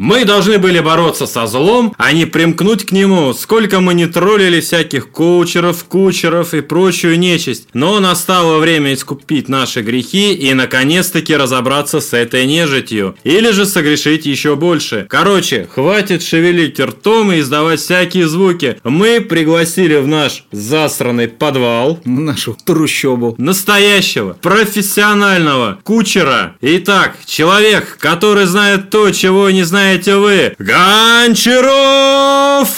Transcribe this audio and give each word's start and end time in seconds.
Мы 0.00 0.24
должны 0.24 0.56
были 0.56 0.80
бороться 0.80 1.26
со 1.26 1.46
злом, 1.46 1.94
а 1.98 2.12
не 2.12 2.24
примкнуть 2.24 2.86
к 2.86 2.90
нему. 2.90 3.34
Сколько 3.34 3.80
мы 3.80 3.92
не 3.92 4.06
троллили 4.06 4.60
всяких 4.60 5.10
коучеров, 5.10 5.84
кучеров 5.84 6.54
и 6.54 6.62
прочую 6.62 7.18
нечисть. 7.18 7.68
Но 7.74 8.00
настало 8.00 8.60
время 8.60 8.94
искупить 8.94 9.50
наши 9.50 9.82
грехи 9.82 10.32
и 10.32 10.54
наконец-таки 10.54 11.36
разобраться 11.36 12.00
с 12.00 12.14
этой 12.14 12.46
нежитью. 12.46 13.14
Или 13.24 13.50
же 13.50 13.66
согрешить 13.66 14.24
еще 14.24 14.56
больше. 14.56 15.06
Короче, 15.06 15.68
хватит 15.70 16.22
шевелить 16.22 16.80
ртом 16.80 17.30
и 17.30 17.40
издавать 17.40 17.80
всякие 17.80 18.26
звуки. 18.26 18.80
Мы 18.82 19.20
пригласили 19.20 19.96
в 19.96 20.06
наш 20.06 20.44
засранный 20.50 21.28
подвал 21.28 22.00
Нашу 22.06 22.56
трущобу. 22.64 23.34
настоящего, 23.36 24.32
профессионального 24.40 25.78
кучера. 25.82 26.56
Итак, 26.62 27.18
человек, 27.26 27.98
который 28.00 28.46
знает 28.46 28.88
то, 28.88 29.10
чего 29.10 29.50
не 29.50 29.64
знаете 29.90 30.16
вы. 30.16 30.54
Гончаров 30.60 31.58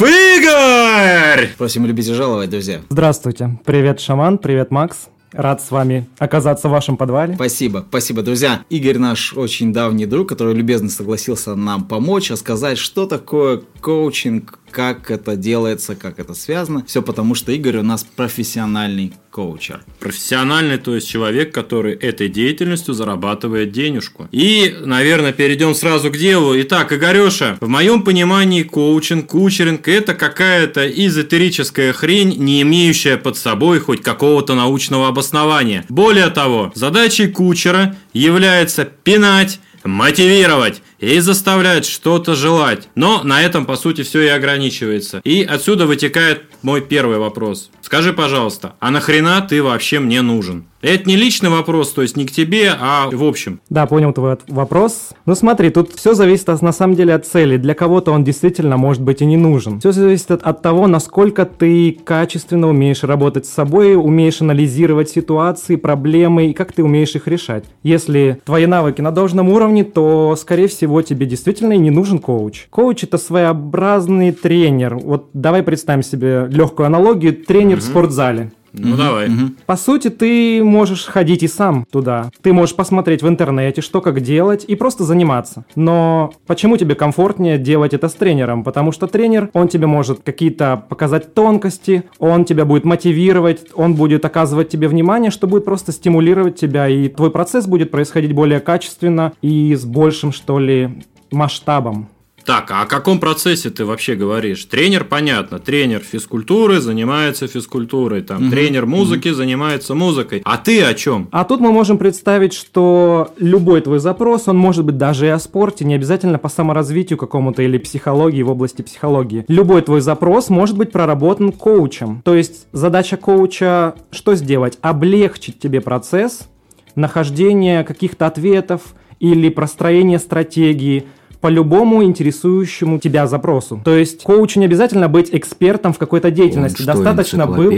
Игорь! 0.00 1.50
Просим 1.58 1.84
любить 1.84 2.08
и 2.08 2.14
жаловать, 2.14 2.48
друзья. 2.48 2.80
Здравствуйте. 2.88 3.58
Привет, 3.66 4.00
Шаман. 4.00 4.38
Привет, 4.38 4.70
Макс. 4.70 5.08
Рад 5.32 5.60
с 5.62 5.70
вами 5.70 6.08
оказаться 6.18 6.68
в 6.68 6.70
вашем 6.70 6.96
подвале. 6.96 7.34
Спасибо, 7.34 7.84
спасибо, 7.86 8.22
друзья. 8.22 8.62
Игорь 8.70 8.96
наш 8.96 9.34
очень 9.34 9.74
давний 9.74 10.06
друг, 10.06 10.28
который 10.28 10.54
любезно 10.54 10.88
согласился 10.88 11.54
нам 11.54 11.84
помочь, 11.84 12.30
рассказать, 12.30 12.78
что 12.78 13.04
такое 13.06 13.60
коучинг, 13.80 14.58
как 14.72 15.10
это 15.10 15.36
делается, 15.36 15.94
как 15.94 16.18
это 16.18 16.34
связано. 16.34 16.84
Все 16.86 17.02
потому, 17.02 17.34
что 17.34 17.52
Игорь 17.52 17.76
у 17.76 17.82
нас 17.82 18.04
профессиональный 18.04 19.12
коучер. 19.30 19.82
Профессиональный, 20.00 20.78
то 20.78 20.94
есть 20.94 21.08
человек, 21.08 21.54
который 21.54 21.94
этой 21.94 22.28
деятельностью 22.28 22.94
зарабатывает 22.94 23.72
денежку. 23.72 24.28
И, 24.32 24.74
наверное, 24.84 25.32
перейдем 25.32 25.74
сразу 25.74 26.10
к 26.10 26.16
делу. 26.16 26.54
Итак, 26.60 26.92
Игореша, 26.92 27.58
в 27.60 27.68
моем 27.68 28.02
понимании 28.02 28.62
коучинг, 28.62 29.26
кучеринг– 29.28 29.86
это 29.88 30.14
какая-то 30.14 30.88
эзотерическая 30.88 31.92
хрень, 31.92 32.36
не 32.38 32.62
имеющая 32.62 33.16
под 33.16 33.36
собой 33.36 33.78
хоть 33.80 34.02
какого-то 34.02 34.54
научного 34.54 35.08
обоснования. 35.08 35.84
Более 35.88 36.28
того, 36.28 36.72
задачей 36.74 37.28
кучера 37.28 37.96
является 38.12 38.84
пинать, 38.84 39.60
мотивировать 39.84 40.81
и 41.02 41.18
заставлять 41.18 41.84
что-то 41.84 42.34
желать. 42.34 42.88
Но 42.94 43.22
на 43.24 43.42
этом, 43.42 43.66
по 43.66 43.76
сути, 43.76 44.02
все 44.02 44.22
и 44.22 44.28
ограничивается. 44.28 45.20
И 45.24 45.42
отсюда 45.42 45.86
вытекает 45.86 46.44
мой 46.62 46.80
первый 46.80 47.18
вопрос. 47.18 47.70
Скажи, 47.82 48.12
пожалуйста, 48.12 48.76
а 48.78 48.90
нахрена 48.90 49.40
ты 49.42 49.62
вообще 49.62 49.98
мне 49.98 50.22
нужен? 50.22 50.64
Это 50.82 51.08
не 51.08 51.14
личный 51.16 51.48
вопрос, 51.48 51.92
то 51.92 52.02
есть 52.02 52.16
не 52.16 52.26
к 52.26 52.32
тебе, 52.32 52.72
а 52.78 53.08
в 53.10 53.22
общем. 53.22 53.60
Да, 53.70 53.86
понял 53.86 54.12
твой 54.12 54.36
вопрос. 54.48 55.10
Ну 55.26 55.36
смотри, 55.36 55.70
тут 55.70 55.92
все 55.94 56.12
зависит 56.14 56.48
от- 56.48 56.60
на 56.60 56.72
самом 56.72 56.96
деле 56.96 57.14
от 57.14 57.24
цели. 57.24 57.56
Для 57.56 57.74
кого-то 57.74 58.10
он 58.10 58.24
действительно 58.24 58.76
может 58.76 59.00
быть 59.00 59.22
и 59.22 59.24
не 59.24 59.36
нужен. 59.36 59.78
Все 59.78 59.92
зависит 59.92 60.32
от, 60.32 60.42
от 60.42 60.60
того, 60.60 60.88
насколько 60.88 61.44
ты 61.46 61.96
качественно 62.04 62.68
умеешь 62.68 63.04
работать 63.04 63.46
с 63.46 63.50
собой, 63.50 63.94
умеешь 63.94 64.40
анализировать 64.42 65.08
ситуации, 65.08 65.76
проблемы 65.76 66.46
и 66.46 66.52
как 66.52 66.72
ты 66.72 66.82
умеешь 66.82 67.14
их 67.14 67.28
решать. 67.28 67.64
Если 67.84 68.40
твои 68.44 68.66
навыки 68.66 69.00
на 69.00 69.12
должном 69.12 69.50
уровне, 69.50 69.84
то, 69.84 70.34
скорее 70.36 70.66
всего, 70.66 71.00
тебе 71.02 71.26
действительно 71.26 71.74
и 71.74 71.78
не 71.78 71.90
нужен 71.90 72.18
коуч. 72.18 72.66
Коуч 72.70 73.04
это 73.04 73.18
своеобразный 73.18 74.32
тренер. 74.32 74.96
Вот 74.96 75.30
давай 75.32 75.62
представим 75.62 76.02
себе 76.02 76.46
легкую 76.50 76.86
аналогию. 76.86 77.34
Тренер 77.36 77.78
в 77.78 77.82
спортзале. 77.82 78.50
Ну 78.72 78.96
давай. 78.96 79.30
По 79.66 79.76
сути, 79.76 80.08
ты 80.08 80.62
можешь 80.64 81.04
ходить 81.04 81.42
и 81.42 81.48
сам 81.48 81.84
туда. 81.90 82.30
Ты 82.42 82.52
можешь 82.52 82.74
посмотреть 82.74 83.22
в 83.22 83.28
интернете, 83.28 83.80
что 83.82 84.00
как 84.00 84.20
делать, 84.20 84.64
и 84.66 84.74
просто 84.76 85.04
заниматься. 85.04 85.64
Но 85.74 86.32
почему 86.46 86.76
тебе 86.76 86.94
комфортнее 86.94 87.58
делать 87.58 87.94
это 87.94 88.08
с 88.08 88.14
тренером? 88.14 88.64
Потому 88.64 88.92
что 88.92 89.06
тренер, 89.06 89.50
он 89.52 89.68
тебе 89.68 89.86
может 89.86 90.20
какие-то 90.22 90.84
показать 90.88 91.34
тонкости, 91.34 92.04
он 92.18 92.44
тебя 92.44 92.64
будет 92.64 92.84
мотивировать, 92.84 93.66
он 93.74 93.94
будет 93.94 94.24
оказывать 94.24 94.68
тебе 94.68 94.88
внимание, 94.88 95.30
что 95.30 95.46
будет 95.46 95.64
просто 95.64 95.92
стимулировать 95.92 96.56
тебя, 96.56 96.88
и 96.88 97.08
твой 97.08 97.30
процесс 97.30 97.66
будет 97.66 97.90
происходить 97.90 98.32
более 98.32 98.60
качественно 98.60 99.32
и 99.42 99.74
с 99.74 99.84
большим, 99.84 100.32
что 100.32 100.58
ли, 100.58 101.02
масштабом. 101.30 102.08
Так, 102.44 102.70
а 102.70 102.82
о 102.82 102.86
каком 102.86 103.18
процессе 103.18 103.70
ты 103.70 103.84
вообще 103.84 104.14
говоришь? 104.14 104.64
Тренер, 104.64 105.04
понятно, 105.04 105.58
тренер 105.58 106.00
физкультуры 106.00 106.80
занимается 106.80 107.46
физкультурой, 107.46 108.22
там, 108.22 108.50
тренер 108.50 108.86
музыки 108.86 109.30
занимается 109.30 109.94
музыкой. 109.94 110.42
А 110.44 110.56
ты 110.56 110.82
о 110.82 110.94
чем? 110.94 111.28
А 111.30 111.44
тут 111.44 111.60
мы 111.60 111.72
можем 111.72 111.98
представить, 111.98 112.52
что 112.52 113.32
любой 113.38 113.80
твой 113.80 113.98
запрос, 113.98 114.48
он 114.48 114.56
может 114.56 114.84
быть 114.84 114.96
даже 114.96 115.26
и 115.26 115.30
о 115.30 115.38
спорте, 115.38 115.84
не 115.84 115.94
обязательно 115.94 116.38
по 116.38 116.48
саморазвитию 116.48 117.18
какому-то 117.18 117.62
или 117.62 117.78
психологии 117.78 118.42
в 118.42 118.50
области 118.50 118.82
психологии. 118.82 119.44
Любой 119.48 119.82
твой 119.82 120.00
запрос 120.00 120.48
может 120.48 120.76
быть 120.76 120.92
проработан 120.92 121.52
коучем. 121.52 122.22
То 122.24 122.34
есть 122.34 122.66
задача 122.72 123.16
коуча 123.16 123.94
что 124.10 124.34
сделать? 124.34 124.78
Облегчить 124.82 125.58
тебе 125.58 125.80
процесс 125.80 126.48
нахождения 126.94 127.84
каких-то 127.84 128.26
ответов 128.26 128.94
или 129.18 129.48
простроения 129.48 130.18
стратегии, 130.18 131.06
по 131.42 131.48
любому 131.48 132.04
интересующему 132.04 133.00
тебя 133.00 133.26
запросу. 133.26 133.82
То 133.84 133.96
есть 133.96 134.22
коучу 134.22 134.60
не 134.60 134.66
обязательно 134.66 135.08
быть 135.08 135.28
экспертом 135.32 135.92
в 135.92 135.98
какой-то 135.98 136.30
деятельности. 136.30 136.82
что, 136.82 136.92
Достаточно 136.94 137.48
был, 137.48 137.68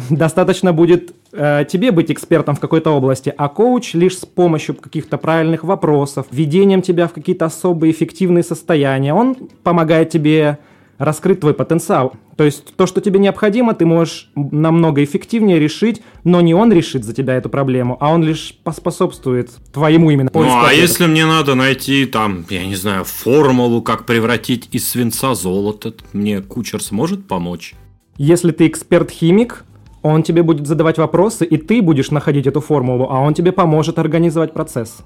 достаточно 0.10 0.72
будет 0.72 1.14
э, 1.32 1.64
тебе 1.70 1.92
быть 1.92 2.10
экспертом 2.10 2.56
в 2.56 2.60
какой-то 2.60 2.90
области, 2.90 3.32
а 3.36 3.48
коуч 3.48 3.94
лишь 3.94 4.18
с 4.18 4.26
помощью 4.26 4.74
каких-то 4.74 5.18
правильных 5.18 5.62
вопросов, 5.62 6.26
введением 6.32 6.82
тебя 6.82 7.06
в 7.06 7.12
какие-то 7.12 7.44
особые 7.44 7.92
эффективные 7.92 8.42
состояния, 8.42 9.14
он 9.14 9.36
помогает 9.62 10.10
тебе 10.10 10.58
раскрыть 11.02 11.40
твой 11.40 11.52
потенциал. 11.52 12.14
То 12.36 12.44
есть 12.44 12.74
то, 12.76 12.86
что 12.86 13.00
тебе 13.00 13.18
необходимо, 13.18 13.74
ты 13.74 13.84
можешь 13.84 14.30
намного 14.34 15.02
эффективнее 15.02 15.58
решить, 15.58 16.00
но 16.22 16.40
не 16.40 16.54
он 16.54 16.72
решит 16.72 17.04
за 17.04 17.12
тебя 17.12 17.34
эту 17.34 17.48
проблему, 17.48 17.96
а 18.00 18.10
он 18.12 18.22
лишь 18.22 18.54
поспособствует 18.62 19.50
твоему 19.72 20.10
именно 20.10 20.30
Ну, 20.32 20.64
а 20.64 20.72
если 20.72 21.06
мне 21.06 21.26
надо 21.26 21.56
найти, 21.56 22.06
там, 22.06 22.46
я 22.48 22.64
не 22.64 22.76
знаю, 22.76 23.04
формулу, 23.04 23.82
как 23.82 24.06
превратить 24.06 24.68
из 24.70 24.88
свинца 24.88 25.34
золото, 25.34 25.92
мне 26.12 26.40
кучер 26.40 26.80
сможет 26.80 27.26
помочь? 27.26 27.74
Если 28.16 28.52
ты 28.52 28.68
эксперт-химик, 28.68 29.64
он 30.02 30.22
тебе 30.22 30.42
будет 30.42 30.66
задавать 30.66 30.98
вопросы, 30.98 31.44
и 31.44 31.56
ты 31.56 31.82
будешь 31.82 32.10
находить 32.10 32.46
эту 32.46 32.60
формулу, 32.60 33.08
а 33.10 33.18
он 33.20 33.34
тебе 33.34 33.50
поможет 33.50 33.98
организовать 33.98 34.52
процесс. 34.52 34.98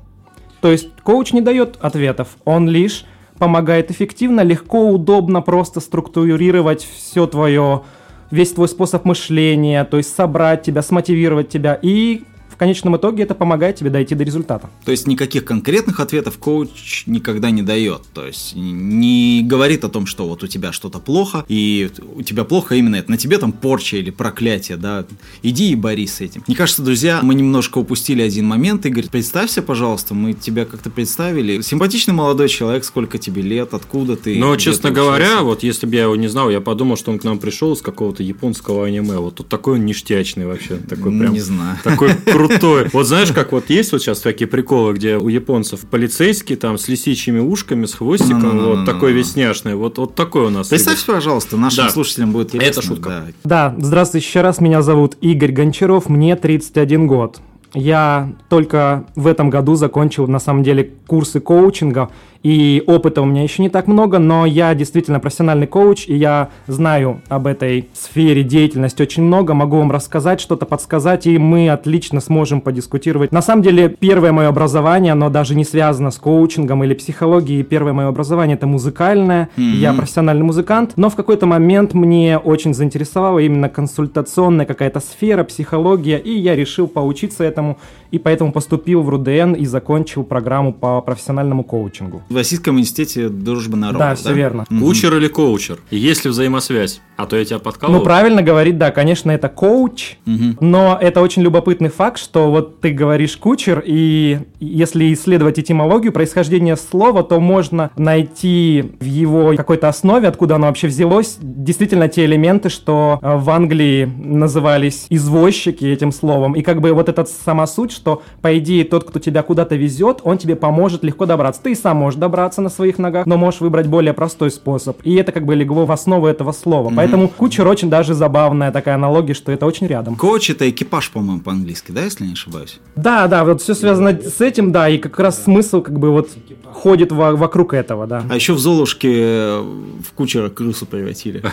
То 0.60 0.70
есть 0.70 0.88
коуч 1.02 1.32
не 1.32 1.40
дает 1.40 1.76
ответов, 1.80 2.36
он 2.44 2.68
лишь 2.68 3.04
помогает 3.38 3.90
эффективно, 3.90 4.40
легко, 4.42 4.90
удобно 4.90 5.42
просто 5.42 5.80
структурировать 5.80 6.84
все 6.84 7.26
твое, 7.26 7.82
весь 8.30 8.52
твой 8.52 8.68
способ 8.68 9.04
мышления, 9.04 9.84
то 9.84 9.96
есть 9.96 10.14
собрать 10.14 10.62
тебя, 10.62 10.82
смотивировать 10.82 11.48
тебя, 11.48 11.78
и 11.80 12.24
в 12.56 12.58
конечном 12.58 12.96
итоге 12.96 13.24
это 13.24 13.34
помогает 13.34 13.76
тебе 13.76 13.90
дойти 13.90 14.14
до 14.14 14.24
результата. 14.24 14.70
То 14.86 14.90
есть 14.90 15.06
никаких 15.06 15.44
конкретных 15.44 16.00
ответов 16.00 16.38
коуч 16.38 17.02
никогда 17.04 17.50
не 17.50 17.60
дает. 17.60 18.00
То 18.14 18.26
есть 18.26 18.54
не 18.56 19.42
говорит 19.44 19.84
о 19.84 19.90
том, 19.90 20.06
что 20.06 20.26
вот 20.26 20.42
у 20.42 20.46
тебя 20.46 20.72
что-то 20.72 20.98
плохо, 20.98 21.44
и 21.48 21.90
у 22.14 22.22
тебя 22.22 22.44
плохо 22.44 22.74
именно 22.74 22.96
это. 22.96 23.10
На 23.10 23.18
тебе 23.18 23.36
там 23.36 23.52
порча 23.52 23.98
или 23.98 24.08
проклятие, 24.08 24.78
да. 24.78 25.04
Иди 25.42 25.72
и 25.72 25.74
борись 25.74 26.14
с 26.14 26.20
этим. 26.22 26.44
Мне 26.46 26.56
кажется, 26.56 26.80
друзья, 26.80 27.20
мы 27.22 27.34
немножко 27.34 27.76
упустили 27.76 28.22
один 28.22 28.46
момент. 28.46 28.86
Игорь, 28.86 29.10
представься, 29.10 29.60
пожалуйста, 29.60 30.14
мы 30.14 30.32
тебя 30.32 30.64
как-то 30.64 30.88
представили. 30.88 31.60
Симпатичный 31.60 32.14
молодой 32.14 32.48
человек, 32.48 32.84
сколько 32.84 33.18
тебе 33.18 33.42
лет, 33.42 33.74
откуда 33.74 34.16
ты? 34.16 34.38
Но, 34.38 34.56
честно 34.56 34.90
говоря, 34.90 35.42
вот 35.42 35.62
если 35.62 35.84
бы 35.84 35.94
я 35.94 36.04
его 36.04 36.16
не 36.16 36.28
знал, 36.28 36.48
я 36.48 36.62
подумал, 36.62 36.96
что 36.96 37.10
он 37.10 37.18
к 37.18 37.24
нам 37.24 37.38
пришел 37.38 37.74
из 37.74 37.82
какого-то 37.82 38.22
японского 38.22 38.86
аниме. 38.86 39.18
Вот 39.18 39.34
тут 39.34 39.48
такой 39.48 39.74
он 39.74 39.84
ништячный 39.84 40.46
вообще. 40.46 40.76
Такой 40.76 41.12
прям 41.18 41.34
Не 41.34 41.40
знаю. 41.40 41.76
Такой 41.84 42.14
крутой. 42.48 42.86
Вот 42.92 43.06
знаешь, 43.06 43.32
как 43.32 43.52
вот 43.52 43.70
есть 43.70 43.92
вот 43.92 44.02
сейчас 44.02 44.20
такие 44.20 44.46
приколы, 44.46 44.94
где 44.94 45.16
у 45.16 45.28
японцев 45.28 45.80
полицейский 45.90 46.56
там 46.56 46.78
с 46.78 46.88
лисичьими 46.88 47.38
ушками, 47.40 47.86
с 47.86 47.94
хвостиком, 47.94 48.40
Ну-ну-ну-ну-ну. 48.40 48.76
вот 48.76 48.84
такой 48.86 49.12
весняшный. 49.12 49.74
Вот, 49.74 49.98
вот 49.98 50.14
такой 50.14 50.46
у 50.46 50.50
нас. 50.50 50.68
Представь, 50.68 51.04
пожалуйста, 51.04 51.56
нашим 51.56 51.84
Да. 51.84 51.90
слушателям 51.90 52.32
будет 52.32 52.48
Это 52.48 52.56
интересно. 52.58 52.82
шутка. 52.82 53.08
да. 53.44 53.72
Да, 53.72 53.74
здравствуйте 53.78 54.26
еще 54.26 54.40
раз, 54.42 54.60
меня 54.60 54.82
зовут 54.82 55.16
Игорь 55.20 55.52
Гончаров, 55.52 56.08
мне 56.08 56.36
31 56.36 57.06
год. 57.06 57.40
Я 57.74 58.32
только 58.48 59.04
в 59.16 59.26
этом 59.26 59.50
году 59.50 59.74
закончил, 59.74 60.26
на 60.26 60.38
самом 60.38 60.62
деле, 60.62 60.92
курсы 61.06 61.40
коучинга, 61.40 62.08
и 62.46 62.80
опыта 62.86 63.22
у 63.22 63.24
меня 63.24 63.42
еще 63.42 63.60
не 63.60 63.68
так 63.68 63.88
много, 63.88 64.20
но 64.20 64.46
я 64.46 64.72
действительно 64.76 65.18
профессиональный 65.18 65.66
коуч, 65.66 66.06
и 66.06 66.14
я 66.14 66.50
знаю 66.68 67.20
об 67.28 67.48
этой 67.48 67.88
сфере 67.92 68.44
деятельности 68.44 69.02
очень 69.02 69.24
много, 69.24 69.52
могу 69.52 69.78
вам 69.78 69.90
рассказать, 69.90 70.40
что-то 70.40 70.64
подсказать, 70.64 71.26
и 71.26 71.38
мы 71.38 71.68
отлично 71.68 72.20
сможем 72.20 72.60
подискутировать. 72.60 73.32
На 73.32 73.42
самом 73.42 73.64
деле, 73.64 73.88
первое 73.88 74.30
мое 74.30 74.46
образование, 74.46 75.10
оно 75.10 75.28
даже 75.28 75.56
не 75.56 75.64
связано 75.64 76.12
с 76.12 76.18
коучингом 76.18 76.84
или 76.84 76.94
психологией. 76.94 77.64
Первое 77.64 77.92
мое 77.92 78.06
образование 78.06 78.56
это 78.56 78.68
музыкальное, 78.68 79.48
я 79.56 79.92
профессиональный 79.92 80.44
музыкант, 80.44 80.92
но 80.94 81.10
в 81.10 81.16
какой-то 81.16 81.46
момент 81.46 81.94
мне 81.94 82.38
очень 82.38 82.74
заинтересовала 82.74 83.40
именно 83.40 83.68
консультационная 83.68 84.66
какая-то 84.66 85.00
сфера, 85.00 85.42
психология, 85.42 86.18
и 86.18 86.38
я 86.38 86.54
решил 86.54 86.86
поучиться 86.86 87.42
этому, 87.42 87.78
и 88.12 88.20
поэтому 88.20 88.52
поступил 88.52 89.02
в 89.02 89.08
РУДН 89.08 89.54
и 89.54 89.66
закончил 89.66 90.22
программу 90.22 90.72
по 90.72 91.00
профессиональному 91.00 91.64
коучингу. 91.64 92.22
В 92.36 92.38
Российском 92.38 92.74
университете 92.74 93.30
дружбы 93.30 93.78
народов. 93.78 94.08
Да, 94.10 94.14
все 94.14 94.34
верно. 94.34 94.66
Кучер 94.68 95.16
или 95.16 95.26
коучер? 95.26 95.78
Есть 95.90 96.26
ли 96.26 96.30
взаимосвязь? 96.30 97.00
А 97.16 97.24
то 97.24 97.34
я 97.34 97.46
тебя 97.46 97.58
подколол. 97.60 97.96
Ну, 97.96 98.04
правильно 98.04 98.42
говорить, 98.42 98.76
да, 98.76 98.90
конечно, 98.90 99.30
это 99.30 99.48
коуч, 99.48 100.16
Мгм. 100.26 100.58
но 100.60 100.98
это 101.00 101.22
очень 101.22 101.40
любопытный 101.40 101.88
факт, 101.88 102.18
что 102.18 102.50
вот 102.50 102.82
ты 102.82 102.90
говоришь 102.90 103.38
кучер, 103.38 103.82
и 103.86 104.40
если 104.60 105.14
исследовать 105.14 105.58
этимологию 105.58 106.12
происхождения 106.12 106.76
слова, 106.76 107.22
то 107.22 107.40
можно 107.40 107.90
найти 107.96 108.92
в 109.00 109.04
его 109.04 109.54
какой-то 109.56 109.88
основе, 109.88 110.28
откуда 110.28 110.56
оно 110.56 110.66
вообще 110.66 110.88
взялось, 110.88 111.38
действительно 111.40 112.08
те 112.08 112.26
элементы, 112.26 112.68
что 112.68 113.18
э, 113.22 113.36
в 113.38 113.48
Англии 113.48 114.04
назывались 114.04 115.06
извозчики 115.08 115.86
этим 115.86 116.12
словом. 116.12 116.52
И 116.52 116.60
как 116.60 116.82
бы 116.82 116.92
вот 116.92 117.08
эта 117.08 117.24
сама 117.24 117.66
суть, 117.66 117.92
что, 117.92 118.22
по 118.42 118.58
идее, 118.58 118.84
тот, 118.84 119.04
кто 119.08 119.20
тебя 119.20 119.42
куда-то 119.42 119.74
везет, 119.76 120.20
он 120.22 120.36
тебе 120.36 120.54
поможет 120.54 121.02
легко 121.02 121.24
добраться. 121.24 121.62
Ты 121.62 121.72
и 121.72 121.74
сам 121.74 121.96
можешь 121.96 122.20
добраться 122.26 122.60
на 122.60 122.68
своих 122.70 122.98
ногах, 122.98 123.24
но 123.26 123.36
можешь 123.36 123.60
выбрать 123.60 123.86
более 123.86 124.12
простой 124.12 124.50
способ. 124.50 124.96
И 125.04 125.14
это 125.14 125.30
как 125.32 125.44
бы 125.46 125.54
легло 125.54 125.86
в 125.86 125.92
основу 125.92 126.26
этого 126.26 126.52
слова. 126.52 126.92
Поэтому 126.94 127.28
кучер 127.28 127.66
очень 127.68 127.88
даже 127.88 128.14
забавная 128.14 128.72
такая 128.72 128.96
аналогия, 128.96 129.34
что 129.34 129.52
это 129.52 129.64
очень 129.66 129.86
рядом. 129.86 130.16
Коуч 130.16 130.50
это 130.50 130.68
экипаж, 130.68 131.10
по-моему, 131.10 131.40
по-английски, 131.40 131.92
да, 131.92 132.02
если 132.04 132.26
не 132.26 132.32
ошибаюсь? 132.32 132.80
Да, 132.96 133.26
да, 133.28 133.44
вот 133.44 133.62
все 133.62 133.74
связано 133.74 134.18
с 134.20 134.40
этим, 134.40 134.72
да, 134.72 134.88
и 134.88 134.98
как 134.98 135.18
раз 135.20 135.44
смысл 135.44 135.82
как 135.82 135.98
бы 135.98 136.10
вот 136.10 136.28
ходит 136.72 137.12
во- 137.12 137.36
вокруг 137.36 137.74
этого, 137.74 138.06
да. 138.06 138.24
А 138.28 138.34
еще 138.34 138.52
в 138.54 138.58
Золушке 138.58 139.10
э, 139.12 139.60
в 139.60 140.12
кучера 140.14 140.48
крысу 140.48 140.86
превратили. 140.86 141.42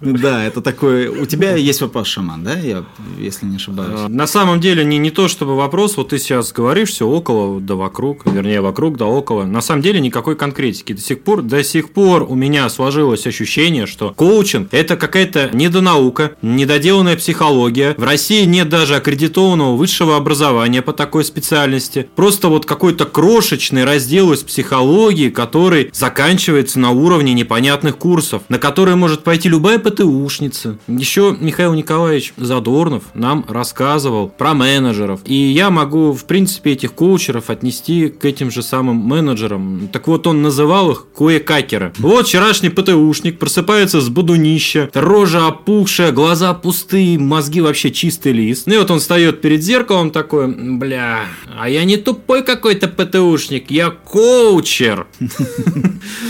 Да, 0.00 0.44
это 0.44 0.60
такой... 0.60 1.08
У 1.08 1.26
тебя 1.26 1.56
есть 1.56 1.80
вопрос, 1.80 2.06
шаман, 2.06 2.44
да? 2.44 2.54
Я, 2.54 2.84
если 3.18 3.46
не 3.46 3.56
ошибаюсь. 3.56 4.08
На 4.08 4.26
самом 4.26 4.60
деле 4.60 4.84
не, 4.84 4.98
не 4.98 5.10
то 5.10 5.28
чтобы 5.28 5.56
вопрос, 5.56 5.96
вот 5.96 6.10
ты 6.10 6.18
сейчас 6.18 6.52
говоришь 6.52 6.90
все 6.90 7.06
около 7.06 7.60
да 7.66 7.74
вокруг, 7.74 8.26
вернее 8.26 8.60
вокруг 8.60 8.96
да 8.96 9.06
около. 9.06 9.44
На 9.44 9.60
самом 9.60 9.82
деле 9.82 10.00
никакой 10.00 10.36
конкретики. 10.36 10.92
До 10.92 11.00
сих 11.00 11.22
пор, 11.22 11.42
до 11.42 11.62
сих 11.64 11.92
пор 11.92 12.22
у 12.22 12.34
меня 12.34 12.68
сложилось 12.68 13.26
ощущение, 13.26 13.86
что 13.86 14.12
коучинг 14.14 14.68
это 14.72 14.96
какая-то 14.96 15.50
недонаука, 15.52 16.32
недоделанная 16.42 17.16
психология. 17.16 17.94
В 17.96 18.04
России 18.04 18.44
нет 18.44 18.68
даже 18.68 18.96
аккредитованного 18.96 19.76
высшего 19.76 20.16
образования 20.16 20.82
по 20.82 20.92
такой 20.92 21.24
специальности. 21.24 22.08
Просто 22.16 22.48
вот 22.48 22.66
какой-то 22.66 23.04
крошечный 23.04 23.84
раздел 23.84 24.32
из 24.32 24.42
психологии, 24.42 25.30
который 25.30 25.90
заканчивается 25.92 26.78
на 26.78 26.90
уровне 26.90 27.32
непонятных 27.32 27.96
курсов, 27.96 28.42
на 28.48 28.58
которые 28.58 28.96
может 28.96 29.24
пойти 29.24 29.48
любая 29.48 29.78
ПТУшница. 29.78 30.78
Еще 30.88 31.36
Михаил 31.40 31.74
Николаевич 31.74 32.32
Задорнов 32.36 33.04
нам 33.14 33.44
рассказывал 33.48 34.28
про 34.28 34.54
менеджеров. 34.54 35.20
И 35.24 35.34
я 35.34 35.70
могу, 35.70 36.12
в 36.12 36.24
принципе, 36.24 36.72
этих 36.72 36.92
коучеров 36.92 37.50
отнести 37.52 38.08
к 38.08 38.24
этим 38.24 38.50
же 38.50 38.62
самым 38.62 38.96
менеджерам. 38.96 39.88
Так 39.92 40.08
вот, 40.08 40.26
он 40.26 40.42
называл 40.42 40.90
их 40.90 41.06
кое-какеры. 41.16 41.92
Вот 41.98 42.26
вчерашний 42.26 42.70
ПТУшник 42.70 43.38
просыпается 43.38 44.00
с 44.00 44.08
будунища, 44.08 44.90
рожа 44.94 45.46
опухшая, 45.46 46.12
глаза 46.12 46.54
пустые, 46.54 47.18
мозги 47.18 47.60
вообще 47.60 47.90
чистый 47.90 48.32
лист. 48.32 48.66
Ну 48.66 48.74
и 48.74 48.78
вот 48.78 48.90
он 48.90 49.00
встает 49.00 49.40
перед 49.40 49.62
зеркалом 49.62 50.10
такой, 50.10 50.48
бля, 50.48 51.26
а 51.58 51.68
я 51.68 51.84
не 51.84 51.96
тупой 51.96 52.42
какой-то 52.42 52.88
ПТУшник, 52.88 53.70
я 53.70 53.90
коучер. 53.90 55.06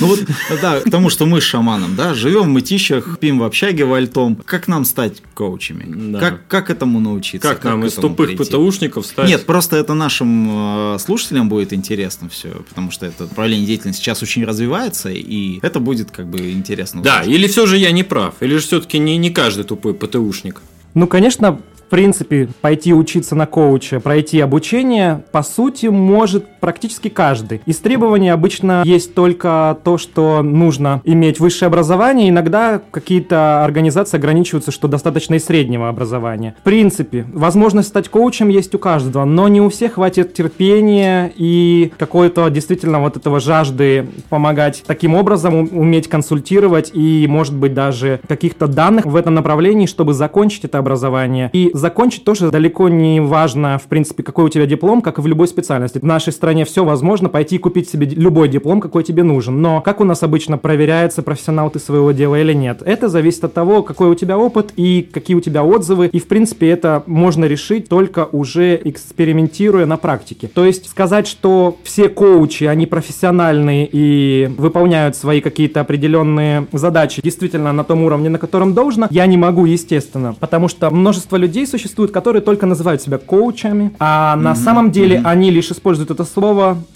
Ну 0.01 0.07
вот, 0.07 0.21
да, 0.61 0.81
к 0.81 0.91
тому, 0.91 1.09
что 1.09 1.27
мы 1.27 1.41
с 1.41 1.45
шаманом, 1.45 1.97
да, 1.97 2.13
живем 2.13 2.43
в 2.43 2.49
мытищах, 2.49 3.19
пьем 3.19 3.39
в 3.39 3.45
общаге 3.45 3.85
вальтом. 3.85 4.37
Как 4.45 4.69
нам 4.69 4.85
стать 4.85 5.23
коучами? 5.35 6.19
Как, 6.19 6.47
как 6.47 6.71
этому 6.71 7.01
научиться? 7.01 7.49
Как 7.49 7.65
нам 7.65 7.85
из 7.85 7.95
тупых? 7.95 8.37
ПТУшников 8.37 9.07
стать? 9.07 9.29
Нет, 9.29 9.47
просто 9.47 9.77
это 9.77 9.95
нашим 9.95 10.95
э, 10.95 10.99
слушателям 11.13 11.51
будет 11.51 11.75
интересно 11.75 12.31
все, 12.31 12.49
потому 12.69 12.91
что 12.91 13.05
это 13.05 13.25
направление 13.25 13.67
деятельности 13.67 14.03
сейчас 14.03 14.23
очень 14.23 14.45
развивается, 14.47 15.11
и 15.11 15.59
это 15.61 15.79
будет 15.79 16.11
как 16.11 16.27
бы 16.27 16.53
интересно. 16.53 17.03
Да, 17.03 17.21
узнать. 17.21 17.29
или 17.35 17.47
все 17.49 17.67
же 17.67 17.77
я 17.77 17.93
не 17.93 18.03
прав, 18.03 18.35
или 18.41 18.57
же 18.57 18.63
все-таки 18.63 18.99
не, 18.99 19.19
не 19.19 19.29
каждый 19.29 19.65
тупой 19.65 19.93
ПТУшник. 19.93 20.63
Ну, 20.95 21.07
конечно, 21.07 21.61
в 21.77 21.91
принципе, 21.91 22.49
пойти 22.63 22.95
учиться 22.95 23.35
на 23.35 23.47
коуча, 23.47 24.01
пройти 24.01 24.41
обучение, 24.41 25.23
по 25.33 25.43
сути, 25.43 25.87
может 25.87 26.47
практически 26.63 27.09
каждый. 27.09 27.61
Из 27.67 27.79
требований 27.79 28.31
обычно 28.31 28.83
есть 28.85 29.15
только 29.15 29.77
то, 29.83 29.99
что 29.99 30.43
нужно 30.43 31.03
иметь 31.05 31.41
высшее 31.41 31.67
образование. 31.67 32.29
Иногда 32.29 32.81
какие-то 32.93 33.65
организации 33.65 34.17
ограничиваются, 34.17 34.71
что 34.71 34.87
достаточно 34.87 35.35
и 35.35 35.39
среднего 35.41 35.89
образования. 35.89 36.55
В 36.61 36.63
принципе, 36.63 37.27
возможность 37.33 37.89
стать 37.89 38.09
коучем 38.09 38.49
есть 38.49 38.75
у 38.77 38.79
каждого, 38.79 39.25
но 39.25 39.49
не 39.49 39.61
у 39.61 39.69
всех 39.69 39.95
хватит 39.95 40.35
терпения 40.35 41.33
и 41.37 41.93
какой-то 41.99 42.49
действительно 42.49 43.01
вот 43.01 43.17
этого 43.17 43.41
жажды 43.41 44.07
помогать 44.29 44.85
таким 44.87 45.17
образом, 45.17 45.69
уметь 45.73 46.09
консультировать 46.09 46.93
и, 46.95 47.27
может 47.29 47.57
быть, 47.57 47.75
даже 47.75 48.21
каких-то 48.29 48.69
данных 48.69 49.05
в 49.05 49.17
этом 49.17 49.35
направлении, 49.35 49.87
чтобы 49.87 50.15
закончить 50.15 50.65
это 50.65 50.79
образование. 50.79 51.51
И 51.53 51.73
закончить 51.75 52.23
тоже 52.23 52.53
далеко 52.53 52.89
не 52.89 53.21
важно, 53.21 53.79
в 53.79 53.89
принципе, 53.89 54.23
какой 54.23 54.45
у 54.45 54.49
тебя 54.49 54.67
диплом, 54.67 55.03
как 55.03 55.19
и 55.19 55.23
в 55.23 55.27
любой 55.27 55.49
специальности. 55.49 55.99
В 55.99 56.05
нашей 56.05 56.33
стране 56.33 56.52
все 56.65 56.85
возможно, 56.85 57.29
пойти 57.29 57.57
и 57.57 57.59
купить 57.59 57.89
себе 57.89 58.07
любой 58.07 58.49
диплом, 58.49 58.81
какой 58.81 59.03
тебе 59.03 59.23
нужен. 59.23 59.61
Но 59.61 59.81
как 59.81 60.01
у 60.01 60.05
нас 60.05 60.23
обычно 60.23 60.59
проверяется, 60.59 61.23
профессионал 61.23 61.71
ты 61.71 61.79
своего 61.79 62.13
дела 62.13 62.41
или 62.41 62.53
нет? 62.53 62.83
Это 62.85 63.09
зависит 63.09 63.45
от 63.45 63.55
того, 63.55 63.83
какой 63.83 64.09
у 64.09 64.15
тебя 64.15 64.39
опыт 64.39 64.73
и 64.77 65.09
какие 65.11 65.37
у 65.37 65.41
тебя 65.41 65.65
отзывы. 65.65 66.07
И, 66.07 66.19
в 66.19 66.29
принципе, 66.29 66.69
это 66.69 67.03
можно 67.07 67.45
решить 67.45 67.89
только 67.89 68.29
уже 68.31 68.81
экспериментируя 68.85 69.87
на 69.87 69.97
практике. 69.97 70.49
То 70.49 70.65
есть 70.65 70.89
сказать, 70.89 71.27
что 71.27 71.77
все 71.83 72.09
коучи, 72.09 72.65
они 72.65 72.87
профессиональные 72.87 73.89
и 73.91 74.51
выполняют 74.59 75.17
свои 75.17 75.41
какие-то 75.41 75.81
определенные 75.81 76.67
задачи 76.73 77.23
действительно 77.23 77.73
на 77.73 77.85
том 77.85 78.03
уровне, 78.03 78.29
на 78.29 78.39
котором 78.39 78.75
должно, 78.75 79.09
я 79.11 79.27
не 79.27 79.37
могу, 79.37 79.65
естественно. 79.65 80.35
Потому 80.39 80.69
что 80.69 80.91
множество 80.91 81.37
людей 81.37 81.67
существует, 81.67 82.11
которые 82.11 82.43
только 82.43 82.67
называют 82.67 83.03
себя 83.03 83.19
коучами, 83.19 83.93
а 83.99 84.37
на 84.37 84.55
самом 84.55 84.91
деле 84.91 85.21
они 85.25 85.51
лишь 85.51 85.71
используют 85.71 86.11
это 86.11 86.25
слово, 86.25 86.42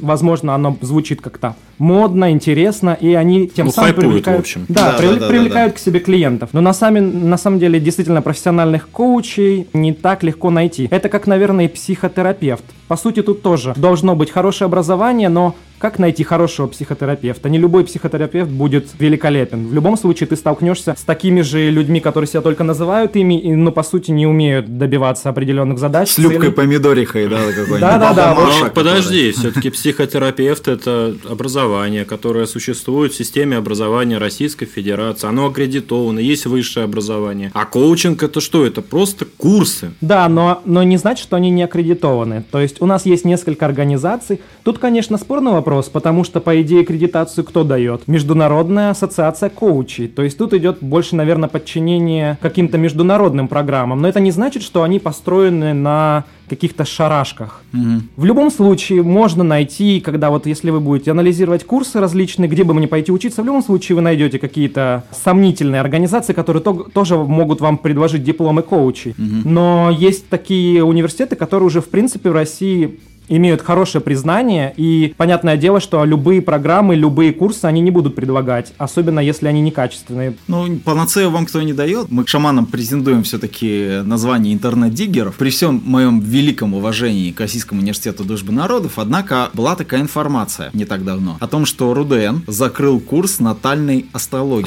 возможно, 0.00 0.54
оно 0.54 0.76
звучит 0.80 1.20
как-то 1.20 1.54
модно, 1.78 2.30
интересно, 2.30 2.96
и 3.00 3.12
они 3.14 3.48
тем 3.48 3.66
Ну, 3.66 3.72
самым 3.72 3.86
хайпуют, 3.88 4.08
привлекают, 4.08 4.38
в 4.38 4.40
общем. 4.42 4.64
Да, 4.68 4.92
Да, 4.92 4.98
привлек- 4.98 5.14
да, 5.14 5.14
да, 5.14 5.20
да, 5.20 5.28
привлекают 5.28 5.74
к 5.74 5.78
себе 5.78 6.00
клиентов. 6.00 6.50
Но 6.52 6.60
на, 6.60 6.72
сами, 6.72 7.00
на 7.00 7.36
самом 7.38 7.58
деле 7.58 7.80
действительно 7.80 8.22
профессиональных 8.22 8.88
коучей 8.88 9.66
не 9.72 9.92
так 9.92 10.22
легко 10.22 10.50
найти. 10.50 10.88
Это 10.90 11.08
как, 11.08 11.26
наверное, 11.26 11.66
и 11.66 11.68
психотерапевт. 11.68 12.64
По 12.88 12.96
сути, 12.96 13.22
тут 13.22 13.42
тоже 13.42 13.74
должно 13.76 14.14
быть 14.14 14.30
хорошее 14.30 14.66
образование, 14.66 15.28
но 15.28 15.54
как 15.78 15.98
найти 15.98 16.24
хорошего 16.24 16.68
психотерапевта? 16.68 17.50
Не 17.50 17.58
любой 17.58 17.84
психотерапевт 17.84 18.48
будет 18.50 18.88
великолепен. 18.98 19.66
В 19.66 19.74
любом 19.74 19.98
случае 19.98 20.26
ты 20.28 20.36
столкнешься 20.36 20.94
с 20.96 21.02
такими 21.02 21.42
же 21.42 21.68
людьми, 21.70 22.00
которые 22.00 22.28
себя 22.28 22.40
только 22.40 22.64
называют 22.64 23.14
ими, 23.16 23.42
но 23.54 23.72
по 23.72 23.82
сути 23.82 24.10
не 24.10 24.26
умеют 24.26 24.78
добиваться 24.78 25.28
определенных 25.28 25.78
задач. 25.78 26.08
С 26.10 26.18
Любкой 26.18 26.40
целей. 26.40 26.52
помидорихой, 26.52 27.28
да, 27.28 27.38
какой-нибудь. 27.48 27.80
Да-да-да, 27.80 28.34
Ну, 28.34 28.70
подожди, 28.70 29.32
все-таки 29.32 29.68
психотерапевт 29.68 30.68
это 30.68 31.14
образование, 31.28 31.65
которое 32.04 32.46
существует 32.46 33.12
в 33.12 33.16
системе 33.16 33.56
образования 33.56 34.18
Российской 34.18 34.66
Федерации. 34.66 35.26
Оно 35.26 35.46
аккредитовано, 35.46 36.18
есть 36.18 36.46
высшее 36.46 36.84
образование. 36.84 37.50
А 37.54 37.64
коучинг 37.64 38.22
это 38.22 38.40
что? 38.40 38.64
Это 38.64 38.82
просто 38.82 39.24
курсы. 39.24 39.92
Да, 40.00 40.28
но, 40.28 40.62
но 40.64 40.82
не 40.82 40.96
значит, 40.96 41.24
что 41.24 41.36
они 41.36 41.50
не 41.50 41.64
аккредитованы. 41.64 42.44
То 42.50 42.60
есть 42.60 42.80
у 42.80 42.86
нас 42.86 43.04
есть 43.04 43.24
несколько 43.24 43.66
организаций. 43.66 44.40
Тут, 44.62 44.78
конечно, 44.78 45.18
спорный 45.18 45.52
вопрос, 45.52 45.88
потому 45.88 46.24
что, 46.24 46.40
по 46.40 46.60
идее, 46.62 46.82
аккредитацию 46.82 47.44
кто 47.44 47.64
дает? 47.64 48.06
Международная 48.06 48.90
ассоциация 48.90 49.50
коучей. 49.50 50.08
То 50.08 50.22
есть 50.22 50.38
тут 50.38 50.54
идет 50.54 50.78
больше, 50.80 51.16
наверное, 51.16 51.48
подчинение 51.48 52.38
каким-то 52.40 52.78
международным 52.78 53.48
программам. 53.48 54.00
Но 54.00 54.08
это 54.08 54.20
не 54.20 54.30
значит, 54.30 54.62
что 54.62 54.82
они 54.82 54.98
построены 54.98 55.74
на 55.74 56.24
каких-то 56.48 56.84
шарашках. 56.84 57.62
Мгм. 57.72 58.08
В 58.16 58.24
любом 58.24 58.50
случае 58.50 59.02
можно 59.02 59.44
найти, 59.44 60.00
когда 60.00 60.30
вот 60.30 60.46
если 60.46 60.70
вы 60.70 60.80
будете 60.80 61.10
анализировать 61.10 61.64
курсы 61.64 62.00
различные, 62.00 62.48
где 62.48 62.64
бы 62.64 62.74
мне 62.74 62.88
пойти 62.88 63.12
учиться, 63.12 63.42
в 63.42 63.46
любом 63.46 63.62
случае 63.62 63.96
вы 63.96 64.02
найдете 64.02 64.38
какие-то 64.38 65.04
сомнительные 65.24 65.80
организации, 65.80 66.32
которые 66.32 66.62
то- 66.62 66.86
тоже 66.92 67.16
могут 67.16 67.60
вам 67.60 67.78
предложить 67.78 68.24
дипломы 68.24 68.62
коучей. 68.62 69.14
Но 69.18 69.90
есть 69.90 70.28
такие 70.28 70.84
университеты, 70.84 71.36
которые 71.36 71.66
уже 71.66 71.80
в 71.80 71.88
принципе 71.88 72.30
в 72.30 72.32
России 72.32 72.98
имеют 73.28 73.62
хорошее 73.62 74.02
признание, 74.02 74.72
и 74.76 75.14
понятное 75.16 75.56
дело, 75.56 75.80
что 75.80 76.04
любые 76.04 76.42
программы, 76.42 76.94
любые 76.94 77.32
курсы 77.32 77.64
они 77.64 77.80
не 77.80 77.90
будут 77.90 78.14
предлагать, 78.14 78.72
особенно 78.78 79.20
если 79.20 79.46
они 79.48 79.60
некачественные. 79.60 80.36
Ну, 80.48 80.76
панацею 80.78 81.30
вам 81.30 81.46
кто 81.46 81.62
не 81.62 81.72
дает. 81.72 82.10
Мы 82.10 82.24
к 82.24 82.28
шаманам 82.28 82.66
претендуем 82.66 83.22
все-таки 83.22 84.00
название 84.04 84.54
интернет-диггеров. 84.54 85.36
При 85.36 85.50
всем 85.50 85.82
моем 85.84 86.20
великом 86.20 86.74
уважении 86.74 87.30
к 87.32 87.40
Российскому 87.40 87.80
университету 87.80 88.24
дружбы 88.24 88.52
народов, 88.52 88.98
однако 88.98 89.50
была 89.52 89.76
такая 89.76 90.00
информация 90.00 90.70
не 90.72 90.84
так 90.84 91.04
давно 91.04 91.36
о 91.40 91.46
том, 91.46 91.66
что 91.66 91.92
РУДН 91.94 92.44
закрыл 92.46 93.00
курс 93.00 93.40
натальной 93.40 94.06
астрологии. 94.12 94.66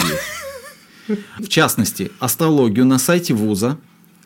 В 1.39 1.47
частности, 1.47 2.11
астрологию 2.19 2.85
на 2.85 2.99
сайте 2.99 3.33
вуза 3.33 3.77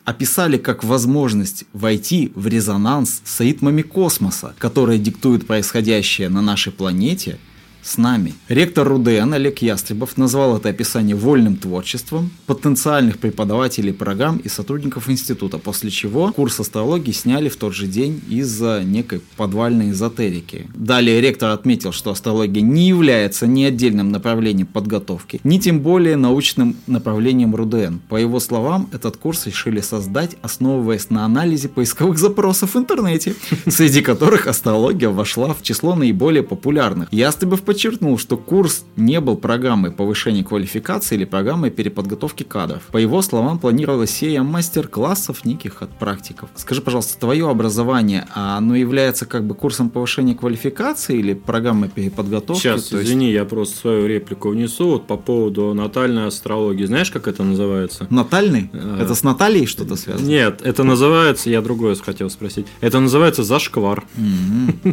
описали 0.04 0.58
как 0.58 0.84
возможность 0.84 1.64
войти 1.72 2.32
в 2.34 2.46
резонанс 2.46 3.22
с 3.24 3.40
ритмами 3.40 3.82
космоса, 3.82 4.54
которые 4.58 4.98
диктуют 4.98 5.46
происходящее 5.46 6.28
на 6.28 6.42
нашей 6.42 6.72
планете– 6.72 7.38
с 7.84 7.98
нами. 7.98 8.34
Ректор 8.48 8.88
РУДН 8.88 9.34
Олег 9.34 9.58
Ястребов 9.58 10.16
назвал 10.16 10.56
это 10.56 10.70
описание 10.70 11.14
вольным 11.14 11.56
творчеством 11.56 12.30
потенциальных 12.46 13.18
преподавателей 13.18 13.92
программ 13.92 14.38
и 14.38 14.48
сотрудников 14.48 15.08
института, 15.10 15.58
после 15.58 15.90
чего 15.90 16.32
курс 16.32 16.58
астрологии 16.60 17.12
сняли 17.12 17.48
в 17.48 17.56
тот 17.56 17.74
же 17.74 17.86
день 17.86 18.22
из-за 18.28 18.82
некой 18.82 19.20
подвальной 19.36 19.90
эзотерики. 19.90 20.66
Далее 20.74 21.20
ректор 21.20 21.50
отметил, 21.50 21.92
что 21.92 22.10
астрология 22.10 22.62
не 22.62 22.88
является 22.88 23.46
ни 23.46 23.64
отдельным 23.64 24.10
направлением 24.10 24.66
подготовки, 24.66 25.40
ни 25.44 25.58
тем 25.58 25.80
более 25.80 26.16
научным 26.16 26.76
направлением 26.86 27.54
РУДН. 27.54 27.98
По 28.08 28.16
его 28.16 28.40
словам, 28.40 28.88
этот 28.92 29.16
курс 29.18 29.46
решили 29.46 29.80
создать, 29.80 30.36
основываясь 30.42 31.10
на 31.10 31.24
анализе 31.24 31.68
поисковых 31.68 32.18
запросов 32.18 32.74
в 32.74 32.78
интернете, 32.78 33.34
среди 33.66 34.00
которых 34.00 34.46
астрология 34.46 35.10
вошла 35.10 35.52
в 35.52 35.62
число 35.62 35.94
наиболее 35.94 36.42
популярных. 36.42 37.12
Ястребов 37.12 37.62
подчеркнул, 37.74 38.18
что 38.18 38.36
курс 38.36 38.84
не 38.94 39.20
был 39.20 39.36
программой 39.36 39.90
повышения 39.90 40.44
квалификации 40.44 41.16
или 41.16 41.24
программой 41.24 41.70
переподготовки 41.70 42.44
кадров. 42.44 42.82
По 42.92 42.98
его 42.98 43.20
словам, 43.20 43.58
планировалась 43.58 44.10
серия 44.10 44.42
мастер-классов 44.42 45.44
неких 45.44 45.82
от 45.82 45.90
практиков. 45.98 46.50
Скажи, 46.54 46.80
пожалуйста, 46.80 47.18
твое 47.18 47.50
образование, 47.50 48.28
а 48.32 48.56
оно 48.58 48.76
является 48.76 49.26
как 49.26 49.44
бы 49.44 49.56
курсом 49.56 49.90
повышения 49.90 50.36
квалификации 50.36 51.18
или 51.18 51.34
программой 51.34 51.88
переподготовки? 51.88 52.62
Сейчас, 52.62 52.84
То 52.84 52.98
есть- 52.98 53.08
извини, 53.10 53.32
я 53.32 53.44
просто 53.44 53.76
свою 53.76 54.06
реплику 54.06 54.50
внесу 54.50 54.90
вот 54.90 55.08
по 55.08 55.16
поводу 55.16 55.74
натальной 55.74 56.28
астрологии. 56.28 56.84
Знаешь, 56.84 57.10
как 57.10 57.26
это 57.26 57.42
называется? 57.42 58.06
Натальный? 58.08 58.70
А. 58.72 59.02
Это 59.02 59.16
с 59.16 59.24
Натальей 59.24 59.66
что-то 59.66 59.96
связано? 59.96 60.28
Нет, 60.28 60.60
это 60.62 60.84
называется, 60.84 61.50
я 61.50 61.60
другое 61.60 61.96
хотел 61.96 62.30
спросить. 62.30 62.66
Это 62.80 63.00
называется 63.00 63.42
зашквар. 63.42 64.04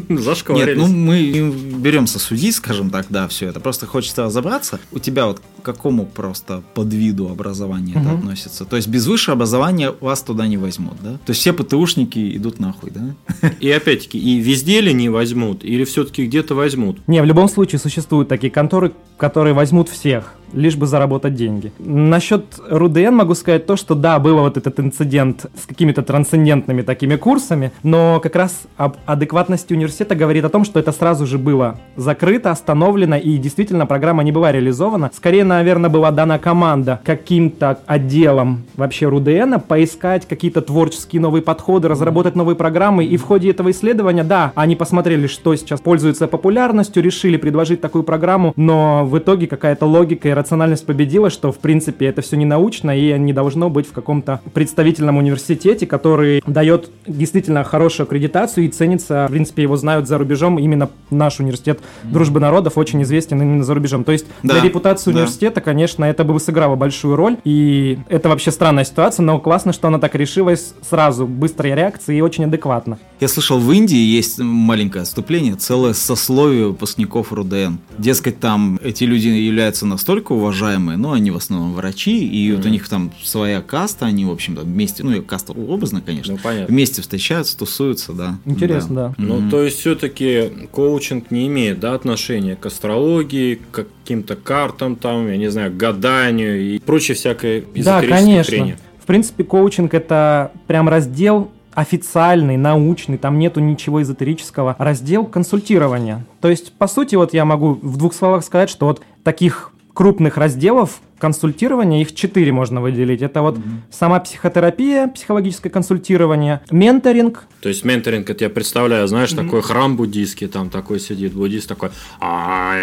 Нет, 0.02 0.78
ну 0.78 0.88
мы 0.88 1.52
беремся 1.78 2.18
судить, 2.18 2.56
скажем 2.74 2.90
так, 2.90 3.06
да, 3.10 3.28
все 3.28 3.48
это. 3.48 3.60
Просто 3.60 3.86
хочется 3.86 4.24
разобраться. 4.24 4.80
У 4.92 5.00
тебя 5.00 5.26
вот 5.26 5.42
к 5.62 5.66
какому 5.66 6.06
просто 6.06 6.62
подвиду 6.74 7.30
образования 7.30 7.92
это 7.92 8.02
Мгм. 8.10 8.16
относится? 8.20 8.66
То 8.66 8.76
есть 8.76 8.88
без 8.88 9.08
высшего 9.08 9.36
образования 9.36 9.94
вас 10.02 10.22
туда 10.22 10.48
не 10.48 10.58
возьмут, 10.58 10.96
да? 11.04 11.12
То 11.26 11.30
есть 11.30 11.42
все 11.42 11.54
ПТУшники 11.54 12.36
идут 12.38 12.60
нахуй, 12.60 12.92
да? 12.92 13.50
И 13.60 13.70
опять-таки, 13.72 14.18
и 14.20 14.40
везде 14.40 14.82
ли 14.82 14.94
не 14.94 15.10
возьмут, 15.10 15.64
или 15.64 15.84
все-таки 15.84 16.26
где-то 16.26 16.56
возьмут? 16.56 17.00
Не, 17.08 17.22
в 17.22 17.26
любом 17.26 17.48
случае 17.50 17.80
существуют 17.80 18.30
такие 18.30 18.52
конторы, 18.52 18.92
которые 19.18 19.54
возьмут 19.54 19.88
всех, 19.90 20.34
лишь 20.54 20.76
бы 20.76 20.88
заработать 20.88 21.36
деньги. 21.36 21.72
Насчет 21.80 22.60
РУДН 22.68 23.14
могу 23.14 23.36
сказать 23.36 23.66
то, 23.66 23.76
что 23.76 23.96
да, 23.96 24.18
был 24.20 24.38
вот 24.40 24.58
этот 24.58 24.80
инцидент 24.80 25.46
с 25.62 25.66
какими-то 25.68 26.02
трансцендентными 26.02 26.82
такими 26.82 27.16
курсами, 27.16 27.72
но 27.84 28.20
как 28.22 28.36
раз 28.36 28.62
об 28.78 28.98
адекватности 29.06 29.74
университета 29.74 30.16
говорит 30.16 30.44
о 30.44 30.50
том, 30.50 30.66
что 30.66 30.80
это 30.80 30.92
сразу 30.92 31.26
же 31.28 31.38
было 31.38 31.80
закрыто, 31.96 32.52
остановлено, 32.52 33.16
и 33.18 33.38
действительно 33.38 33.86
программа 33.86 34.24
не 34.24 34.32
была 34.32 34.52
реализована. 34.52 35.12
Скорее, 35.16 35.44
наверное, 35.56 35.90
была 35.90 36.12
дана 36.12 36.40
команда 36.40 37.00
каким-то 37.04 37.80
отделом 37.86 38.64
вообще 38.76 39.08
РУДН 39.08 39.56
поискать 39.68 40.28
какие-то 40.28 40.62
творческие 40.62 41.22
новые 41.22 41.42
подходы, 41.42 41.88
разработать 41.88 42.36
новые 42.36 42.56
программы, 42.56 43.06
и 43.06 43.18
в 43.18 43.24
ходе 43.24 43.50
этого 43.50 43.72
исследования, 43.72 44.24
да, 44.24 44.52
они 44.56 44.76
посмотрели, 44.76 45.28
что 45.28 45.56
сейчас 45.56 45.80
пользуется 45.82 46.28
популярностью, 46.28 47.04
решили 47.04 47.38
предложить 47.38 47.82
такую 47.82 48.04
программу, 48.04 48.54
но 48.56 49.06
в 49.06 49.18
итоге 49.18 49.48
какая-то 49.48 49.86
логика 49.86 50.30
и 50.30 50.32
рациональность 50.32 50.86
победила, 50.86 51.30
что 51.30 51.52
в 51.52 51.58
принципе 51.58 52.06
это 52.06 52.22
все 52.22 52.38
не 52.38 52.46
научно 52.46 52.98
и 52.98 53.18
не 53.20 53.34
должно 53.34 53.70
быть 53.70 53.88
в 53.88 53.92
каком-то 53.92 54.40
представительном 54.54 55.18
университете, 55.18 55.86
который 55.86 56.42
дает 56.48 56.90
действительно 57.08 57.64
хорошую 57.64 58.06
аккредитацию 58.06 58.66
и 58.66 58.70
ценится, 58.70 59.26
в 59.28 59.32
принципе, 59.32 59.64
его 59.64 59.76
знают 59.76 60.08
за 60.08 60.18
рубежом, 60.18 60.60
именно 60.60 60.90
наш 61.10 61.40
университет 61.40 61.80
дружбы 62.04 62.40
народов 62.40 62.78
очень 62.78 63.02
известен 63.04 63.42
именно 63.42 63.64
за 63.64 63.74
рубежом. 63.74 64.04
То 64.04 64.12
есть 64.12 64.26
Да, 64.44 64.54
для 64.54 64.64
репутации 64.64 65.12
да. 65.12 65.18
университета, 65.18 65.41
конечно, 65.50 66.06
это 66.06 66.24
бы 66.24 66.40
сыграло 66.40 66.76
большую 66.76 67.16
роль, 67.16 67.38
и 67.44 67.98
это 68.10 68.30
вообще 68.30 68.52
странная 68.52 68.84
ситуация, 68.84 69.24
но 69.24 69.40
классно, 69.40 69.74
что 69.74 69.88
она 69.88 69.98
так 70.00 70.14
решилась 70.16 70.74
сразу, 70.88 71.26
быстрой 71.26 71.74
реакции 71.74 72.18
и 72.18 72.22
очень 72.22 72.44
адекватно. 72.46 73.00
Я 73.20 73.28
слышал, 73.28 73.60
в 73.60 73.72
Индии 73.72 73.98
есть 73.98 74.40
маленькое 74.40 75.04
отступление, 75.04 75.56
целое 75.56 75.94
сословие 75.94 76.68
выпускников 76.68 77.32
РУДН. 77.34 77.76
Дескать, 77.98 78.40
там 78.40 78.80
эти 78.84 79.04
люди 79.06 79.28
являются 79.28 79.86
настолько 79.86 80.34
уважаемые, 80.34 80.98
но 80.98 81.14
они 81.14 81.32
в 81.32 81.38
основном 81.38 81.74
врачи, 81.74 82.26
и 82.28 82.52
вот 82.54 82.66
у 82.66 82.70
них 82.70 82.88
там 82.90 83.12
своя 83.24 83.62
каста, 83.62 84.06
они, 84.06 84.26
в 84.26 84.32
общем-то, 84.32 84.62
вместе, 84.62 85.04
ну, 85.04 85.22
каста 85.22 85.54
образно, 85.54 86.02
конечно, 86.02 86.34
Ну, 86.34 86.40
понятно. 86.42 86.68
вместе 86.74 87.02
встречаются, 87.02 87.58
тусуются, 87.58 88.14
да. 88.14 88.38
Интересно, 88.46 88.96
да. 88.96 89.14
Ну, 89.18 89.50
то 89.50 89.62
есть, 89.64 89.80
все-таки 89.80 90.52
коучинг 90.72 91.32
не 91.32 91.48
имеет 91.48 91.80
да, 91.80 91.94
отношения 91.94 92.56
к 92.56 92.66
астрологии, 92.66 93.56
к 93.72 93.86
каким-то 94.04 94.36
картам, 94.36 94.96
там, 94.96 95.31
я 95.32 95.38
не 95.38 95.50
знаю, 95.50 95.74
гаданию 95.76 96.60
и 96.60 96.80
прочей 96.80 97.14
всякой 97.14 97.66
Да, 97.76 98.02
конечно. 98.02 98.44
хрени. 98.44 98.78
В 99.02 99.06
принципе, 99.06 99.44
коучинг 99.44 99.94
это 99.94 100.52
прям 100.68 100.88
раздел 100.88 101.52
официальный, 101.74 102.58
научный, 102.58 103.18
там 103.18 103.40
нету 103.40 103.60
ничего 103.60 104.02
эзотерического. 104.02 104.76
Раздел 104.78 105.26
консультирования. 105.26 106.26
То 106.42 106.50
есть, 106.50 106.74
по 106.74 106.88
сути, 106.88 107.16
вот 107.16 107.34
я 107.34 107.46
могу 107.46 107.80
в 107.82 107.98
двух 107.98 108.14
словах 108.14 108.44
сказать, 108.44 108.70
что 108.70 108.86
вот 108.88 109.02
таких 109.24 109.72
крупных 109.94 110.38
разделов 110.38 111.02
консультирования, 111.22 112.02
их 112.02 112.14
четыре 112.16 112.52
можно 112.52 112.82
выделить. 112.82 113.22
Это 113.22 113.42
вот 113.42 113.58
сама 113.92 114.20
психотерапия, 114.20 115.08
психологическое 115.08 115.70
консультирование, 115.70 116.62
менторинг, 116.72 117.44
То 117.62 117.70
есть 117.70 117.86
менторинг, 117.86 118.30
это 118.30 118.44
я 118.46 118.50
представляю, 118.50 119.08
знаешь, 119.08 119.32
такой 119.32 119.62
храм 119.62 119.96
буддийский, 119.96 120.48
там 120.48 120.70
такой 120.70 121.00
сидит 121.00 121.34
буддист 121.34 121.70
такой. 121.70 121.92
А 122.20 122.74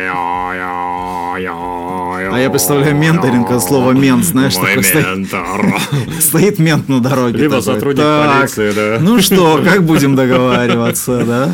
я 2.39 2.51
представляю 2.51 2.95
менторинг 2.97 3.51
от 3.51 3.63
слова 3.63 3.91
мент, 3.93 4.25
знаешь, 4.25 4.57
Мой 4.57 4.69
такой 4.69 4.85
стоит. 4.85 5.07
ментор. 5.07 5.75
Стоит 6.21 6.59
мент 6.59 6.89
на 6.89 7.01
дороге. 7.01 7.39
Либо 7.39 7.61
такой, 7.61 7.75
сотрудник 7.75 8.03
«Так, 8.03 8.41
полиции, 8.41 8.73
да. 8.73 8.99
Ну 9.01 9.21
что, 9.21 9.61
как 9.65 9.83
будем 9.83 10.15
договариваться, 10.15 11.25
да? 11.25 11.53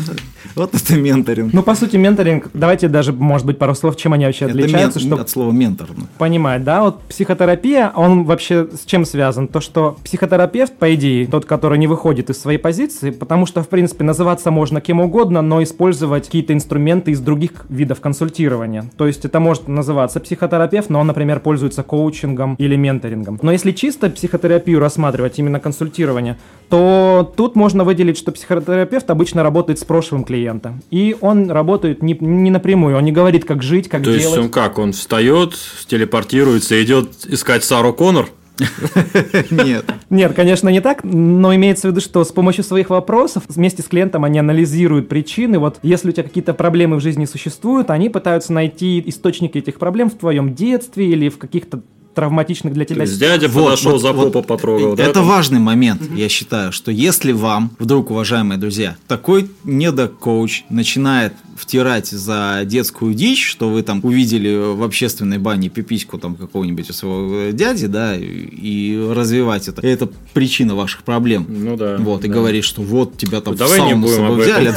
Вот 0.55 0.73
это 0.73 0.95
менторинг. 0.95 1.53
Ну, 1.53 1.63
по 1.63 1.75
сути, 1.75 1.97
менторинг, 1.97 2.49
давайте 2.53 2.87
даже, 2.87 3.11
может 3.11 3.45
быть, 3.45 3.57
пару 3.57 3.75
слов, 3.75 3.97
чем 3.97 4.13
они 4.13 4.25
вообще 4.25 4.45
это 4.45 4.53
отличаются, 4.53 4.99
чтобы 4.99 5.21
от 5.21 5.29
слова 5.29 5.51
ментор. 5.51 5.87
понимать, 6.17 6.63
да, 6.63 6.81
вот 6.81 7.01
психотерапия, 7.03 7.91
он 7.95 8.23
вообще 8.23 8.67
с 8.73 8.85
чем 8.85 9.05
связан? 9.05 9.47
То, 9.47 9.59
что 9.59 9.97
психотерапевт, 10.03 10.73
по 10.77 10.93
идее, 10.95 11.27
тот, 11.27 11.45
который 11.45 11.77
не 11.77 11.87
выходит 11.87 12.29
из 12.29 12.39
своей 12.39 12.57
позиции, 12.57 13.09
потому 13.11 13.45
что, 13.45 13.63
в 13.63 13.69
принципе, 13.69 14.03
называться 14.03 14.49
можно 14.51 14.79
кем 14.79 15.01
угодно, 15.01 15.41
но 15.41 15.61
использовать 15.61 16.25
какие-то 16.25 16.53
инструменты 16.53 17.11
из 17.11 17.19
других 17.19 17.65
видов 17.69 17.99
консультирования. 17.99 18.89
То 18.97 19.07
есть 19.07 19.25
это 19.25 19.39
может 19.39 19.67
называться 19.67 20.19
психотерапевт, 20.19 20.89
но 20.89 20.99
он, 20.99 21.07
например, 21.07 21.41
пользуется 21.41 21.83
коучингом 21.83 22.55
или 22.55 22.75
менторингом. 22.75 23.39
Но 23.41 23.51
если 23.51 23.71
чисто 23.71 24.09
психотерапию 24.09 24.79
рассматривать, 24.79 25.37
именно 25.37 25.59
консультирование, 25.59 26.37
то 26.69 27.33
тут 27.35 27.55
можно 27.55 27.83
выделить, 27.83 28.17
что 28.17 28.31
психотерапевт 28.31 29.09
обычно 29.09 29.43
работает 29.43 29.79
с 29.79 29.83
прошлым 29.83 30.23
клиентом. 30.23 30.81
И 30.91 31.15
он 31.21 31.51
работает 31.51 32.01
не, 32.01 32.17
не 32.19 32.51
напрямую, 32.51 32.97
он 32.97 33.03
не 33.03 33.11
говорит, 33.11 33.45
как 33.45 33.63
жить, 33.63 33.89
как 33.89 34.03
То 34.03 34.11
есть 34.11 34.25
делать. 34.25 34.39
он 34.39 34.49
как, 34.49 34.77
он 34.77 34.93
встает, 34.93 35.55
телепортируется, 35.87 36.81
идет 36.83 37.11
искать 37.25 37.63
Сару 37.63 37.93
Коннор? 37.93 38.29
Нет. 39.51 39.85
Нет, 40.09 40.33
конечно, 40.33 40.69
не 40.69 40.79
так, 40.79 41.03
но 41.03 41.53
имеется 41.55 41.87
в 41.87 41.91
виду, 41.91 42.01
что 42.01 42.23
с 42.23 42.31
помощью 42.31 42.63
своих 42.63 42.89
вопросов 42.89 43.43
вместе 43.49 43.81
с 43.81 43.85
клиентом 43.85 44.23
они 44.23 44.39
анализируют 44.39 45.09
причины. 45.09 45.59
Вот 45.59 45.79
если 45.83 46.09
у 46.09 46.11
тебя 46.11 46.23
какие-то 46.23 46.53
проблемы 46.53 46.97
в 46.97 47.01
жизни 47.01 47.25
существуют, 47.25 47.89
они 47.89 48.09
пытаются 48.09 48.53
найти 48.53 49.03
источники 49.05 49.57
этих 49.57 49.77
проблем 49.77 50.09
в 50.09 50.15
твоем 50.15 50.53
детстве 50.53 51.07
или 51.07 51.29
в 51.29 51.37
каких-то 51.37 51.81
травматичных 52.15 52.73
для 52.73 52.85
То 52.85 52.93
тебя 52.93 53.03
есть 53.03 53.19
дядя 53.19 53.47
Вот, 53.47 53.65
подошел 53.65 53.91
вот, 53.91 54.01
за 54.01 54.13
вот. 54.13 54.33
попу 54.33 54.47
потрогал, 54.47 54.95
да? 54.95 55.03
Это 55.03 55.15
там? 55.15 55.27
важный 55.27 55.59
момент, 55.59 56.01
я 56.15 56.29
считаю, 56.29 56.71
что 56.71 56.91
если 56.91 57.31
вам, 57.31 57.71
вдруг, 57.77 58.09
уважаемые 58.09 58.57
друзья, 58.57 58.95
такой 59.07 59.51
недокоуч 59.63 60.63
начинает 60.69 61.33
втирать 61.55 62.07
за 62.07 62.61
детскую 62.65 63.13
дичь, 63.13 63.45
что 63.45 63.69
вы 63.69 63.83
там 63.83 63.99
увидели 64.03 64.73
в 64.73 64.83
общественной 64.83 65.37
бане 65.37 65.69
пипиську 65.69 66.17
там 66.17 66.35
какого-нибудь 66.35 66.89
у 66.89 66.93
своего 66.93 67.51
дяди, 67.51 67.87
да, 67.87 68.15
и, 68.15 68.23
и 68.23 69.07
развивать 69.11 69.67
это. 69.67 69.85
Это 69.85 70.09
причина 70.33 70.75
ваших 70.75 71.03
проблем. 71.03 71.45
Ну 71.47 71.77
да. 71.77 71.97
Вот, 71.99 72.23
и 72.25 72.27
да. 72.27 72.33
говорит, 72.33 72.63
что 72.63 72.81
вот 72.81 73.17
тебя 73.17 73.41
там 73.41 73.55
Давай 73.55 73.79
в 73.79 73.83
не 73.83 73.89
сауну 73.91 74.07
с 74.07 74.11
будем 74.11 74.23
собой 74.23 74.35
об 74.35 74.41
взяли. 74.41 74.75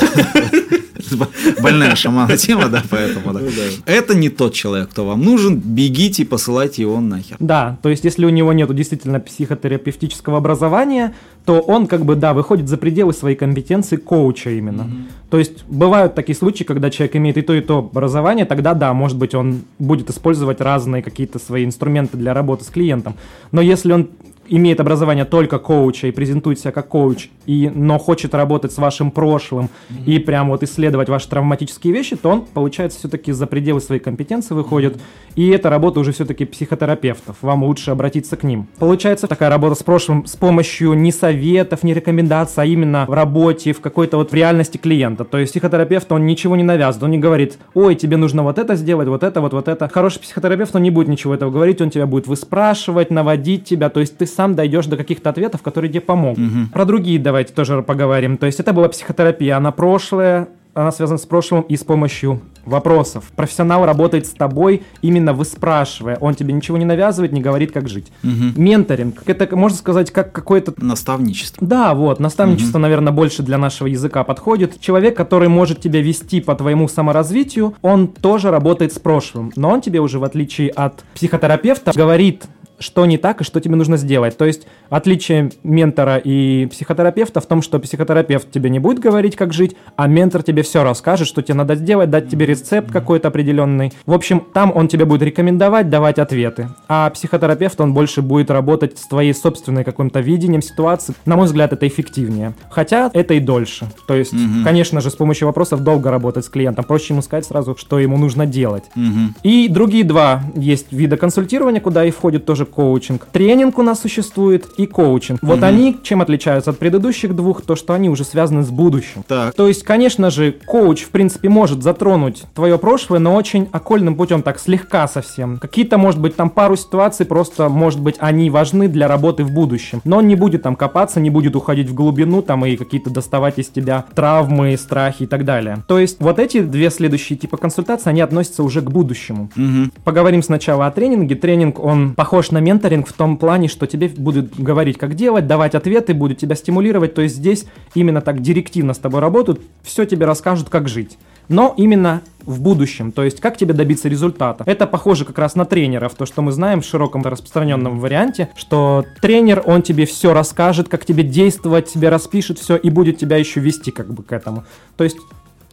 Больная 1.62 1.94
шамана 1.94 2.36
тема, 2.36 2.68
да, 2.68 2.82
поэтому 2.88 3.32
да. 3.32 3.40
Ну 3.40 3.46
да. 3.46 3.92
Это 3.92 4.14
не 4.14 4.28
тот 4.28 4.54
человек, 4.54 4.90
кто 4.90 5.06
вам 5.06 5.22
нужен, 5.22 5.56
бегите, 5.56 6.24
посылайте 6.24 6.82
его 6.82 7.00
нахер. 7.00 7.36
Да, 7.40 7.78
то 7.82 7.88
есть 7.88 8.04
если 8.04 8.24
у 8.24 8.30
него 8.30 8.52
нету 8.52 8.74
действительно 8.74 9.20
психотерапевтического 9.20 10.38
образования, 10.38 11.14
то 11.44 11.60
он 11.60 11.86
как 11.86 12.04
бы, 12.04 12.14
да, 12.14 12.34
выходит 12.34 12.68
за 12.68 12.76
пределы 12.76 13.12
своей 13.12 13.36
компетенции 13.36 13.96
коуча 13.96 14.50
именно. 14.50 14.90
То 15.30 15.38
есть 15.38 15.64
бывают 15.66 16.14
такие 16.14 16.36
случаи, 16.36 16.64
когда 16.64 16.90
человек 16.90 17.16
имеет 17.16 17.36
и 17.36 17.42
то, 17.42 17.54
и 17.54 17.60
то 17.60 17.78
образование, 17.78 18.46
тогда 18.46 18.74
да, 18.74 18.92
может 18.94 19.18
быть, 19.18 19.34
он 19.34 19.62
будет 19.78 20.10
использовать 20.10 20.60
разные 20.60 21.02
какие-то 21.02 21.38
свои 21.38 21.64
инструменты 21.64 22.16
для 22.16 22.34
работы 22.34 22.64
с 22.64 22.68
клиентом. 22.68 23.14
Но 23.52 23.60
если 23.60 23.92
он 23.92 24.08
имеет 24.48 24.80
образование 24.80 25.24
только 25.24 25.58
коуча 25.58 26.06
и 26.06 26.10
презентует 26.10 26.58
себя 26.58 26.72
как 26.72 26.88
коуч, 26.88 27.28
и, 27.46 27.70
но 27.74 27.98
хочет 27.98 28.34
работать 28.34 28.72
с 28.72 28.78
вашим 28.78 29.10
прошлым 29.10 29.70
mm-hmm. 29.90 30.04
и 30.06 30.18
прям 30.18 30.48
вот 30.48 30.62
исследовать 30.62 31.08
ваши 31.08 31.28
травматические 31.28 31.92
вещи, 31.92 32.16
то 32.16 32.30
он, 32.30 32.42
получается, 32.42 32.98
все-таки 32.98 33.32
за 33.32 33.46
пределы 33.46 33.80
своей 33.80 34.00
компетенции 34.00 34.54
выходит, 34.54 34.96
mm-hmm. 34.96 35.32
и 35.36 35.48
это 35.48 35.70
работа 35.70 36.00
уже 36.00 36.12
все-таки 36.12 36.44
психотерапевтов. 36.44 37.36
Вам 37.42 37.64
лучше 37.64 37.90
обратиться 37.90 38.36
к 38.36 38.42
ним. 38.42 38.66
Получается 38.78 39.26
такая 39.26 39.50
работа 39.50 39.74
с 39.74 39.82
прошлым 39.82 40.26
с 40.26 40.36
помощью 40.36 40.94
не 40.94 41.12
советов, 41.12 41.82
не 41.82 41.94
рекомендаций, 41.94 42.62
а 42.62 42.66
именно 42.66 43.04
в 43.06 43.12
работе, 43.12 43.72
в 43.72 43.80
какой-то 43.80 44.16
вот 44.16 44.32
в 44.32 44.34
реальности 44.34 44.78
клиента. 44.78 45.24
То 45.24 45.38
есть 45.38 45.52
психотерапевт, 45.52 46.10
он 46.12 46.26
ничего 46.26 46.56
не 46.56 46.64
навязывает, 46.64 47.04
он 47.04 47.10
не 47.10 47.18
говорит, 47.18 47.58
ой, 47.74 47.94
тебе 47.94 48.16
нужно 48.16 48.42
вот 48.42 48.58
это 48.58 48.74
сделать, 48.76 49.08
вот 49.08 49.22
это, 49.22 49.40
вот, 49.40 49.52
вот 49.52 49.68
это. 49.68 49.88
Хороший 49.88 50.20
психотерапевт, 50.20 50.74
он 50.74 50.82
не 50.82 50.90
будет 50.90 51.08
ничего 51.08 51.34
этого 51.34 51.50
говорить, 51.50 51.80
он 51.80 51.90
тебя 51.90 52.06
будет 52.06 52.26
выспрашивать, 52.26 53.10
наводить 53.10 53.64
тебя, 53.64 53.88
то 53.88 54.00
есть 54.00 54.16
ты 54.16 54.26
сам 54.38 54.54
дойдешь 54.54 54.86
до 54.86 54.96
каких-то 54.96 55.30
ответов, 55.30 55.62
которые 55.62 55.90
тебе 55.90 56.00
помогут. 56.00 56.38
Угу. 56.38 56.72
Про 56.72 56.84
другие 56.84 57.18
давайте 57.18 57.52
тоже 57.52 57.82
поговорим. 57.82 58.36
То 58.36 58.46
есть 58.46 58.60
это 58.60 58.72
была 58.72 58.88
психотерапия, 58.88 59.56
она 59.56 59.72
прошлое, 59.72 60.46
она 60.74 60.92
связана 60.92 61.18
с 61.18 61.26
прошлым 61.26 61.62
и 61.62 61.76
с 61.76 61.82
помощью 61.82 62.40
вопросов. 62.64 63.32
Профессионал 63.34 63.84
работает 63.84 64.26
с 64.26 64.30
тобой, 64.30 64.82
именно 65.02 65.32
выспрашивая. 65.32 66.18
Он 66.20 66.36
тебе 66.36 66.52
ничего 66.52 66.76
не 66.78 66.84
навязывает, 66.84 67.32
не 67.32 67.40
говорит, 67.40 67.72
как 67.72 67.88
жить. 67.88 68.12
Угу. 68.22 68.60
Менторинг. 68.60 69.22
Это, 69.26 69.56
можно 69.56 69.76
сказать, 69.76 70.12
как 70.12 70.30
какое-то... 70.30 70.72
Наставничество. 70.76 71.66
Да, 71.66 71.94
вот. 71.94 72.20
Наставничество, 72.20 72.78
угу. 72.78 72.82
наверное, 72.82 73.12
больше 73.12 73.42
для 73.42 73.58
нашего 73.58 73.88
языка 73.88 74.22
подходит. 74.22 74.80
Человек, 74.80 75.16
который 75.16 75.48
может 75.48 75.80
тебя 75.80 76.00
вести 76.00 76.40
по 76.40 76.54
твоему 76.54 76.86
саморазвитию, 76.86 77.74
он 77.82 78.06
тоже 78.06 78.52
работает 78.52 78.92
с 78.92 79.00
прошлым. 79.00 79.52
Но 79.56 79.70
он 79.70 79.80
тебе 79.80 80.00
уже, 80.00 80.20
в 80.20 80.24
отличие 80.24 80.68
от 80.70 81.02
психотерапевта, 81.14 81.90
говорит 81.92 82.44
что 82.78 83.06
не 83.06 83.18
так 83.18 83.40
и 83.40 83.44
что 83.44 83.60
тебе 83.60 83.76
нужно 83.76 83.96
сделать. 83.96 84.36
То 84.36 84.44
есть 84.44 84.66
отличие 84.90 85.50
ментора 85.62 86.16
и 86.16 86.66
психотерапевта 86.66 87.40
в 87.40 87.46
том, 87.46 87.62
что 87.62 87.78
психотерапевт 87.78 88.50
тебе 88.50 88.70
не 88.70 88.78
будет 88.78 88.98
говорить, 88.98 89.36
как 89.36 89.52
жить, 89.52 89.76
а 89.96 90.06
ментор 90.06 90.42
тебе 90.42 90.62
все 90.62 90.82
расскажет, 90.82 91.28
что 91.28 91.42
тебе 91.42 91.54
надо 91.54 91.74
сделать, 91.74 92.10
дать 92.10 92.28
тебе 92.28 92.46
рецепт 92.46 92.90
какой-то 92.90 93.28
определенный. 93.28 93.92
В 94.06 94.12
общем, 94.12 94.44
там 94.52 94.72
он 94.74 94.88
тебе 94.88 95.04
будет 95.04 95.22
рекомендовать, 95.22 95.90
давать 95.90 96.18
ответы. 96.18 96.68
А 96.88 97.10
психотерапевт, 97.10 97.80
он 97.80 97.94
больше 97.94 98.22
будет 98.22 98.50
работать 98.50 98.98
с 98.98 99.06
твоей 99.06 99.34
собственной 99.34 99.84
каким-то 99.84 100.20
видением 100.20 100.62
ситуации. 100.62 101.14
На 101.24 101.36
мой 101.36 101.46
взгляд, 101.46 101.72
это 101.72 101.86
эффективнее. 101.86 102.54
Хотя 102.70 103.10
это 103.12 103.34
и 103.34 103.40
дольше. 103.40 103.86
То 104.06 104.14
есть, 104.14 104.32
угу. 104.32 104.64
конечно 104.64 105.00
же, 105.00 105.10
с 105.10 105.14
помощью 105.14 105.46
вопросов 105.46 105.82
долго 105.82 106.10
работать 106.10 106.44
с 106.44 106.48
клиентом. 106.48 106.84
Проще 106.84 107.14
ему 107.14 107.22
сказать 107.22 107.44
сразу, 107.44 107.76
что 107.76 107.98
ему 107.98 108.16
нужно 108.16 108.46
делать. 108.46 108.84
Угу. 108.94 109.34
И 109.42 109.68
другие 109.68 110.04
два 110.04 110.42
есть 110.54 110.92
вида 110.92 111.16
консультирования, 111.16 111.80
куда 111.80 112.04
и 112.04 112.10
входит 112.10 112.44
тоже 112.44 112.67
коучинг. 112.68 113.26
Тренинг 113.32 113.78
у 113.78 113.82
нас 113.82 114.00
существует 114.00 114.66
и 114.76 114.86
коучинг. 114.86 115.40
Вот 115.42 115.58
угу. 115.58 115.66
они 115.66 115.96
чем 116.02 116.20
отличаются 116.20 116.70
от 116.70 116.78
предыдущих 116.78 117.34
двух, 117.34 117.62
то 117.62 117.76
что 117.76 117.94
они 117.94 118.08
уже 118.08 118.24
связаны 118.24 118.62
с 118.62 118.70
будущим. 118.70 119.24
Так. 119.26 119.54
То 119.54 119.68
есть, 119.68 119.82
конечно 119.82 120.30
же, 120.30 120.52
коуч 120.66 121.02
в 121.02 121.10
принципе 121.10 121.48
может 121.48 121.82
затронуть 121.82 122.44
твое 122.54 122.78
прошлое, 122.78 123.18
но 123.18 123.34
очень 123.34 123.68
окольным 123.72 124.14
путем, 124.14 124.42
так 124.42 124.58
слегка 124.58 125.08
совсем. 125.08 125.58
Какие-то, 125.58 125.98
может 125.98 126.20
быть, 126.20 126.36
там 126.36 126.50
пару 126.50 126.76
ситуаций 126.76 127.26
просто, 127.26 127.68
может 127.68 128.00
быть, 128.00 128.16
они 128.18 128.50
важны 128.50 128.88
для 128.88 129.08
работы 129.08 129.44
в 129.44 129.50
будущем. 129.50 130.00
Но 130.04 130.18
он 130.18 130.28
не 130.28 130.34
будет 130.34 130.62
там 130.62 130.76
копаться, 130.76 131.20
не 131.20 131.30
будет 131.30 131.56
уходить 131.56 131.88
в 131.88 131.94
глубину 131.94 132.42
там 132.42 132.64
и 132.64 132.76
какие-то 132.76 133.10
доставать 133.10 133.58
из 133.58 133.68
тебя 133.68 134.04
травмы, 134.14 134.76
страхи 134.76 135.24
и 135.24 135.26
так 135.26 135.44
далее. 135.44 135.82
То 135.86 135.98
есть 135.98 136.20
вот 136.20 136.38
эти 136.38 136.60
две 136.60 136.90
следующие 136.90 137.38
типа 137.38 137.56
консультации, 137.56 138.10
они 138.10 138.20
относятся 138.20 138.62
уже 138.62 138.82
к 138.82 138.90
будущему. 138.90 139.50
Угу. 139.56 139.90
Поговорим 140.04 140.42
сначала 140.42 140.86
о 140.86 140.90
тренинге. 140.90 141.34
Тренинг, 141.34 141.82
он 141.82 142.14
похож 142.14 142.50
на 142.50 142.57
менторинг 142.58 143.08
в 143.08 143.12
том 143.12 143.36
плане, 143.36 143.68
что 143.68 143.86
тебе 143.86 144.08
будут 144.08 144.58
говорить, 144.58 144.98
как 144.98 145.14
делать, 145.14 145.46
давать 145.46 145.74
ответы, 145.74 146.14
будут 146.14 146.38
тебя 146.38 146.54
стимулировать. 146.54 147.14
То 147.14 147.22
есть 147.22 147.36
здесь 147.36 147.66
именно 147.94 148.20
так 148.20 148.40
директивно 148.40 148.94
с 148.94 148.98
тобой 148.98 149.20
работают, 149.20 149.60
все 149.82 150.04
тебе 150.04 150.26
расскажут, 150.26 150.68
как 150.68 150.88
жить. 150.88 151.18
Но 151.48 151.74
именно 151.76 152.22
в 152.42 152.60
будущем, 152.60 153.12
то 153.12 153.24
есть 153.24 153.40
как 153.40 153.56
тебе 153.56 153.74
добиться 153.74 154.08
результата. 154.08 154.64
Это 154.66 154.86
похоже 154.86 155.24
как 155.24 155.38
раз 155.38 155.54
на 155.54 155.64
тренеров, 155.64 156.14
то, 156.14 156.24
что 156.24 156.40
мы 156.40 156.52
знаем 156.52 156.80
в 156.80 156.84
широком 156.84 157.22
распространенном 157.22 158.00
варианте, 158.00 158.48
что 158.56 159.04
тренер, 159.20 159.62
он 159.66 159.82
тебе 159.82 160.06
все 160.06 160.32
расскажет, 160.32 160.88
как 160.88 161.04
тебе 161.04 161.24
действовать, 161.24 161.86
тебе 161.86 162.08
распишет 162.08 162.58
все 162.58 162.76
и 162.76 162.90
будет 162.90 163.18
тебя 163.18 163.36
еще 163.36 163.60
вести 163.60 163.90
как 163.90 164.12
бы 164.12 164.22
к 164.22 164.32
этому. 164.32 164.64
То 164.96 165.04
есть 165.04 165.18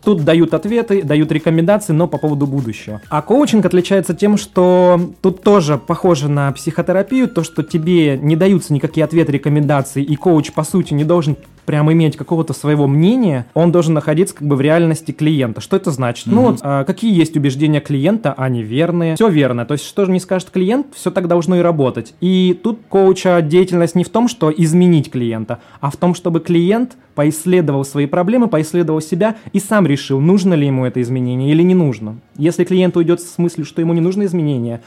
Тут 0.05 0.23
дают 0.23 0.53
ответы, 0.53 1.01
дают 1.01 1.31
рекомендации, 1.31 1.91
но 1.91 2.07
по 2.07 2.19
поводу 2.19 2.45
будущего. 2.45 3.01
А 3.09 3.23
коучинг 3.23 3.65
отличается 3.65 4.13
тем, 4.13 4.37
что 4.37 5.01
тут 5.21 5.41
тоже 5.41 5.79
похоже 5.79 6.29
на 6.29 6.51
психотерапию, 6.51 7.27
то, 7.27 7.43
что 7.43 7.63
тебе 7.63 8.17
не 8.17 8.35
даются 8.35 8.71
никакие 8.71 9.03
ответы, 9.03 9.31
рекомендации, 9.31 10.03
и 10.03 10.15
коуч, 10.15 10.51
по 10.51 10.63
сути, 10.63 10.93
не 10.93 11.03
должен 11.03 11.37
прям 11.65 11.91
иметь 11.91 12.17
какого-то 12.17 12.53
своего 12.53 12.87
мнения, 12.87 13.45
он 13.53 13.71
должен 13.71 13.93
находиться 13.93 14.35
как 14.35 14.47
бы 14.47 14.55
в 14.55 14.61
реальности 14.61 15.11
клиента. 15.11 15.61
Что 15.61 15.75
это 15.75 15.91
значит? 15.91 16.27
Mm-hmm. 16.27 16.33
Ну 16.33 16.41
вот, 16.41 16.59
а, 16.61 16.83
какие 16.83 17.17
есть 17.17 17.35
убеждения 17.35 17.79
клиента, 17.79 18.33
они 18.37 18.63
верные. 18.63 19.15
Все 19.15 19.27
верно. 19.27 19.65
То 19.65 19.73
есть, 19.73 19.85
что 19.85 20.05
же 20.05 20.11
не 20.11 20.19
скажет 20.19 20.49
клиент, 20.49 20.87
все 20.95 21.11
так 21.11 21.27
должно 21.27 21.57
и 21.57 21.59
работать. 21.59 22.13
И 22.21 22.59
тут 22.61 22.79
коуча 22.89 23.41
деятельность 23.41 23.95
не 23.95 24.03
в 24.03 24.09
том, 24.09 24.27
что 24.27 24.51
изменить 24.55 25.11
клиента, 25.11 25.59
а 25.81 25.89
в 25.89 25.97
том, 25.97 26.15
чтобы 26.15 26.39
клиент 26.39 26.95
поисследовал 27.15 27.85
свои 27.85 28.05
проблемы, 28.05 28.47
поисследовал 28.47 29.01
себя 29.01 29.37
и 29.53 29.59
сам 29.59 29.87
решил, 29.87 30.19
нужно 30.19 30.53
ли 30.53 30.67
ему 30.67 30.85
это 30.85 31.01
изменение 31.01 31.51
или 31.51 31.63
не 31.63 31.73
нужно. 31.73 32.17
Если 32.37 32.65
клиент 32.65 32.97
уйдет 32.97 33.21
с 33.21 33.37
мыслью, 33.37 33.65
что 33.65 33.81
ему 33.81 33.93
не 33.93 34.01
нужно 34.01 34.25
изменение, 34.25 34.81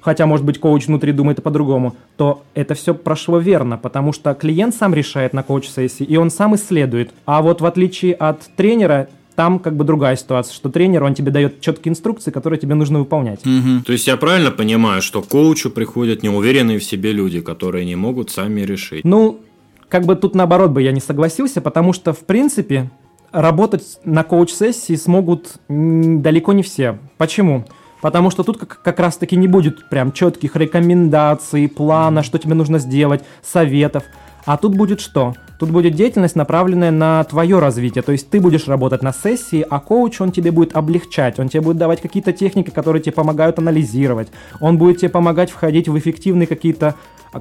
хотя, 0.00 0.26
может 0.26 0.44
быть, 0.44 0.58
коуч 0.58 0.86
внутри 0.86 1.12
думает 1.12 1.42
по-другому, 1.42 1.96
то 2.16 2.42
это 2.54 2.74
все 2.74 2.94
прошло 2.94 3.38
верно, 3.38 3.78
потому 3.78 4.12
что 4.12 4.34
клиент 4.34 4.74
сам 4.74 4.94
решает 4.94 5.32
на 5.32 5.42
коуч-сессии, 5.42 6.04
и 6.04 6.16
он 6.16 6.30
сам 6.30 6.54
исследует. 6.54 7.12
А 7.26 7.42
вот 7.42 7.60
в 7.60 7.66
отличие 7.66 8.14
от 8.14 8.42
тренера, 8.56 9.08
там 9.36 9.58
как 9.58 9.76
бы 9.76 9.84
другая 9.84 10.16
ситуация, 10.16 10.54
что 10.54 10.68
тренер, 10.68 11.04
он 11.04 11.14
тебе 11.14 11.30
дает 11.30 11.60
четкие 11.60 11.92
инструкции, 11.92 12.30
которые 12.30 12.58
тебе 12.58 12.74
нужно 12.74 12.98
выполнять. 12.98 13.40
Угу. 13.46 13.84
То 13.86 13.92
есть 13.92 14.06
я 14.06 14.16
правильно 14.16 14.50
понимаю, 14.50 15.02
что 15.02 15.22
к 15.22 15.28
коучу 15.28 15.70
приходят 15.70 16.22
неуверенные 16.22 16.78
в 16.78 16.84
себе 16.84 17.12
люди, 17.12 17.40
которые 17.40 17.84
не 17.86 17.96
могут 17.96 18.30
сами 18.30 18.60
решить? 18.62 19.04
Ну, 19.04 19.40
как 19.88 20.04
бы 20.04 20.16
тут 20.16 20.34
наоборот 20.34 20.70
бы 20.70 20.82
я 20.82 20.92
не 20.92 21.00
согласился, 21.00 21.60
потому 21.60 21.92
что, 21.92 22.12
в 22.12 22.20
принципе, 22.20 22.90
работать 23.32 23.98
на 24.04 24.24
коуч-сессии 24.24 24.96
смогут 24.96 25.54
далеко 25.68 26.52
не 26.52 26.62
все. 26.62 26.98
Почему? 27.16 27.64
Потому 28.00 28.30
что 28.30 28.42
тут 28.42 28.58
как, 28.58 28.80
как 28.82 28.98
раз-таки 28.98 29.36
не 29.36 29.48
будет 29.48 29.88
прям 29.88 30.12
четких 30.12 30.56
рекомендаций, 30.56 31.68
плана, 31.68 32.22
что 32.22 32.38
тебе 32.38 32.54
нужно 32.54 32.78
сделать, 32.78 33.24
советов. 33.42 34.04
А 34.46 34.56
тут 34.56 34.76
будет 34.76 35.00
что? 35.00 35.34
Тут 35.58 35.70
будет 35.70 35.94
деятельность, 35.94 36.36
направленная 36.36 36.90
на 36.90 37.22
твое 37.24 37.58
развитие. 37.58 38.02
То 38.02 38.12
есть 38.12 38.30
ты 38.30 38.40
будешь 38.40 38.66
работать 38.66 39.02
на 39.02 39.12
сессии, 39.12 39.64
а 39.68 39.78
коуч, 39.78 40.20
он 40.22 40.32
тебе 40.32 40.50
будет 40.50 40.74
облегчать. 40.74 41.38
Он 41.38 41.50
тебе 41.50 41.60
будет 41.60 41.76
давать 41.76 42.00
какие-то 42.00 42.32
техники, 42.32 42.70
которые 42.70 43.02
тебе 43.02 43.12
помогают 43.12 43.58
анализировать. 43.58 44.28
Он 44.60 44.78
будет 44.78 44.98
тебе 44.98 45.10
помогать 45.10 45.50
входить 45.50 45.88
в 45.88 45.98
эффективные 45.98 46.46
какие-то 46.46 46.94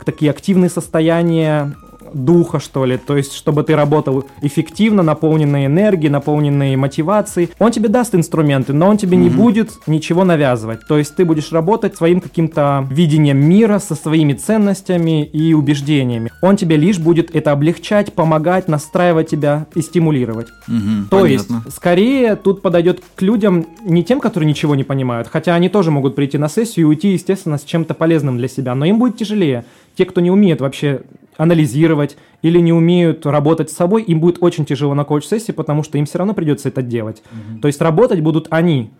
такие 0.05 0.29
активные 0.29 0.69
состояния 0.69 1.73
духа, 2.13 2.59
что 2.59 2.85
ли, 2.85 2.97
то 2.97 3.17
есть, 3.17 3.33
чтобы 3.33 3.63
ты 3.63 3.75
работал 3.75 4.25
эффективно, 4.41 5.03
наполненный 5.03 5.65
энергией, 5.65 6.09
наполненный 6.09 6.75
мотивацией. 6.75 7.49
Он 7.59 7.71
тебе 7.71 7.89
даст 7.89 8.15
инструменты, 8.15 8.73
но 8.73 8.87
он 8.87 8.97
тебе 8.97 9.17
mm-hmm. 9.17 9.21
не 9.21 9.29
будет 9.29 9.71
ничего 9.87 10.23
навязывать. 10.23 10.81
То 10.87 10.97
есть, 10.97 11.15
ты 11.15 11.25
будешь 11.25 11.51
работать 11.51 11.95
своим 11.95 12.21
каким-то 12.21 12.87
видением 12.89 13.37
мира, 13.37 13.79
со 13.79 13.95
своими 13.95 14.33
ценностями 14.33 15.23
и 15.23 15.53
убеждениями. 15.53 16.31
Он 16.41 16.57
тебе 16.57 16.75
лишь 16.77 16.99
будет 16.99 17.35
это 17.35 17.51
облегчать, 17.51 18.13
помогать, 18.13 18.67
настраивать 18.67 19.29
тебя 19.29 19.67
и 19.75 19.81
стимулировать. 19.81 20.47
Mm-hmm, 20.67 21.09
то 21.09 21.21
понятно. 21.21 21.63
есть, 21.65 21.75
скорее, 21.75 22.35
тут 22.35 22.61
подойдет 22.61 23.01
к 23.15 23.21
людям 23.21 23.65
не 23.83 24.03
тем, 24.03 24.19
которые 24.19 24.47
ничего 24.47 24.75
не 24.75 24.83
понимают, 24.83 25.27
хотя 25.27 25.55
они 25.55 25.69
тоже 25.69 25.91
могут 25.91 26.15
прийти 26.15 26.37
на 26.37 26.49
сессию 26.49 26.85
и 26.85 26.89
уйти, 26.89 27.09
естественно, 27.09 27.57
с 27.57 27.63
чем-то 27.63 27.93
полезным 27.93 28.37
для 28.37 28.47
себя, 28.47 28.75
но 28.75 28.85
им 28.85 28.99
будет 28.99 29.17
тяжелее. 29.17 29.65
Те, 29.95 30.05
кто 30.05 30.21
не 30.21 30.31
умеет 30.31 30.61
вообще 30.61 31.01
анализировать 31.39 32.17
или 32.41 32.59
не 32.59 32.73
умеют 32.73 33.25
работать 33.25 33.71
с 33.71 33.75
собой, 33.75 34.03
им 34.03 34.19
будет 34.19 34.37
очень 34.41 34.65
тяжело 34.65 34.93
на 34.93 35.05
коуч-сессии, 35.05 35.51
потому 35.51 35.83
что 35.83 35.97
им 35.97 36.05
все 36.05 36.17
равно 36.17 36.33
придется 36.33 36.69
это 36.69 36.81
делать. 36.81 37.23
Угу. 37.31 37.61
То 37.61 37.67
есть 37.67 37.81
работать 37.81 38.19
будут 38.19 38.47
они, 38.49 38.91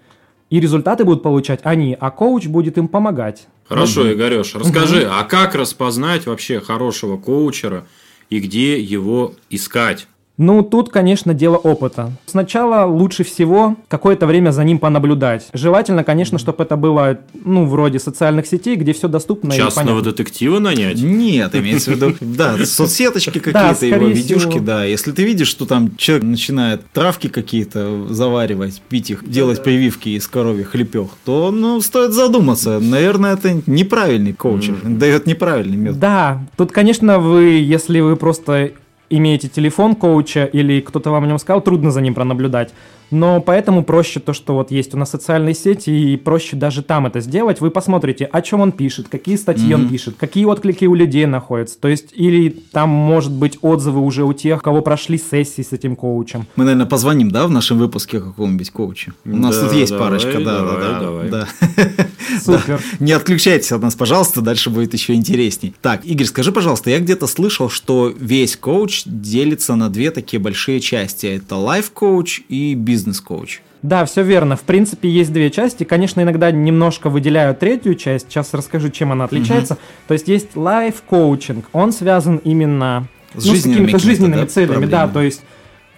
и 0.50 0.60
результаты 0.60 1.04
будут 1.06 1.22
получать 1.22 1.60
они, 1.64 1.96
а 2.00 2.12
коуч 2.12 2.48
будет 2.48 2.78
им 2.78 2.88
помогать. 2.88 3.48
Хорошо, 3.68 4.02
угу. 4.02 4.14
Игореш, 4.14 4.56
расскажи, 4.56 5.02
угу. 5.02 5.12
а 5.12 5.24
как 5.26 5.54
распознать 5.56 6.26
вообще 6.26 6.60
хорошего 6.60 7.18
коучера 7.18 7.86
и 8.30 8.40
где 8.40 8.80
его 8.80 9.34
искать? 9.50 10.08
Ну, 10.40 10.64
тут, 10.64 10.90
конечно, 10.90 11.34
дело 11.34 11.58
опыта. 11.58 12.14
Сначала 12.26 12.86
лучше 12.86 13.26
всего 13.26 13.76
какое-то 13.90 14.26
время 14.26 14.52
за 14.52 14.64
ним 14.64 14.80
понаблюдать. 14.80 15.48
Желательно, 15.52 16.06
конечно, 16.06 16.40
чтобы 16.40 16.64
это 16.64 16.78
было, 16.78 17.20
ну, 17.44 17.66
вроде 17.66 18.00
социальных 18.00 18.48
сетей, 18.48 18.78
где 18.78 18.94
все 18.94 19.10
доступно 19.10 19.52
Частного 19.52 19.88
и 19.88 19.90
понятно. 19.92 20.12
детектива 20.12 20.60
нанять? 20.60 21.02
Нет, 21.02 21.54
имеется 21.56 21.92
в 21.92 21.96
виду, 21.96 22.16
да, 22.22 22.58
соцсеточки 22.66 23.40
какие-то, 23.40 23.86
его 23.86 24.08
видюшки, 24.08 24.60
да. 24.60 24.86
Если 24.86 25.12
ты 25.12 25.26
видишь, 25.26 25.50
что 25.50 25.66
там 25.66 25.98
человек 25.98 26.24
начинает 26.24 26.90
травки 26.94 27.28
какие-то 27.28 28.08
заваривать, 28.10 28.82
пить 28.88 29.10
их, 29.12 29.30
делать 29.30 29.62
прививки 29.62 30.08
из 30.08 30.26
коровьих 30.26 30.74
лепех, 30.74 31.10
то, 31.26 31.52
ну, 31.52 31.82
стоит 31.82 32.14
задуматься. 32.14 32.80
Наверное, 32.80 33.34
это 33.34 33.62
неправильный 33.66 34.32
коучер, 34.32 34.78
дает 34.86 35.28
неправильный 35.28 35.76
метод. 35.76 36.00
Да, 36.00 36.42
тут, 36.56 36.72
конечно, 36.72 37.20
вы, 37.20 37.60
если 37.60 38.00
вы 38.00 38.16
просто 38.16 38.72
имеете 39.10 39.50
телефон 39.50 39.96
коуча 39.96 40.46
или 40.46 40.82
кто-то 40.82 41.12
вам 41.12 41.24
о 41.24 41.28
нем 41.28 41.40
сказал, 41.40 41.62
трудно 41.62 41.92
за 41.92 42.02
ним 42.02 42.14
пронаблюдать. 42.14 42.74
Но 43.12 43.42
поэтому 43.42 43.84
проще 43.84 44.20
то, 44.20 44.34
что 44.34 44.54
вот 44.54 44.72
есть 44.72 44.94
у 44.94 44.98
нас 44.98 45.10
социальные 45.10 45.56
сети, 45.56 45.90
и 45.90 46.18
проще 46.18 46.56
даже 46.56 46.84
там 46.84 47.06
это 47.06 47.20
сделать. 47.20 47.62
Вы 47.62 47.72
посмотрите, 47.72 48.26
о 48.26 48.42
чем 48.42 48.62
он 48.62 48.72
пишет, 48.72 49.08
какие 49.10 49.36
статьи 49.36 49.74
он 49.74 49.90
пишет, 49.90 50.16
какие 50.18 50.46
отклики 50.46 50.86
у 50.86 50.94
людей 50.94 51.26
находятся. 51.26 51.80
То 51.80 51.88
есть, 51.88 52.08
или 52.14 52.50
там 52.50 52.90
может 52.90 53.32
быть 53.32 53.58
отзывы 53.62 54.02
уже 54.02 54.24
у 54.24 54.34
тех, 54.34 54.62
кого 54.62 54.82
прошли 54.82 55.18
сессии 55.18 55.62
с 55.62 55.72
этим 55.72 55.96
коучем. 55.96 56.46
Мы, 56.56 56.64
наверное, 56.66 56.86
позвоним, 56.86 57.32
да, 57.32 57.48
в 57.48 57.52
нашем 57.52 57.78
выпуске 57.78 58.20
какому-нибудь 58.20 58.72
коучу? 58.72 59.14
У 59.26 59.36
нас 59.36 59.56
Да, 59.56 59.68
тут 59.68 59.74
есть 59.74 59.92
давай, 59.92 60.08
парочка, 60.08 60.40
да, 60.40 60.60
давай, 60.60 60.76
да, 60.76 60.92
да, 60.92 61.00
давай. 61.00 61.30
да. 61.30 61.48
Супер. 62.44 62.82
Не 63.00 63.14
отключайтесь 63.14 63.72
от 63.72 63.82
нас, 63.82 63.96
пожалуйста, 63.96 64.42
дальше 64.42 64.70
будет 64.70 64.94
еще 64.94 65.14
интересней. 65.14 65.74
Так, 65.82 66.06
Игорь, 66.06 66.28
скажи, 66.28 66.52
пожалуйста, 66.52 66.90
я 66.90 67.00
где-то 67.00 67.28
слышал, 67.28 67.70
что 67.70 68.14
весь 68.18 68.56
коуч 68.56 69.04
делится 69.06 69.76
на 69.76 69.90
две 69.90 70.12
такие 70.12 70.40
большие 70.40 70.80
части. 70.80 71.26
Это 71.28 71.56
life-коуч 71.56 72.42
и 72.50 72.76
бизнес-коуч. 73.00 73.62
Да, 73.82 74.06
все 74.06 74.24
верно. 74.24 74.56
В 74.56 74.62
принципе, 74.62 75.10
есть 75.10 75.32
две 75.32 75.50
части. 75.50 75.84
Конечно, 75.84 76.22
иногда 76.22 76.52
немножко 76.52 77.10
выделяю 77.10 77.56
третью 77.56 77.96
часть. 77.96 78.30
Сейчас 78.30 78.54
расскажу, 78.54 78.90
чем 78.90 79.12
она 79.12 79.26
отличается. 79.26 79.78
То 80.08 80.14
есть 80.14 80.28
есть 80.28 80.56
life-коучинг. 80.56 81.66
Он 81.72 81.92
связан 81.92 82.38
именно 82.38 83.08
С 83.34 83.46
ну, 83.46 83.52
жизненными 83.52 83.86
какими-то 83.86 84.00
жизненными 84.00 84.42
да, 84.42 84.48
целями. 84.48 84.86
Да, 84.86 85.00
проблемами. 85.00 85.14
то 85.14 85.22
есть 85.22 85.42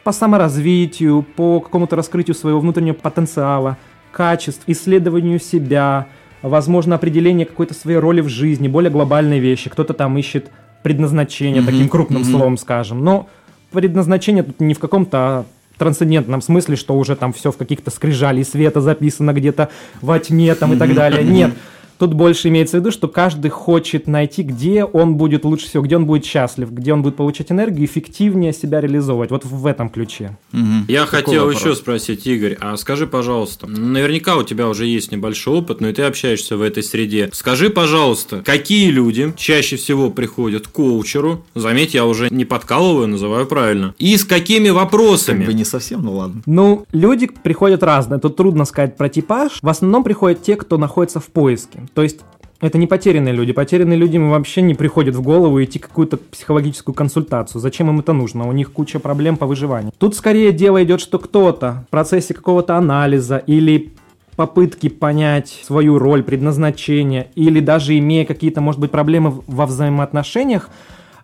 по 0.03 0.11
саморазвитию, 0.11 1.23
по 1.35 1.59
какому-то 1.59 1.95
раскрытию 1.95 2.35
своего 2.35 2.59
внутреннего 2.59 2.95
потенциала, 2.95 3.77
качеств, 4.11 4.63
исследованию 4.67 5.39
себя, 5.39 6.07
возможно, 6.41 6.95
определение 6.95 7.45
какой-то 7.45 7.73
своей 7.73 7.97
роли 7.97 8.21
в 8.21 8.27
жизни, 8.27 8.67
более 8.67 8.91
глобальные 8.91 9.39
вещи. 9.39 9.69
Кто-то 9.69 9.93
там 9.93 10.17
ищет 10.17 10.51
предназначение, 10.83 11.61
таким 11.61 11.89
крупным 11.89 12.23
словом 12.23 12.57
скажем. 12.57 13.03
Но 13.03 13.27
предназначение 13.71 14.43
тут 14.43 14.59
не 14.59 14.73
в 14.73 14.79
каком-то 14.79 15.45
трансцендентном 15.82 16.41
смысле, 16.41 16.76
что 16.76 16.96
уже 16.96 17.15
там 17.15 17.34
все 17.34 17.52
в 17.52 17.58
каких-то 17.58 17.89
скрижалей 17.89 18.46
света 18.46 18.82
записано 18.82 19.34
где-то 19.34 19.70
во 20.00 20.20
тьме 20.20 20.54
там 20.54 20.74
и 20.74 20.78
так 20.78 20.94
далее. 20.94 21.24
Нет. 21.24 21.54
Тут 22.01 22.15
больше 22.15 22.47
имеется 22.47 22.77
в 22.77 22.79
виду, 22.79 22.89
что 22.89 23.07
каждый 23.07 23.51
хочет 23.51 24.07
найти, 24.07 24.41
где 24.41 24.85
он 24.85 25.17
будет 25.17 25.45
лучше 25.45 25.67
всего, 25.67 25.83
где 25.83 25.97
он 25.97 26.07
будет 26.07 26.25
счастлив, 26.25 26.71
где 26.71 26.93
он 26.93 27.03
будет 27.03 27.15
получать 27.15 27.51
энергию, 27.51 27.85
эффективнее 27.85 28.53
себя 28.53 28.81
реализовывать. 28.81 29.29
Вот 29.29 29.45
в 29.45 29.67
этом 29.67 29.87
ключе. 29.87 30.35
Мгм. 30.51 30.85
Я 30.87 31.05
Такой 31.05 31.19
хотел 31.19 31.45
вопрос. 31.45 31.61
еще 31.61 31.75
спросить, 31.75 32.25
Игорь, 32.25 32.57
а 32.59 32.75
скажи, 32.77 33.05
пожалуйста, 33.05 33.67
наверняка 33.67 34.35
у 34.37 34.41
тебя 34.41 34.67
уже 34.67 34.87
есть 34.87 35.11
небольшой 35.11 35.59
опыт, 35.59 35.79
но 35.79 35.89
и 35.89 35.93
ты 35.93 36.01
общаешься 36.01 36.57
в 36.57 36.63
этой 36.63 36.81
среде. 36.81 37.29
Скажи, 37.33 37.69
пожалуйста, 37.69 38.41
какие 38.43 38.89
люди 38.89 39.31
чаще 39.37 39.75
всего 39.75 40.09
приходят 40.09 40.67
к 40.67 40.71
коучеру? 40.71 41.45
Заметь, 41.53 41.93
я 41.93 42.07
уже 42.07 42.29
не 42.31 42.45
подкалываю, 42.45 43.09
называю 43.09 43.45
правильно. 43.45 43.93
И 43.99 44.17
с 44.17 44.25
какими 44.25 44.69
Как 44.69 44.77
вопросами? 44.77 45.45
бы 45.45 45.53
не 45.53 45.65
совсем, 45.65 46.01
ну 46.01 46.13
ладно. 46.13 46.41
Ну, 46.47 46.87
люди 46.93 47.27
приходят 47.27 47.83
разные. 47.83 48.19
Тут 48.19 48.37
трудно 48.37 48.65
сказать 48.65 48.97
про 48.97 49.07
типаж. 49.07 49.59
В 49.61 49.69
основном 49.69 50.03
приходят 50.03 50.41
те, 50.41 50.55
кто 50.55 50.79
находится 50.79 51.19
в 51.19 51.27
поиске. 51.27 51.81
То 51.93 52.04
есть 52.04 52.21
это 52.62 52.77
не 52.77 52.88
потерянные 52.88 53.34
люди. 53.34 53.54
Потерянные 53.54 53.97
люди 53.97 54.15
им 54.15 54.30
вообще 54.30 54.62
не 54.62 54.75
приходят 54.75 55.15
в 55.15 55.21
голову 55.21 55.63
идти 55.63 55.80
какую-то 55.80 56.17
психологическую 56.17 56.93
консультацию. 56.93 57.60
Зачем 57.60 57.89
им 57.89 57.99
это 57.99 58.13
нужно? 58.13 58.47
У 58.47 58.51
них 58.51 58.71
куча 58.71 58.99
проблем 58.99 59.38
по 59.38 59.47
выживанию. 59.47 59.91
Тут 59.97 60.15
скорее 60.15 60.51
дело 60.51 60.84
идет, 60.84 61.01
что 61.01 61.17
кто-то 61.17 61.86
в 61.88 61.89
процессе 61.89 62.34
какого-то 62.34 62.77
анализа 62.77 63.38
или 63.38 63.93
попытки 64.36 64.89
понять 64.89 65.60
свою 65.63 65.97
роль, 65.99 66.23
предназначение, 66.23 67.30
или 67.36 67.60
даже 67.60 67.97
имея 67.97 68.25
какие-то, 68.25 68.62
может 68.62 68.80
быть, 68.80 68.91
проблемы 68.91 69.41
во 69.47 69.65
взаимоотношениях, 69.65 70.69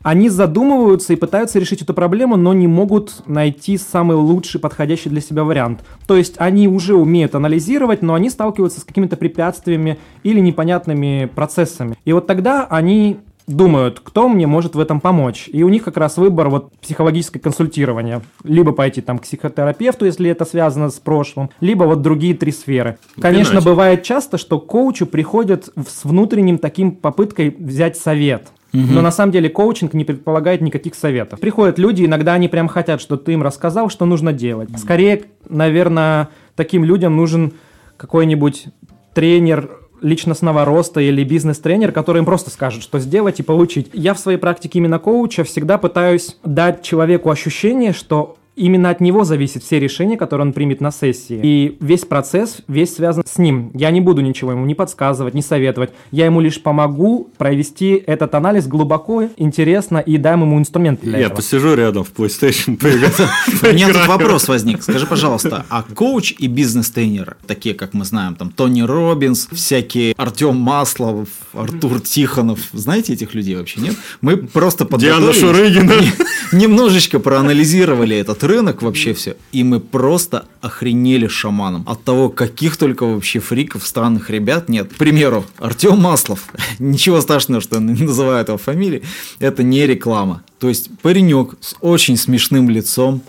они 0.03 0.29
задумываются 0.29 1.13
и 1.13 1.15
пытаются 1.15 1.59
решить 1.59 1.81
эту 1.81 1.93
проблему, 1.93 2.35
но 2.35 2.53
не 2.53 2.67
могут 2.67 3.23
найти 3.27 3.77
самый 3.77 4.17
лучший 4.17 4.59
подходящий 4.59 5.09
для 5.09 5.21
себя 5.21 5.43
вариант. 5.43 5.83
То 6.07 6.15
есть 6.15 6.35
они 6.37 6.67
уже 6.67 6.95
умеют 6.95 7.35
анализировать, 7.35 8.01
но 8.01 8.13
они 8.13 8.29
сталкиваются 8.29 8.81
с 8.81 8.83
какими-то 8.83 9.17
препятствиями 9.17 9.97
или 10.23 10.39
непонятными 10.39 11.29
процессами. 11.33 11.95
И 12.05 12.13
вот 12.13 12.27
тогда 12.27 12.65
они 12.65 13.19
думают, 13.47 14.01
кто 14.01 14.27
мне 14.27 14.45
может 14.45 14.75
в 14.75 14.79
этом 14.79 14.99
помочь. 14.99 15.49
И 15.51 15.63
у 15.63 15.69
них 15.69 15.83
как 15.83 15.97
раз 15.97 16.17
выбор 16.17 16.49
вот 16.49 16.73
психологическое 16.81 17.39
консультирование. 17.39 18.21
Либо 18.43 18.73
пойти 18.73 19.01
там 19.01 19.19
к 19.19 19.23
психотерапевту, 19.23 20.05
если 20.05 20.29
это 20.29 20.45
связано 20.45 20.89
с 20.89 20.95
прошлым, 20.99 21.49
либо 21.61 21.85
вот 21.85 22.01
другие 22.01 22.35
три 22.35 22.51
сферы. 22.51 22.97
Конечно, 23.19 23.53
Пинать. 23.53 23.65
бывает 23.65 24.03
часто, 24.03 24.37
что 24.37 24.59
к 24.59 24.67
коучу 24.67 25.05
приходят 25.05 25.69
с 25.75 26.03
внутренним 26.03 26.57
таким 26.57 26.91
попыткой 26.91 27.55
взять 27.57 27.97
совет. 27.97 28.47
Но 28.73 29.01
на 29.01 29.11
самом 29.11 29.31
деле 29.31 29.49
коучинг 29.49 29.93
не 29.93 30.03
предполагает 30.03 30.61
никаких 30.61 30.95
советов. 30.95 31.39
Приходят 31.39 31.79
люди, 31.79 32.05
иногда 32.05 32.33
они 32.33 32.47
прям 32.47 32.67
хотят, 32.67 33.01
что 33.01 33.17
ты 33.17 33.33
им 33.33 33.43
рассказал, 33.43 33.89
что 33.89 34.05
нужно 34.05 34.33
делать. 34.33 34.69
Скорее, 34.77 35.25
наверное, 35.47 36.29
таким 36.55 36.83
людям 36.83 37.15
нужен 37.15 37.53
какой-нибудь 37.97 38.65
тренер 39.13 39.79
личностного 40.01 40.63
роста 40.63 40.99
или 40.99 41.23
бизнес-тренер, 41.23 41.91
который 41.91 42.19
им 42.19 42.25
просто 42.25 42.49
скажет, 42.51 42.83
что 42.83 42.99
сделать 42.99 43.39
и 43.39 43.43
получить. 43.43 43.89
Я 43.93 44.13
в 44.13 44.19
своей 44.19 44.37
практике 44.37 44.79
именно 44.79 44.99
коуча 44.99 45.43
всегда 45.43 45.77
пытаюсь 45.77 46.37
дать 46.43 46.83
человеку 46.83 47.31
ощущение, 47.31 47.93
что 47.93 48.37
именно 48.57 48.89
от 48.89 48.99
него 49.01 49.23
зависят 49.23 49.63
все 49.63 49.79
решения, 49.79 50.17
которые 50.17 50.47
он 50.47 50.53
примет 50.53 50.81
на 50.81 50.91
сессии. 50.91 51.39
И 51.43 51.77
весь 51.79 52.05
процесс, 52.05 52.57
весь 52.67 52.95
связан 52.95 53.23
с 53.25 53.37
ним. 53.37 53.71
Я 53.73 53.91
не 53.91 54.01
буду 54.01 54.21
ничего 54.21 54.51
ему 54.51 54.65
не 54.65 54.75
подсказывать, 54.75 55.33
не 55.33 55.41
советовать. 55.41 55.91
Я 56.11 56.25
ему 56.25 56.41
лишь 56.41 56.61
помогу 56.61 57.29
провести 57.37 58.03
этот 58.05 58.33
анализ 58.35 58.67
глубоко, 58.67 59.29
интересно 59.37 59.99
и 59.99 60.17
дам 60.17 60.41
ему 60.41 60.57
инструменты 60.59 61.05
для 61.05 61.19
Я 61.19 61.25
этого. 61.27 61.37
посижу 61.37 61.73
рядом 61.75 62.03
в 62.03 62.11
PlayStation. 62.13 62.77
У 63.69 63.73
меня 63.73 63.87
тут 63.93 64.07
вопрос 64.07 64.47
возник. 64.47 64.81
Скажи, 64.83 65.05
пожалуйста, 65.05 65.65
а 65.69 65.83
коуч 65.83 66.33
и 66.39 66.47
бизнес-тренер, 66.47 67.37
такие, 67.45 67.75
как 67.75 67.93
мы 67.93 68.05
знаем, 68.05 68.35
там 68.35 68.49
Тони 68.51 68.81
Робинс, 68.81 69.47
всякие 69.51 70.13
Артем 70.17 70.55
Маслов, 70.55 71.27
Артур 71.53 71.99
Тихонов, 72.01 72.59
знаете 72.73 73.13
этих 73.13 73.33
людей 73.33 73.55
вообще, 73.55 73.81
нет? 73.81 73.95
Мы 74.21 74.37
просто 74.37 74.85
Диана 74.97 75.27
подготовились, 75.27 75.39
Шурыгина. 75.39 75.93
не- 76.01 76.57
немножечко 76.61 77.19
проанализировали 77.19 78.15
этот 78.17 78.43
рынок 78.47 78.81
вообще 78.81 79.13
все, 79.13 79.37
и 79.51 79.63
мы 79.63 79.79
просто 79.79 80.45
охренели 80.61 81.27
шаманом 81.27 81.83
от 81.87 82.03
того, 82.03 82.29
каких 82.29 82.77
только 82.77 83.05
вообще 83.05 83.39
фриков, 83.39 83.85
странных 83.85 84.29
ребят 84.29 84.69
нет. 84.69 84.93
К 84.93 84.97
примеру, 84.97 85.45
Артем 85.59 85.99
Маслов, 85.99 86.47
ничего 86.79 87.21
страшного, 87.21 87.61
что 87.61 87.75
я 87.75 87.81
называю 87.81 88.45
его 88.45 88.57
фамилии, 88.57 89.03
это 89.39 89.63
не 89.63 89.85
реклама. 89.85 90.43
То 90.59 90.69
есть 90.69 90.89
паренек 91.01 91.55
с 91.61 91.75
очень 91.81 92.17
смешным 92.17 92.69
лицом, 92.69 93.21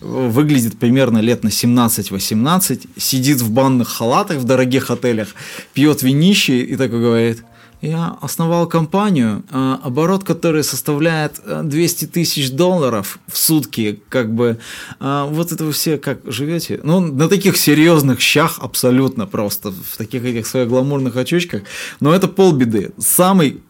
выглядит 0.00 0.78
примерно 0.78 1.18
лет 1.18 1.42
на 1.42 1.48
17-18, 1.48 2.88
сидит 2.96 3.40
в 3.40 3.50
банных 3.50 3.88
халатах 3.88 4.38
в 4.38 4.44
дорогих 4.44 4.90
отелях, 4.90 5.28
пьет 5.72 6.02
винище 6.02 6.60
и 6.60 6.76
такой 6.76 7.00
говорит, 7.00 7.42
я 7.80 8.16
основал 8.20 8.66
компанию, 8.66 9.44
а, 9.50 9.80
оборот 9.82 10.24
которой 10.24 10.64
составляет 10.64 11.40
а, 11.44 11.62
200 11.62 12.06
тысяч 12.06 12.50
долларов 12.50 13.18
в 13.26 13.36
сутки, 13.36 14.00
как 14.08 14.34
бы, 14.34 14.58
а, 14.98 15.26
вот 15.26 15.52
это 15.52 15.64
вы 15.64 15.72
все 15.72 15.98
как 15.98 16.20
живете? 16.24 16.80
Ну, 16.82 17.00
на 17.00 17.28
таких 17.28 17.56
серьезных 17.56 18.20
щах 18.20 18.58
абсолютно 18.60 19.26
просто, 19.26 19.70
в 19.70 19.96
таких 19.96 20.24
этих 20.24 20.46
своих 20.46 20.68
гламурных 20.68 21.16
очочках, 21.16 21.62
но 22.00 22.14
это 22.14 22.28
полбеды. 22.28 22.92
Самый 22.98 23.62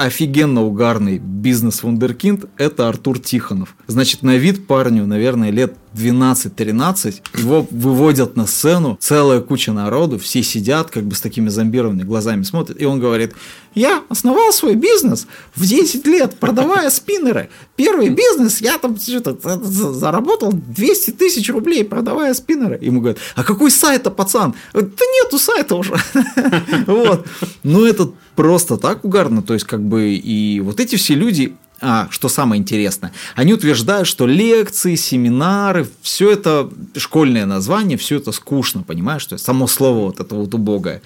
офигенно 0.00 0.62
угарный 0.62 1.18
бизнес-вундеркинд– 1.18 2.46
это 2.56 2.88
Артур 2.88 3.18
Тихонов. 3.18 3.76
Значит, 3.86 4.22
на 4.22 4.36
вид 4.36 4.66
парню, 4.66 5.06
наверное, 5.06 5.50
лет 5.50 5.76
12-13, 5.94 7.22
его 7.38 7.66
выводят 7.70 8.36
на 8.36 8.46
сцену, 8.46 8.96
целая 9.00 9.40
куча 9.40 9.72
народу, 9.72 10.18
все 10.18 10.42
сидят 10.42 10.90
как 10.90 11.04
бы 11.04 11.14
с 11.14 11.20
такими 11.20 11.48
зомбированными 11.48 12.06
глазами 12.06 12.42
смотрят, 12.42 12.80
и 12.80 12.84
он 12.84 13.00
говорит, 13.00 13.34
я 13.74 14.02
основал 14.08 14.52
свой 14.52 14.74
бизнес 14.74 15.26
в 15.54 15.66
10 15.66 16.06
лет, 16.06 16.36
продавая 16.38 16.90
спиннеры. 16.90 17.50
Первый 17.76 18.08
бизнес, 18.10 18.60
я 18.60 18.78
там 18.78 18.98
что-то 18.98 19.36
за- 19.62 19.92
заработал 19.92 20.52
200 20.52 21.12
тысяч 21.12 21.48
рублей, 21.50 21.84
продавая 21.84 22.34
спиннеры. 22.34 22.78
Ему 22.80 23.00
говорят, 23.00 23.18
а 23.36 23.44
какой 23.44 23.70
сайт-то, 23.70 24.10
пацан? 24.10 24.54
Да 24.72 24.80
нету 24.80 25.38
сайта 25.38 25.76
уже. 25.76 25.94
Вот. 26.86 27.26
Ну, 27.62 27.84
это 27.84 28.10
просто 28.36 28.76
так 28.76 29.04
угарно. 29.04 29.42
То 29.42 29.54
есть, 29.54 29.66
как 29.66 29.82
бы, 29.82 30.14
и 30.14 30.60
вот 30.60 30.80
эти 30.80 30.96
все 30.96 31.14
люди, 31.14 31.54
а, 31.80 32.08
что 32.10 32.28
самое 32.28 32.60
интересное, 32.60 33.12
они 33.34 33.54
утверждают, 33.54 34.06
что 34.06 34.26
лекции, 34.26 34.94
семинары, 34.96 35.88
все 36.02 36.30
это 36.30 36.70
школьное 36.96 37.46
название, 37.46 37.96
все 37.96 38.16
это 38.16 38.32
скучно, 38.32 38.82
понимаешь, 38.82 39.22
что 39.22 39.38
само 39.38 39.66
слово 39.66 40.06
вот 40.06 40.20
это 40.20 40.34
вот 40.34 40.54
убогое. 40.54 41.02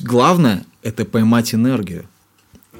Главное– 0.00 0.64
это 0.82 1.04
поймать 1.04 1.54
энергию 1.54 2.06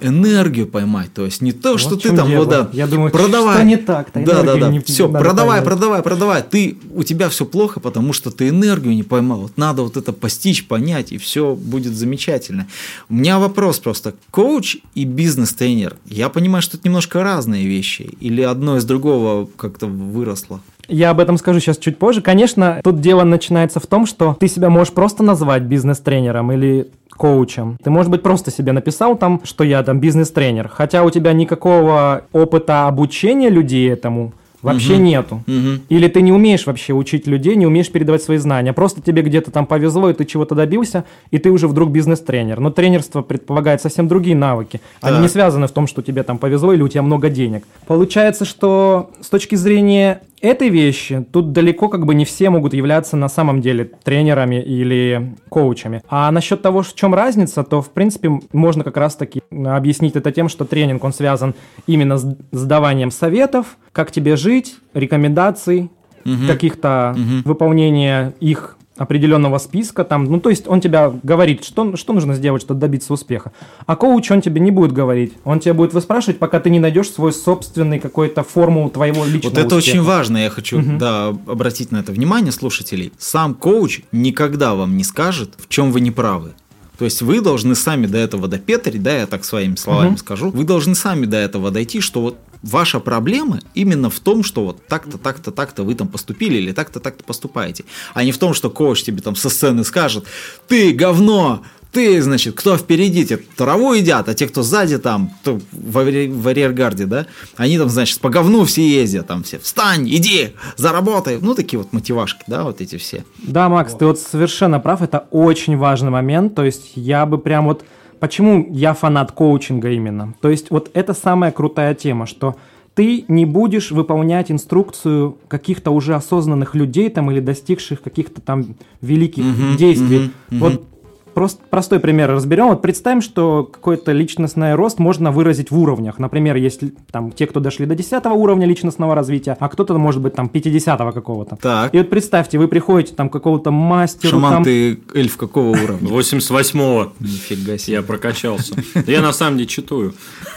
энергию 0.03 0.67
поймать, 0.67 1.13
то 1.13 1.25
есть 1.25 1.41
не 1.43 1.53
то, 1.53 1.73
вот 1.73 1.81
что 1.81 1.97
ты 1.97 2.15
там, 2.15 2.31
вот 2.35 2.49
да, 2.49 2.69
я 2.73 2.87
думаю, 2.87 3.11
продавай, 3.11 3.57
что 3.57 3.65
не 3.65 3.77
так, 3.77 4.09
да, 4.15 4.43
да, 4.43 4.57
да, 4.57 4.69
не, 4.69 4.81
все, 4.81 5.09
продавай, 5.09 5.61
поймать. 5.61 5.65
продавай, 5.65 6.03
продавай, 6.03 6.43
ты 6.43 6.79
у 6.95 7.03
тебя 7.03 7.29
все 7.29 7.45
плохо, 7.45 7.81
потому 7.81 8.13
что 8.13 8.31
ты 8.31 8.49
энергию 8.49 8.95
не 8.95 9.03
поймал, 9.03 9.41
вот 9.41 9.57
надо 9.57 9.83
вот 9.83 9.97
это 9.97 10.13
постичь, 10.13 10.67
понять, 10.67 11.13
и 11.13 11.19
все 11.19 11.55
будет 11.55 11.95
замечательно. 11.95 12.67
У 13.09 13.15
меня 13.15 13.39
вопрос 13.39 13.79
просто, 13.79 14.15
коуч 14.31 14.79
и 14.95 15.05
бизнес-тренер, 15.05 15.97
я 16.07 16.29
понимаю, 16.29 16.63
что 16.63 16.77
это 16.77 16.89
немножко 16.89 17.23
разные 17.23 17.67
вещи, 17.67 18.03
или 18.21 18.43
одно 18.43 18.77
из 18.77 18.85
другого 18.85 19.49
как-то 19.57 19.87
выросло? 19.87 20.61
Я 20.91 21.11
об 21.11 21.21
этом 21.21 21.39
скажу 21.39 21.61
сейчас 21.61 21.79
чуть 21.79 21.99
позже. 21.99 22.21
Конечно, 22.21 22.81
тут 22.83 23.01
дело 23.01 23.23
начинается 23.23 23.79
в 23.79 23.87
том, 23.87 24.07
что 24.07 24.37
ты 24.41 24.49
себя 24.49 24.71
можешь 24.71 24.93
просто 24.93 25.23
назвать 25.23 25.63
бизнес-тренером 25.63 26.51
или 26.51 26.89
коучем. 27.21 27.77
Ты, 27.85 27.91
может 27.91 28.11
быть, 28.11 28.23
просто 28.23 28.51
себе 28.51 28.73
написал 28.73 29.15
там, 29.15 29.43
что 29.45 29.63
я 29.63 29.83
там 29.83 30.01
бизнес-тренер, 30.01 30.69
хотя 30.69 31.05
у 31.05 31.11
тебя 31.11 31.35
никакого 31.35 32.23
опыта 32.33 32.87
обучения 32.89 33.51
людей 33.51 33.91
этому 33.93 34.33
вообще 34.63 34.95
угу. 34.95 35.03
нету. 35.03 35.35
Угу. 35.47 35.83
Или 35.91 36.09
ты 36.09 36.23
не 36.23 36.33
умеешь 36.33 36.67
вообще 36.67 36.95
учить 36.95 37.27
людей, 37.27 37.57
не 37.57 37.67
умеешь 37.67 37.91
передавать 37.91 38.23
свои 38.23 38.39
знания. 38.39 38.73
Просто 38.73 39.03
тебе 39.03 39.21
где-то 39.21 39.51
там 39.51 39.67
повезло, 39.67 40.09
и 40.09 40.15
ты 40.15 40.25
чего-то 40.25 40.55
добился, 40.55 41.05
и 41.31 41.39
ты 41.39 41.51
уже 41.51 41.69
вдруг 41.69 41.91
бизнес-тренер. 41.91 42.59
Но 42.61 42.71
тренерство 42.71 43.21
предполагает 43.21 43.83
совсем 43.83 44.09
другие 44.09 44.37
навыки. 44.37 44.81
Они 45.03 45.19
не 45.19 45.29
связаны 45.29 45.67
в 45.67 45.73
том, 45.73 45.87
что 45.87 46.01
тебе 46.01 46.23
там 46.23 46.39
повезло 46.39 46.73
или 46.73 46.83
у 46.83 46.89
тебя 46.89 47.03
много 47.03 47.29
денег. 47.29 47.65
Получается, 47.87 48.47
что 48.47 49.11
с 49.21 49.29
точки 49.29 49.57
зрения 49.57 50.23
этой 50.41 50.69
вещи 50.69 51.25
тут 51.33 51.53
далеко 51.53 51.89
как 51.89 52.07
бы 52.07 52.15
не 52.15 52.25
все 52.25 52.51
могут 52.51 52.75
являться 52.75 53.17
на 53.17 53.29
самом 53.29 53.61
деле 53.61 53.91
тренерами 54.03 54.61
или 54.63 55.37
коучами. 55.49 56.03
А 56.09 56.31
насчет 56.31 56.63
того, 56.63 56.83
в 56.83 56.95
чем 56.95 57.15
разница, 57.15 57.63
то 57.63 57.83
в 57.83 57.91
принципе 57.91 58.41
можно 58.53 58.85
как 58.85 58.97
раз 58.97 59.17
таки 59.17 59.43
объяснить 59.51 60.17
это 60.17 60.33
тем, 60.33 60.49
что 60.49 60.65
тренинг 60.65 61.05
он 61.05 61.13
связан 61.13 61.55
именно 61.87 62.19
с, 62.19 62.37
с 62.53 62.65
даванием 62.65 63.11
советов, 63.11 63.79
как 63.93 64.11
тебе 64.11 64.37
жить, 64.37 64.77
рекомендаций, 64.95 65.91
угу. 66.25 66.47
каких-то 66.47 67.15
угу. 67.15 67.49
выполнения 67.49 68.35
их 68.41 68.77
определенного 69.01 69.57
списка, 69.57 70.05
там, 70.05 70.25
ну, 70.27 70.41
то 70.41 70.51
есть 70.51 70.69
он 70.69 70.83
тебя 70.83 71.11
говорит, 71.23 71.65
что, 71.65 71.97
что 71.97 72.13
нужно 72.13 72.35
сделать, 72.35 72.61
чтобы 72.61 72.81
добиться 72.81 73.15
успеха. 73.15 73.51
А 73.87 73.97
коуч, 73.97 74.31
он 74.31 74.43
тебе 74.43 74.61
не 74.61 74.71
будет 74.71 74.93
говорить. 74.93 75.33
Он 75.45 75.59
тебя 75.59 75.73
будет 75.73 75.95
выспрашивать, 75.95 76.39
пока 76.39 76.61
ты 76.61 76.69
не 76.69 76.79
найдешь 76.79 77.09
свой 77.09 77.33
собственный 77.33 77.99
какой-то 77.99 78.43
формулу 78.43 78.91
твоего 78.91 79.25
личного 79.25 79.55
Вот 79.55 79.59
это 79.59 79.77
успеха. 79.77 79.97
очень 79.97 80.03
важно, 80.03 80.37
я 80.37 80.51
хочу 80.51 80.81
угу. 80.81 80.99
да, 80.99 81.29
обратить 81.29 81.93
на 81.93 81.97
это 81.97 82.13
внимание 82.13 82.53
слушателей. 82.53 83.11
Сам 83.17 83.55
коуч 83.55 84.03
никогда 84.13 84.75
вам 84.75 84.99
не 84.99 85.05
скажет, 85.05 85.55
в 85.57 85.69
чем 85.71 85.93
вы 85.93 86.03
не 86.03 86.11
правы. 86.11 86.53
То 86.99 87.07
есть 87.07 87.23
вы 87.23 87.41
должны 87.41 87.75
сами 87.75 88.05
до 88.05 88.19
этого 88.19 88.49
допетрить, 88.49 89.03
да, 89.03 89.17
я 89.17 89.27
так 89.27 89.47
своими 89.47 89.77
словами 89.77 90.11
угу. 90.11 90.19
скажу, 90.19 90.51
вы 90.51 90.65
должны 90.65 90.95
сами 90.95 91.25
до 91.25 91.39
этого 91.39 91.71
дойти, 91.71 92.01
что 92.01 92.21
вот 92.21 92.37
ваша 92.63 93.01
проблема 93.01 93.61
именно 93.75 94.11
в 94.11 94.21
том, 94.21 94.43
что 94.45 94.65
вот 94.65 94.87
так-то, 94.87 95.19
так-то, 95.19 95.51
так-то 95.51 95.83
вы 95.83 95.95
там 95.95 96.09
поступили 96.09 96.59
или 96.59 96.73
так-то, 96.73 97.01
так-то 97.01 97.25
поступаете, 97.25 97.85
а 98.15 98.25
не 98.25 98.33
в 98.33 98.39
том, 98.39 98.55
что 98.55 98.71
коуч 98.71 99.03
тебе 99.03 99.23
там 99.23 99.37
со 99.37 99.49
сцены 99.51 99.85
скажет, 99.85 100.27
ты 100.69 100.93
говно, 100.93 101.63
ты, 101.93 102.23
значит, 102.23 102.55
кто 102.55 102.77
впереди, 102.77 103.25
те 103.25 103.37
траву 103.37 103.95
едят, 103.95 104.29
а 104.29 104.35
те, 104.35 104.47
кто 104.47 104.63
сзади 104.63 104.99
там, 104.99 105.33
кто 105.41 105.59
в, 105.73 105.93
в 105.93 106.49
арьергарде, 106.49 107.07
да, 107.07 107.27
они 107.57 107.79
там, 107.79 107.89
значит, 107.89 108.21
по 108.21 108.29
говну 108.29 108.65
все 108.65 108.89
ездят, 108.89 109.27
там 109.27 109.43
все, 109.43 109.59
встань, 109.59 110.09
иди, 110.09 110.55
заработай, 110.77 111.39
ну, 111.41 111.55
такие 111.55 111.79
вот 111.79 111.93
мотивашки, 111.93 112.43
да, 112.47 112.65
вот 112.65 112.81
эти 112.81 112.97
все. 112.97 113.25
Да, 113.39 113.69
Макс, 113.69 113.93
вот. 113.93 113.99
ты 113.99 114.07
вот 114.07 114.19
совершенно 114.21 114.79
прав, 114.81 115.03
это 115.03 115.27
очень 115.31 115.77
важный 115.77 116.11
момент, 116.11 116.55
то 116.55 116.65
есть 116.65 116.93
я 116.95 117.27
бы 117.27 117.39
прям 117.39 117.67
вот 117.67 117.85
Почему 118.21 118.67
я 118.71 118.93
фанат 118.93 119.33
коучинга 119.33 119.91
именно? 119.91 120.35
То 120.41 120.51
есть 120.51 120.71
вот 120.71 120.91
это 120.93 121.15
самая 121.15 121.51
крутая 121.53 121.95
тема, 121.95 122.27
что 122.27 122.57
ты 122.95 123.25
не 123.29 123.47
будешь 123.47 123.93
выполнять 123.93 124.51
инструкцию 124.51 125.39
каких-то 125.49 125.91
уже 125.91 126.15
осознанных 126.15 126.75
людей 126.75 127.09
там 127.09 127.31
или 127.31 127.41
достигших 127.41 128.03
каких-то 128.03 128.41
там 128.43 128.75
великих 129.01 129.45
uh-huh, 129.45 129.77
действий. 129.77 130.19
Uh-huh, 130.19 130.31
uh-huh. 130.51 130.59
Вот 130.59 130.85
Просто 131.35 131.61
простой 131.71 132.01
пример 132.01 132.31
разберем. 132.31 132.69
Вот 132.69 132.83
представим, 132.83 133.21
что 133.21 133.65
какой-то 133.65 134.13
личностный 134.13 134.75
рост 134.75 134.99
можно 134.99 135.31
выразить 135.31 135.71
в 135.71 135.79
уровнях. 135.79 136.19
Например, 136.19 136.57
есть 136.57 136.81
там 137.11 137.31
те, 137.33 137.47
кто 137.47 137.61
дошли 137.61 137.87
до 137.87 137.95
10 137.95 138.25
уровня 138.27 138.67
личностного 138.67 139.15
развития, 139.15 139.57
а 139.59 139.69
кто-то 139.69 139.97
может 139.99 140.21
быть 140.21 140.35
там 140.35 140.49
50 140.49 140.99
какого-то. 141.15 141.57
Так. 141.57 141.95
И 141.95 141.99
вот 141.99 142.11
представьте, 142.11 142.59
вы 142.59 142.69
приходите 142.69 143.15
там 143.15 143.29
к 143.29 143.33
какому-то 143.33 143.71
мастеру. 143.71 144.31
Шаман, 144.31 144.53
там... 144.53 144.65
ты 144.65 144.99
эльф 145.15 145.37
какого 145.37 145.71
уровня? 145.71 146.09
88-го. 146.09 147.13
Нифига 147.21 147.79
себе. 147.79 147.97
Я 147.97 148.03
прокачался. 148.03 148.75
Я 149.07 149.21
на 149.21 149.33
самом 149.33 149.59
деле 149.59 149.69
читаю. 149.69 150.15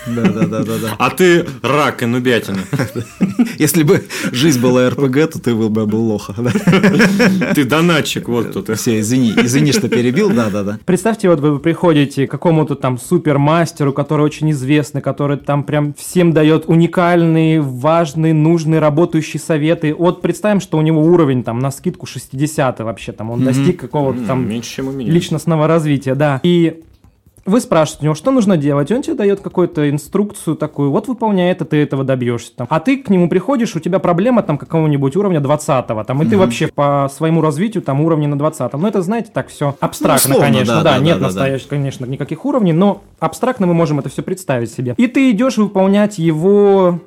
Да, 0.08 0.24
да, 0.24 0.48
да, 0.48 0.64
да, 0.64 0.78
да. 0.82 0.96
А 0.98 1.10
ты 1.10 1.46
рак 1.62 2.04
и 2.04 2.06
нубятина. 2.06 2.60
Если 3.58 3.84
бы 3.84 4.04
жизнь 4.32 4.60
была 4.60 4.90
РПГ, 4.90 5.32
то 5.32 5.40
ты 5.40 5.56
был 5.56 5.70
бы 5.70 5.86
был 5.86 6.04
лоха. 6.04 6.36
Ты 7.56 7.64
донатчик, 7.66 8.28
вот 8.28 8.54
тут. 8.54 8.70
Все, 8.78 9.00
извини, 9.00 9.34
извини, 9.38 9.72
что 9.72 9.88
перебил, 9.88 10.30
да, 10.30 10.63
да. 10.64 10.80
Представьте, 10.86 11.30
вот 11.30 11.40
вы 11.40 11.60
приходите 11.60 12.28
к 12.28 12.32
какому-то 12.32 12.76
там 12.76 12.98
супермастеру, 12.98 13.94
который 13.94 14.24
очень 14.24 14.52
известный, 14.52 15.02
который 15.02 15.38
там 15.38 15.64
прям 15.64 15.94
всем 15.94 16.34
дает 16.34 16.66
уникальные, 16.68 17.62
важные, 17.62 18.34
нужные, 18.34 18.80
работающие 18.80 19.40
советы. 19.40 19.94
Вот 19.94 20.22
представим, 20.22 20.60
что 20.60 20.78
у 20.78 20.82
него 20.82 21.02
уровень 21.02 21.44
там 21.44 21.60
на 21.60 21.72
скидку 21.72 22.06
60 22.06 22.80
вообще, 22.80 23.12
там 23.12 23.32
он 23.32 23.44
достиг 23.44 23.80
какого-то 23.80 24.26
там 24.26 24.48
меня. 24.92 25.12
личностного 25.12 25.68
развития, 25.68 26.16
да. 26.16 26.40
И 26.44 26.82
вы 27.46 27.60
спрашиваете 27.60 28.02
у 28.02 28.06
него, 28.06 28.16
что 28.16 28.32
нужно 28.32 28.58
делать, 28.58 28.90
и 28.92 28.96
он 28.96 29.02
тебе 29.02 29.16
дает 29.16 29.42
какую-то 29.42 29.90
инструкцию 29.90 30.56
такую, 30.56 30.92
вот 30.92 31.08
выполняй 31.08 31.52
это, 31.52 31.66
ты 31.66 31.78
этого 31.78 32.04
добьешься. 32.04 32.54
Там. 32.56 32.68
А 32.70 32.80
ты 32.80 32.98
к 32.98 33.10
нему 33.10 33.28
приходишь, 33.28 33.76
у 33.76 33.80
тебя 33.80 34.00
проблема 34.00 34.44
там 34.44 34.58
какого-нибудь 34.58 35.16
уровня 35.16 35.40
20-го, 35.40 36.04
там, 36.04 36.22
и 36.22 36.26
mm-hmm. 36.26 36.30
ты 36.30 36.38
вообще 36.38 36.68
по 36.68 37.10
своему 37.14 37.42
развитию 37.42 37.84
там 37.84 38.02
уровне 38.02 38.28
на 38.28 38.36
20-м. 38.36 38.82
Ну, 38.82 38.88
это, 38.88 39.02
знаете, 39.02 39.32
так 39.34 39.50
все 39.50 39.76
абстрактно, 39.80 40.30
ну, 40.30 40.36
условно, 40.36 40.54
конечно. 40.54 40.76
Да, 40.76 40.84
да, 40.84 40.98
да 40.98 41.04
нет 41.04 41.20
да, 41.20 41.26
настоящих, 41.26 41.68
да. 41.68 41.76
конечно, 41.76 42.06
никаких 42.06 42.46
уровней, 42.46 42.74
но 42.74 43.02
абстрактно 43.20 43.68
мы 43.68 43.74
можем 43.74 44.00
это 44.00 44.10
все 44.10 44.22
представить 44.22 44.72
себе. 44.72 44.96
И 44.98 45.08
ты 45.08 45.32
идешь 45.32 45.58
выполнять 45.58 46.20
его 46.20 47.02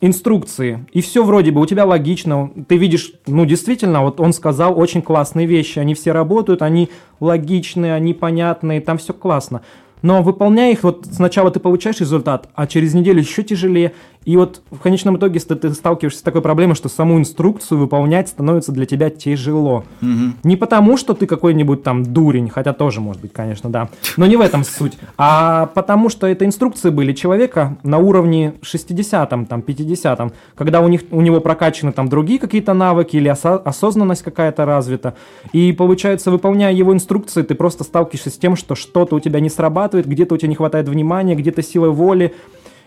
инструкции, 0.00 0.86
и 0.92 1.00
все 1.02 1.22
вроде 1.24 1.50
бы 1.50 1.60
у 1.60 1.66
тебя 1.66 1.84
логично, 1.84 2.50
ты 2.68 2.76
видишь, 2.76 3.12
ну 3.26 3.44
действительно, 3.44 4.02
вот 4.02 4.18
он 4.18 4.32
сказал 4.32 4.78
очень 4.78 5.02
классные 5.02 5.46
вещи, 5.46 5.78
они 5.78 5.94
все 5.94 6.12
работают, 6.12 6.62
они 6.62 6.88
логичные, 7.20 7.94
они 7.94 8.14
понятные, 8.14 8.80
там 8.80 8.98
все 8.98 9.12
классно. 9.12 9.62
Но 10.02 10.22
выполняя 10.22 10.72
их, 10.72 10.82
вот 10.82 11.06
сначала 11.10 11.50
ты 11.50 11.60
получаешь 11.60 12.00
результат, 12.00 12.48
а 12.54 12.66
через 12.66 12.94
неделю 12.94 13.20
еще 13.20 13.42
тяжелее, 13.42 13.92
и 14.24 14.36
вот 14.36 14.60
в 14.70 14.78
конечном 14.78 15.16
итоге 15.16 15.40
ты, 15.40 15.72
сталкиваешься 15.72 16.20
с 16.20 16.22
такой 16.22 16.42
проблемой, 16.42 16.74
что 16.74 16.90
саму 16.90 17.18
инструкцию 17.18 17.78
выполнять 17.78 18.28
становится 18.28 18.70
для 18.70 18.84
тебя 18.84 19.08
тяжело. 19.08 19.84
Угу. 20.02 20.34
Не 20.44 20.56
потому, 20.56 20.98
что 20.98 21.14
ты 21.14 21.26
какой-нибудь 21.26 21.82
там 21.82 22.02
дурень, 22.02 22.50
хотя 22.50 22.74
тоже 22.74 23.00
может 23.00 23.22
быть, 23.22 23.32
конечно, 23.32 23.70
да, 23.70 23.88
но 24.18 24.26
не 24.26 24.36
в 24.36 24.42
этом 24.42 24.64
суть, 24.64 24.98
а 25.16 25.66
потому 25.74 26.10
что 26.10 26.26
это 26.26 26.44
инструкции 26.44 26.90
были 26.90 27.14
человека 27.14 27.78
на 27.82 27.98
уровне 27.98 28.54
60-м, 28.60 29.46
там, 29.46 29.60
50-м, 29.60 30.32
когда 30.54 30.80
у, 30.80 30.88
них, 30.88 31.02
у 31.10 31.22
него 31.22 31.40
прокачаны 31.40 31.92
там 31.92 32.08
другие 32.08 32.38
какие-то 32.38 32.74
навыки 32.74 33.16
или 33.16 33.30
осо- 33.30 33.62
осознанность 33.62 34.22
какая-то 34.22 34.66
развита. 34.66 35.14
И 35.52 35.72
получается, 35.72 36.30
выполняя 36.30 36.72
его 36.72 36.92
инструкции, 36.92 37.42
ты 37.42 37.54
просто 37.54 37.84
сталкиваешься 37.84 38.30
с 38.30 38.36
тем, 38.36 38.54
что 38.56 38.74
что-то 38.74 39.16
у 39.16 39.20
тебя 39.20 39.40
не 39.40 39.48
срабатывает, 39.48 39.89
где-то 39.94 40.34
у 40.34 40.38
тебя 40.38 40.48
не 40.48 40.54
хватает 40.54 40.88
внимания, 40.88 41.34
где-то 41.34 41.62
силы 41.62 41.90
воли, 41.90 42.34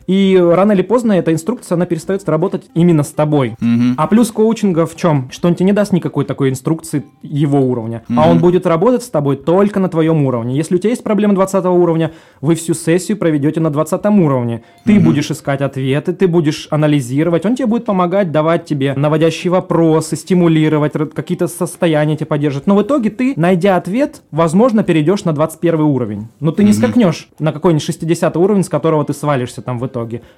и 0.08 0.38
рано 0.38 0.74
или 0.74 0.82
поздно 0.82 1.14
эта 1.14 1.32
инструкция, 1.34 1.76
она 1.76 1.86
перестает 1.86 2.28
работать 2.28 2.66
именно 2.74 3.04
с 3.04 3.12
тобой. 3.12 3.56
Угу. 3.62 3.96
А 3.98 4.08
плюс 4.08 4.32
коучинга 4.32 4.86
в 4.86 4.96
чем? 4.96 5.30
Что 5.32 5.48
он 5.48 5.56
тебе 5.56 5.68
не 5.68 5.74
даст 5.74 5.94
никакой 5.94 6.26
такой 6.26 6.50
инструкции 6.50 7.06
его 7.22 7.60
уровня. 7.60 8.04
Угу. 8.10 8.20
А 8.20 8.30
он 8.30 8.40
будет 8.40 8.66
работать 8.66 9.04
с 9.04 9.10
тобой 9.10 9.38
только 9.38 9.80
на 9.80 9.90
твоем 9.90 10.26
уровне. 10.26 10.56
Если 10.56 10.76
у 10.76 10.78
тебя 10.78 10.90
есть 10.90 11.04
проблема 11.04 11.36
20 11.36 11.66
уровня, 11.66 12.12
вы 12.42 12.56
всю 12.56 12.74
сессию 12.74 13.18
проведете 13.18 13.60
на 13.60 13.70
20 13.70 14.06
уровне. 14.06 14.64
Ты 14.86 14.98
угу. 14.98 15.06
будешь 15.06 15.32
искать 15.32 15.62
ответы, 15.62 16.14
ты 16.14 16.28
будешь 16.28 16.68
анализировать. 16.70 17.46
Он 17.46 17.56
тебе 17.56 17.68
будет 17.68 17.86
помогать, 17.86 18.32
давать 18.32 18.66
тебе 18.66 18.94
наводящие 18.96 19.52
вопросы, 19.52 20.16
стимулировать, 20.16 20.94
какие-то 21.14 21.48
состояния 21.48 22.16
тебе 22.16 22.28
поддерживать. 22.28 22.68
Но 22.68 22.76
в 22.76 22.82
итоге 22.82 23.10
ты, 23.10 23.34
найдя 23.36 23.78
ответ, 23.78 24.22
возможно, 24.32 24.84
перейдешь 24.84 25.24
на 25.24 25.34
21 25.34 25.82
уровень. 25.82 26.28
Но 26.40 26.52
ты 26.52 26.64
не 26.64 26.72
угу. 26.72 26.78
скакнешь 26.78 27.30
на 27.40 27.52
какой-нибудь 27.52 27.84
60 27.84 28.36
уровень, 28.38 28.64
с 28.64 28.70
которого 28.70 29.06
ты 29.06 29.14
свалишься 29.14 29.62
там 29.62 29.80
в 29.80 29.88
итоге. 29.88 29.93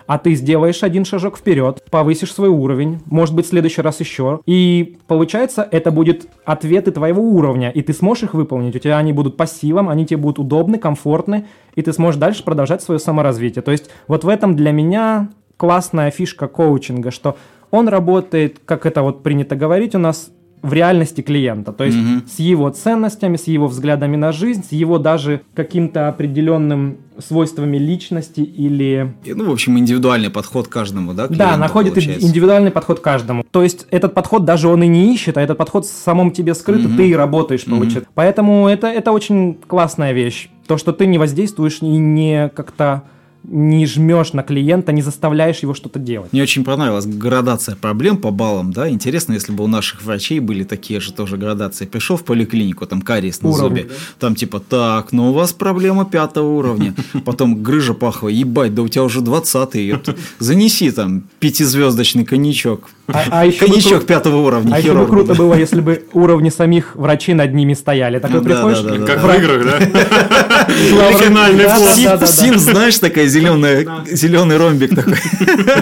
А 0.08 0.18
ты 0.18 0.36
сделаешь 0.36 0.84
один 0.84 1.06
шажок 1.06 1.38
вперед, 1.38 1.84
повысишь 1.90 2.34
свой 2.34 2.50
уровень, 2.50 3.02
может 3.06 3.36
быть, 3.36 3.46
в 3.46 3.50
следующий 3.50 3.82
раз 3.82 4.00
еще. 4.00 4.40
И 4.46 4.98
получается, 5.08 5.68
это 5.70 5.92
будет 5.92 6.28
ответы 6.46 6.92
твоего 6.92 7.24
уровня, 7.24 7.70
и 7.70 7.82
ты 7.82 7.94
сможешь 7.94 8.24
их 8.24 8.34
выполнить. 8.34 8.76
У 8.76 8.80
тебя 8.80 8.98
они 8.98 9.14
будут 9.14 9.38
по 9.38 9.48
силам, 9.48 9.90
они 9.90 10.06
тебе 10.06 10.18
будут 10.18 10.40
удобны, 10.40 10.78
комфортны, 10.78 11.46
и 11.76 11.82
ты 11.82 11.94
сможешь 11.94 12.20
дальше 12.20 12.44
продолжать 12.44 12.82
свое 12.82 13.00
саморазвитие. 13.00 13.62
То 13.62 13.72
есть 13.72 13.90
вот 14.08 14.24
в 14.24 14.28
этом 14.28 14.56
для 14.56 14.72
меня 14.72 15.30
классная 15.58 16.12
фишка 16.12 16.48
коучинга, 16.48 17.12
что 17.12 17.38
он 17.72 17.88
работает, 17.88 18.60
как 18.64 18.86
это 18.86 19.02
вот 19.02 19.24
принято 19.24 19.56
говорить 19.56 19.96
у 19.96 20.00
нас, 20.00 20.30
в 20.66 20.74
реальности 20.74 21.22
клиента, 21.22 21.72
то 21.72 21.84
есть 21.84 21.98
Мгм. 21.98 22.24
с 22.28 22.40
его 22.40 22.70
ценностями, 22.70 23.38
с 23.38 23.48
его 23.48 23.68
взглядами 23.68 24.16
на 24.16 24.32
жизнь, 24.32 24.64
с 24.68 24.72
его 24.72 24.98
даже 24.98 25.42
каким-то 25.54 26.08
определенным 26.10 26.98
свойствами 27.20 27.78
личности 27.78 28.42
или 28.42 29.14
Ну, 29.26 29.46
в 29.50 29.52
общем, 29.52 29.78
индивидуальный 29.80 30.30
подход 30.30 30.68
каждому, 30.68 31.14
да? 31.14 31.28
да, 31.28 31.36
клиенту 31.36 31.60
находит 31.60 31.94
получается. 31.94 32.28
индивидуальный 32.28 32.72
подход 32.72 33.00
каждому. 33.00 33.46
То 33.52 33.64
есть 33.64 33.88
этот 33.92 34.14
подход 34.14 34.44
даже 34.44 34.68
он 34.68 34.84
и 34.84 34.88
не 34.88 35.14
ищет, 35.14 35.38
а 35.38 35.42
этот 35.42 35.58
подход 35.58 35.86
в 35.86 35.90
самом 35.90 36.32
тебе 36.32 36.54
скрыт, 36.54 36.82
и 36.84 36.88
Мгм. 36.88 36.98
ты 36.98 37.10
и 37.10 37.16
работаешь, 37.16 37.64
получается. 37.66 38.10
Поэтому 38.16 38.68
это, 38.68 38.88
это 38.88 39.12
очень 39.14 39.58
классная 39.68 40.12
вещь. 40.12 40.50
То, 40.68 40.78
что 40.78 40.92
ты 40.92 41.06
не 41.06 41.18
воздействуешь 41.18 41.78
и 41.82 41.86
не 41.86 42.50
как-то 42.50 43.04
не 43.48 43.86
жмешь 43.86 44.34
на 44.34 44.44
клиента, 44.44 44.92
не 44.92 45.02
заставляешь 45.02 45.60
его 45.60 45.74
что-то 45.74 46.00
делать. 46.00 46.34
Мне 46.34 46.44
очень 46.44 46.64
понравилась 46.64 47.06
градация 47.06 47.76
проблем 47.76 48.18
по 48.18 48.32
баллам, 48.32 48.74
да. 48.74 48.90
Интересно, 48.90 49.34
если 49.34 49.52
бы 49.52 49.64
у 49.64 49.68
наших 49.68 50.02
врачей 50.04 50.40
были 50.40 50.64
такие 50.64 51.00
же 51.00 51.14
тоже 51.14 51.38
градации. 51.38 51.86
Пришел 51.86 52.18
в 52.18 52.24
поликлинику, 52.24 52.86
там 52.86 53.02
кариес 53.02 53.42
на 53.42 53.52
зубе. 53.52 53.88
Там 54.20 54.36
типа, 54.36 54.60
так, 54.60 55.12
ну 55.12 55.30
у 55.30 55.34
вас 55.34 55.54
проблема 55.54 56.06
пятого 56.06 56.50
уровня. 56.58 56.94
Потом 57.26 57.62
грыжа 57.62 57.94
пахла, 57.94 58.30
ебать, 58.30 58.74
да 58.74 58.82
у 58.82 58.88
тебя 58.88 59.04
уже 59.04 59.22
двадцатый. 59.22 59.96
Занеси 60.40 60.92
там 60.92 61.24
пятизвездочный 61.40 62.26
коньячок. 62.26 62.90
А, 63.08 63.24
а 63.30 63.46
еще 63.46 63.60
бы 63.60 63.68
Коньячок 63.68 64.04
кру- 64.04 64.06
пятого 64.08 64.38
уровня. 64.38 64.74
а 64.74 64.80
еще 64.80 64.94
бы 64.94 65.06
круто 65.06 65.28
да. 65.28 65.36
было, 65.36 65.54
если 65.54 65.80
бы 65.80 66.06
уровни 66.14 66.50
самих 66.50 66.96
врачей 66.96 67.36
над 67.36 67.54
ними 67.54 67.76
стояли. 67.76 68.18
Так 68.18 68.32
Ну 68.32 68.42
да, 68.42 68.44
приходишь, 68.44 68.80
да, 68.80 68.90
да, 68.90 68.98
да. 68.98 69.06
Как 69.06 69.24
в 69.24 69.38
играх, 69.38 69.66
да? 69.66 69.80
Да, 69.80 71.12
да, 71.30 71.88
да, 72.04 72.18
да, 72.18 72.28
Сим, 72.28 72.58
знаешь, 72.58 72.98
такая 72.98 73.28
зеленая, 73.40 74.06
зеленый 74.12 74.58
ромбик 74.58 74.96
такой. 74.96 75.18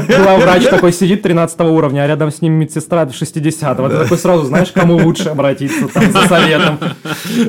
Главврач 0.07 0.63
такой 0.63 0.93
сидит 0.93 1.21
13 1.21 1.59
уровня, 1.61 2.01
а 2.01 2.07
рядом 2.07 2.31
с 2.31 2.41
ним 2.41 2.53
медсестра 2.53 3.09
60 3.09 3.77
Ты 3.77 3.89
такой 3.89 4.17
сразу 4.17 4.45
знаешь, 4.45 4.71
кому 4.71 4.97
лучше 4.97 5.29
обратиться 5.29 5.87
там, 5.87 6.11
за 6.11 6.27
советом. 6.27 6.79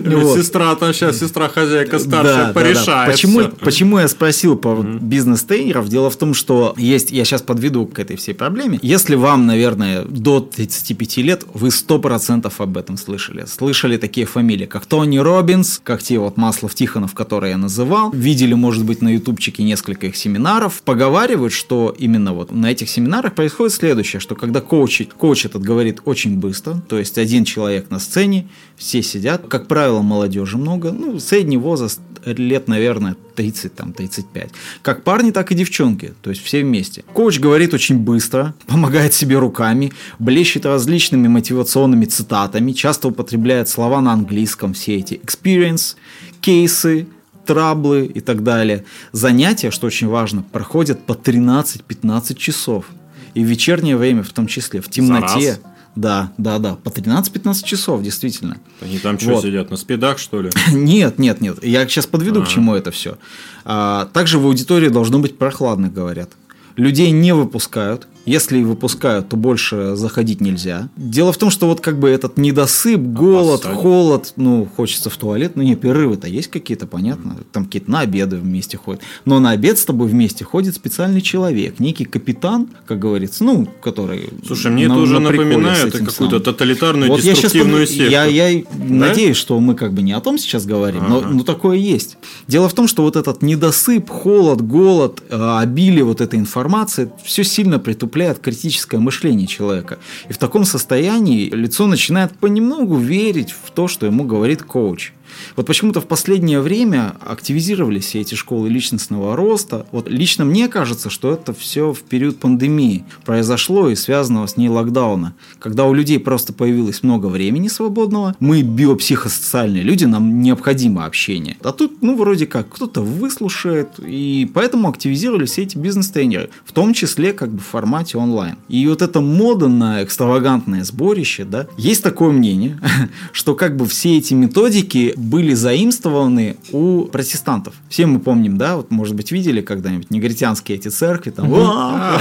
Вот. 0.04 0.38
Сестра, 0.38 0.74
там 0.76 0.92
сейчас 0.92 1.18
сестра 1.18 1.48
хозяйка 1.48 1.98
старшая 1.98 2.52
порешает. 2.52 3.12
Почему, 3.12 3.44
почему 3.60 3.98
я 3.98 4.08
спросил 4.08 4.56
по 4.56 4.74
бизнес-тренеров? 4.82 5.88
Дело 5.88 6.10
в 6.10 6.16
том, 6.16 6.34
что 6.34 6.74
есть, 6.76 7.10
я 7.10 7.24
сейчас 7.24 7.42
подведу 7.42 7.86
к 7.86 7.98
этой 7.98 8.16
всей 8.16 8.34
проблеме. 8.34 8.78
Если 8.82 9.14
вам, 9.14 9.46
наверное, 9.46 10.02
до 10.02 10.40
35 10.40 11.16
лет, 11.18 11.44
вы 11.52 11.68
100% 11.68 12.52
об 12.58 12.78
этом 12.78 12.96
слышали. 12.96 13.44
Слышали 13.46 13.96
такие 13.96 14.26
фамилии, 14.26 14.66
как 14.66 14.86
Тони 14.86 15.18
Робинс, 15.18 15.80
как 15.82 16.02
те 16.02 16.18
вот 16.18 16.36
Маслов 16.36 16.74
Тихонов, 16.74 17.14
которые 17.14 17.52
я 17.52 17.58
называл. 17.58 18.10
Видели, 18.12 18.54
может 18.54 18.84
быть, 18.84 19.02
на 19.02 19.14
ютубчике 19.14 19.62
несколько 19.62 19.93
их 20.02 20.16
семинаров. 20.16 20.82
Поговаривают, 20.82 21.52
что 21.52 21.94
именно 21.96 22.32
вот 22.32 22.50
на 22.50 22.70
этих 22.70 22.88
семинарах 22.88 23.34
происходит 23.34 23.74
следующее, 23.74 24.18
что 24.18 24.34
когда 24.34 24.60
коуч, 24.60 25.02
коуч 25.16 25.46
этот 25.46 25.62
говорит 25.62 26.00
очень 26.04 26.38
быстро, 26.38 26.82
то 26.88 26.98
есть 26.98 27.18
один 27.18 27.44
человек 27.44 27.90
на 27.90 28.00
сцене, 28.00 28.48
все 28.76 29.02
сидят, 29.02 29.46
как 29.46 29.68
правило, 29.68 30.02
молодежи 30.02 30.58
много, 30.58 30.90
ну, 30.90 31.20
средний 31.20 31.58
возраст 31.58 32.00
лет, 32.24 32.68
наверное, 32.68 33.16
30, 33.36 33.74
там, 33.74 33.92
35. 33.92 34.50
Как 34.82 35.04
парни, 35.04 35.30
так 35.30 35.52
и 35.52 35.54
девчонки, 35.54 36.14
то 36.22 36.30
есть 36.30 36.42
все 36.42 36.62
вместе. 36.62 37.04
Коуч 37.12 37.38
говорит 37.38 37.74
очень 37.74 37.98
быстро, 37.98 38.54
помогает 38.66 39.14
себе 39.14 39.38
руками, 39.38 39.92
блещет 40.18 40.66
различными 40.66 41.28
мотивационными 41.28 42.06
цитатами, 42.06 42.72
часто 42.72 43.08
употребляет 43.08 43.68
слова 43.68 44.00
на 44.00 44.12
английском, 44.12 44.74
все 44.74 44.96
эти 44.96 45.14
experience, 45.14 45.96
кейсы, 46.40 47.06
траблы 47.44 48.06
и 48.06 48.20
так 48.20 48.42
далее. 48.42 48.84
Занятия, 49.12 49.70
что 49.70 49.86
очень 49.86 50.08
важно, 50.08 50.42
проходят 50.42 51.04
по 51.06 51.12
13-15 51.12 52.34
часов. 52.36 52.86
И 53.34 53.44
в 53.44 53.48
вечернее 53.48 53.96
время 53.96 54.22
в 54.22 54.30
том 54.32 54.46
числе, 54.46 54.80
в 54.80 54.88
темноте. 54.88 55.58
Да, 55.96 56.32
да, 56.38 56.58
да, 56.58 56.74
по 56.74 56.88
13-15 56.88 57.64
часов, 57.64 58.02
действительно. 58.02 58.56
Они 58.80 58.98
там 58.98 59.18
что 59.18 59.34
Вот. 59.34 59.44
сидят, 59.44 59.70
на 59.70 59.76
спидах, 59.76 60.18
что 60.18 60.40
ли? 60.42 60.50
Нет, 60.72 61.18
нет, 61.20 61.40
нет. 61.40 61.62
Я 61.64 61.86
сейчас 61.86 62.06
подведу 62.06 62.40
к 62.40 62.44
Ага. 62.44 62.52
чему 62.52 62.74
это 62.74 62.90
все. 62.90 63.16
также 63.64 64.38
в 64.40 64.46
аудитории 64.46 64.88
должно 64.88 65.20
быть 65.20 65.38
прохладно, 65.38 65.88
говорят. 65.88 66.30
Людей 66.76 67.12
не 67.12 67.32
выпускают. 67.32 68.08
Если 68.26 68.62
выпускают, 68.62 69.28
то 69.28 69.36
больше 69.36 69.96
заходить 69.96 70.40
нельзя. 70.40 70.88
Дело 70.96 71.32
в 71.32 71.36
том, 71.36 71.50
что 71.50 71.66
вот 71.68 71.80
как 71.80 71.98
бы 71.98 72.08
этот 72.08 72.38
недосып, 72.38 73.00
голод, 73.00 73.60
Опоссать. 73.60 73.76
холод, 73.82 74.32
ну, 74.36 74.66
хочется 74.76 75.10
в 75.10 75.16
туалет. 75.16 75.52
Ну, 75.56 75.62
не, 75.62 75.76
перерывы-то 75.76 76.26
есть 76.26 76.48
какие-то, 76.48 76.86
понятно. 76.86 77.36
Там 77.52 77.66
какие-то 77.66 77.90
на 77.90 78.00
обеды 78.00 78.36
вместе 78.36 78.76
ходят. 78.78 79.02
Но 79.24 79.40
на 79.40 79.50
обед 79.50 79.78
с 79.78 79.84
тобой 79.84 80.08
вместе 80.08 80.44
ходит 80.44 80.74
специальный 80.74 81.20
человек, 81.20 81.80
некий 81.80 82.04
капитан, 82.04 82.68
как 82.86 82.98
говорится, 82.98 83.44
ну, 83.44 83.68
который... 83.82 84.30
Слушай, 84.46 84.72
мне 84.72 84.88
на- 84.88 84.92
это 84.94 85.02
уже 85.02 85.14
на 85.20 85.30
напоминает 85.30 85.92
какую-то 85.92 86.40
тоталитарную 86.40 87.10
Вот 87.10 87.20
я 87.20 87.32
деструктивную 87.34 87.86
под- 87.86 87.90
секту. 87.94 88.10
Я, 88.10 88.24
я 88.24 88.62
надеюсь, 88.78 89.36
что 89.36 89.58
мы 89.60 89.74
как 89.74 89.92
бы 89.92 90.02
не 90.02 90.12
о 90.12 90.20
том 90.20 90.38
сейчас 90.38 90.64
говорим, 90.66 91.04
но, 91.08 91.18
Ага. 91.18 91.28
но 91.28 91.42
такое 91.44 91.76
есть. 91.76 92.16
Дело 92.48 92.68
в 92.68 92.74
том, 92.74 92.88
что 92.88 93.02
вот 93.02 93.16
этот 93.16 93.42
недосып, 93.42 94.08
холод, 94.08 94.62
голод, 94.62 95.22
э, 95.28 95.56
обилие 95.58 96.04
вот 96.04 96.20
этой 96.20 96.38
информации, 96.38 97.10
все 97.22 97.44
сильно 97.44 97.78
притупляет 98.14 98.38
критическое 98.38 98.98
мышление 98.98 99.48
человека. 99.48 99.98
И 100.28 100.32
в 100.32 100.38
таком 100.38 100.64
состоянии 100.64 101.50
лицо 101.50 101.88
начинает 101.88 102.32
понемногу 102.38 102.96
верить 102.96 103.50
в 103.50 103.72
то, 103.72 103.88
что 103.88 104.06
ему 104.06 104.22
говорит 104.22 104.62
коуч. 104.62 105.12
Вот 105.56 105.66
почему-то 105.66 106.00
в 106.00 106.06
последнее 106.06 106.60
время 106.60 107.16
активизировались 107.20 108.06
все 108.06 108.20
эти 108.20 108.34
школы 108.34 108.68
личностного 108.68 109.36
роста. 109.36 109.86
Вот 109.92 110.08
лично 110.08 110.44
мне 110.44 110.68
кажется, 110.68 111.10
что 111.10 111.32
это 111.32 111.52
все 111.52 111.92
в 111.92 112.02
период 112.02 112.38
пандемии 112.38 113.04
произошло 113.24 113.88
и 113.88 113.94
связанного 113.94 114.46
с 114.46 114.56
ней 114.56 114.68
локдауна. 114.68 115.34
Когда 115.58 115.86
у 115.86 115.94
людей 115.94 116.18
просто 116.18 116.52
появилось 116.52 117.02
много 117.02 117.26
времени 117.26 117.68
свободного, 117.68 118.34
мы 118.40 118.62
биопсихосоциальные 118.62 119.82
люди, 119.82 120.04
нам 120.04 120.40
необходимо 120.40 121.04
общение. 121.04 121.56
А 121.62 121.72
тут, 121.72 122.02
ну, 122.02 122.16
вроде 122.16 122.46
как, 122.46 122.68
кто-то 122.68 123.02
выслушает, 123.02 123.88
и 123.98 124.50
поэтому 124.52 124.88
активизировались 124.88 125.50
все 125.50 125.62
эти 125.62 125.78
бизнес-тренеры, 125.78 126.50
в 126.64 126.72
том 126.72 126.94
числе 126.94 127.32
как 127.32 127.50
бы 127.50 127.60
в 127.60 127.66
формате 127.66 128.18
онлайн. 128.18 128.56
И 128.68 128.86
вот 128.86 129.02
эта 129.02 129.20
мода 129.20 129.68
на 129.68 130.02
экстравагантное 130.02 130.84
сборище, 130.84 131.44
да, 131.44 131.66
есть 131.76 132.02
такое 132.02 132.30
мнение, 132.30 132.78
что 133.32 133.54
как 133.54 133.76
бы 133.76 133.86
все 133.86 134.18
эти 134.18 134.34
методики 134.34 135.14
были 135.24 135.54
заимствованы 135.54 136.56
у 136.72 137.04
протестантов. 137.04 137.74
Все 137.88 138.06
мы 138.06 138.20
помним, 138.20 138.58
да, 138.58 138.76
вот, 138.76 138.90
может 138.90 139.14
быть, 139.14 139.32
видели 139.32 139.60
когда-нибудь 139.60 140.10
негритянские 140.10 140.78
эти 140.78 140.88
церкви, 140.88 141.30
там, 141.30 141.50
«Уа! 141.52 142.20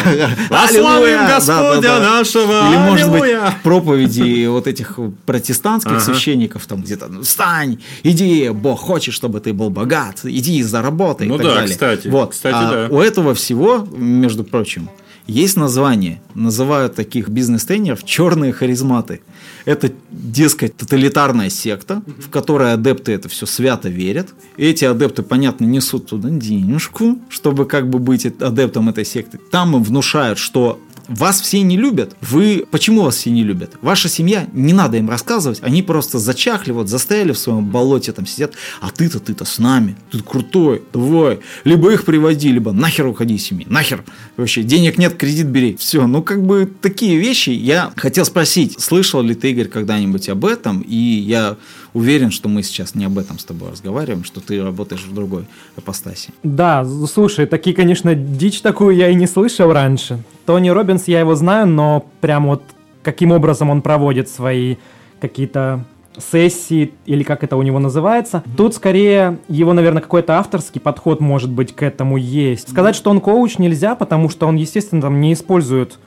Прославим 0.49 0.87
Аллилуйя!» 0.87 1.27
Господа 1.35 1.81
Да-да-да. 1.81 1.99
нашего! 1.99 2.69
Или, 2.69 2.77
может 2.77 3.11
быть, 3.11 3.31
проповеди 3.63 4.47
вот 4.47 4.67
этих 4.67 4.99
протестантских 5.25 6.01
священников, 6.01 6.65
там 6.65 6.81
где-то, 6.81 7.07
ну, 7.07 7.21
встань, 7.23 7.79
иди, 8.03 8.49
Бог 8.49 8.79
хочет, 8.79 9.13
чтобы 9.13 9.39
ты 9.39 9.53
был 9.53 9.69
богат, 9.69 10.21
иди 10.23 10.61
заработай 10.63 11.27
Ну 11.27 11.35
и 11.39 11.43
да, 11.43 11.65
кстати, 11.65 12.07
Вот. 12.07 12.31
кстати, 12.31 12.55
А 12.55 12.87
да. 12.87 12.95
У 12.95 12.99
этого 12.99 13.33
всего, 13.35 13.85
между 13.91 14.43
прочим, 14.43 14.89
есть 15.27 15.57
название. 15.57 16.21
Называют 16.35 16.95
таких 16.95 17.29
бизнес-тренеров 17.29 18.03
черные 18.03 18.51
харизматы. 18.51 19.21
Это, 19.65 19.91
дескать, 20.11 20.75
тоталитарная 20.75 21.49
секта, 21.49 22.01
в 22.05 22.29
которой 22.29 22.73
адепты 22.73 23.13
это 23.13 23.29
все 23.29 23.45
свято 23.45 23.89
верят. 23.89 24.33
Эти 24.57 24.85
адепты, 24.85 25.23
понятно, 25.23 25.65
несут 25.65 26.07
туда 26.07 26.29
денежку, 26.29 27.19
чтобы 27.29 27.65
как 27.65 27.89
бы 27.89 27.99
быть 27.99 28.25
адептом 28.25 28.89
этой 28.89 29.05
секты. 29.05 29.39
Там 29.51 29.75
им 29.75 29.83
внушают, 29.83 30.39
что 30.39 30.79
вас 31.07 31.41
все 31.41 31.61
не 31.61 31.77
любят. 31.77 32.15
Вы... 32.21 32.65
Почему 32.69 33.03
вас 33.03 33.17
все 33.17 33.31
не 33.31 33.43
любят? 33.43 33.73
Ваша 33.81 34.09
семья, 34.09 34.47
не 34.53 34.73
надо 34.73 34.97
им 34.97 35.09
рассказывать, 35.09 35.59
они 35.61 35.83
просто 35.83 36.19
зачахли, 36.19 36.71
вот 36.71 36.89
застряли 36.89 37.31
в 37.31 37.37
своем 37.37 37.65
болоте, 37.65 38.11
там 38.11 38.25
сидят, 38.25 38.53
а 38.81 38.89
ты-то, 38.89 39.19
ты-то 39.19 39.45
с 39.45 39.59
нами, 39.59 39.95
ты 40.11 40.19
крутой, 40.19 40.81
давай. 40.93 41.39
Либо 41.63 41.91
их 41.91 42.05
приводи, 42.05 42.51
либо 42.51 42.71
нахер 42.71 43.07
уходи 43.07 43.35
из 43.35 43.43
семьи, 43.43 43.65
нахер. 43.69 44.03
Вообще, 44.37 44.63
денег 44.63 44.97
нет, 44.97 45.15
кредит 45.15 45.47
бери. 45.47 45.75
Все, 45.77 46.07
ну 46.07 46.23
как 46.23 46.43
бы 46.43 46.71
такие 46.81 47.17
вещи. 47.17 47.49
Я 47.49 47.91
хотел 47.95 48.25
спросить, 48.25 48.79
слышал 48.79 49.21
ли 49.21 49.35
ты, 49.35 49.51
Игорь, 49.51 49.67
когда-нибудь 49.67 50.29
об 50.29 50.45
этом? 50.45 50.81
И 50.81 50.95
я 50.95 51.57
уверен, 51.93 52.31
что 52.31 52.49
мы 52.49 52.63
сейчас 52.63 52.95
не 52.95 53.05
об 53.05 53.17
этом 53.17 53.39
с 53.39 53.45
тобой 53.45 53.71
разговариваем, 53.71 54.23
что 54.23 54.41
ты 54.41 54.61
работаешь 54.63 55.03
в 55.03 55.13
другой 55.13 55.45
апостаси. 55.75 56.31
Да, 56.43 56.85
слушай, 57.11 57.45
такие, 57.45 57.75
конечно, 57.75 58.15
дичь 58.15 58.61
такую 58.61 58.95
я 58.95 59.09
и 59.09 59.15
не 59.15 59.27
слышал 59.27 59.71
раньше. 59.71 60.23
Тони 60.45 60.69
Робинс, 60.69 61.07
я 61.07 61.19
его 61.19 61.35
знаю, 61.35 61.67
но 61.67 62.05
прям 62.21 62.47
вот 62.47 62.63
каким 63.03 63.31
образом 63.31 63.69
он 63.69 63.81
проводит 63.81 64.29
свои 64.29 64.77
какие-то 65.19 65.85
сессии, 66.17 66.93
или 67.05 67.23
как 67.23 67.43
это 67.43 67.57
у 67.57 67.61
него 67.63 67.79
называется. 67.79 68.43
Тут 68.55 68.75
скорее 68.75 69.39
его, 69.47 69.73
наверное, 69.73 70.01
какой-то 70.01 70.37
авторский 70.37 70.79
подход, 70.79 71.19
может 71.19 71.49
быть, 71.49 71.75
к 71.75 71.81
этому 71.81 72.17
есть. 72.17 72.69
Сказать, 72.69 72.95
что 72.95 73.09
он 73.09 73.19
коуч 73.19 73.57
нельзя, 73.57 73.95
потому 73.95 74.29
что 74.29 74.47
он, 74.47 74.55
естественно, 74.55 75.01
там 75.01 75.19
не 75.21 75.33
использует 75.33 75.97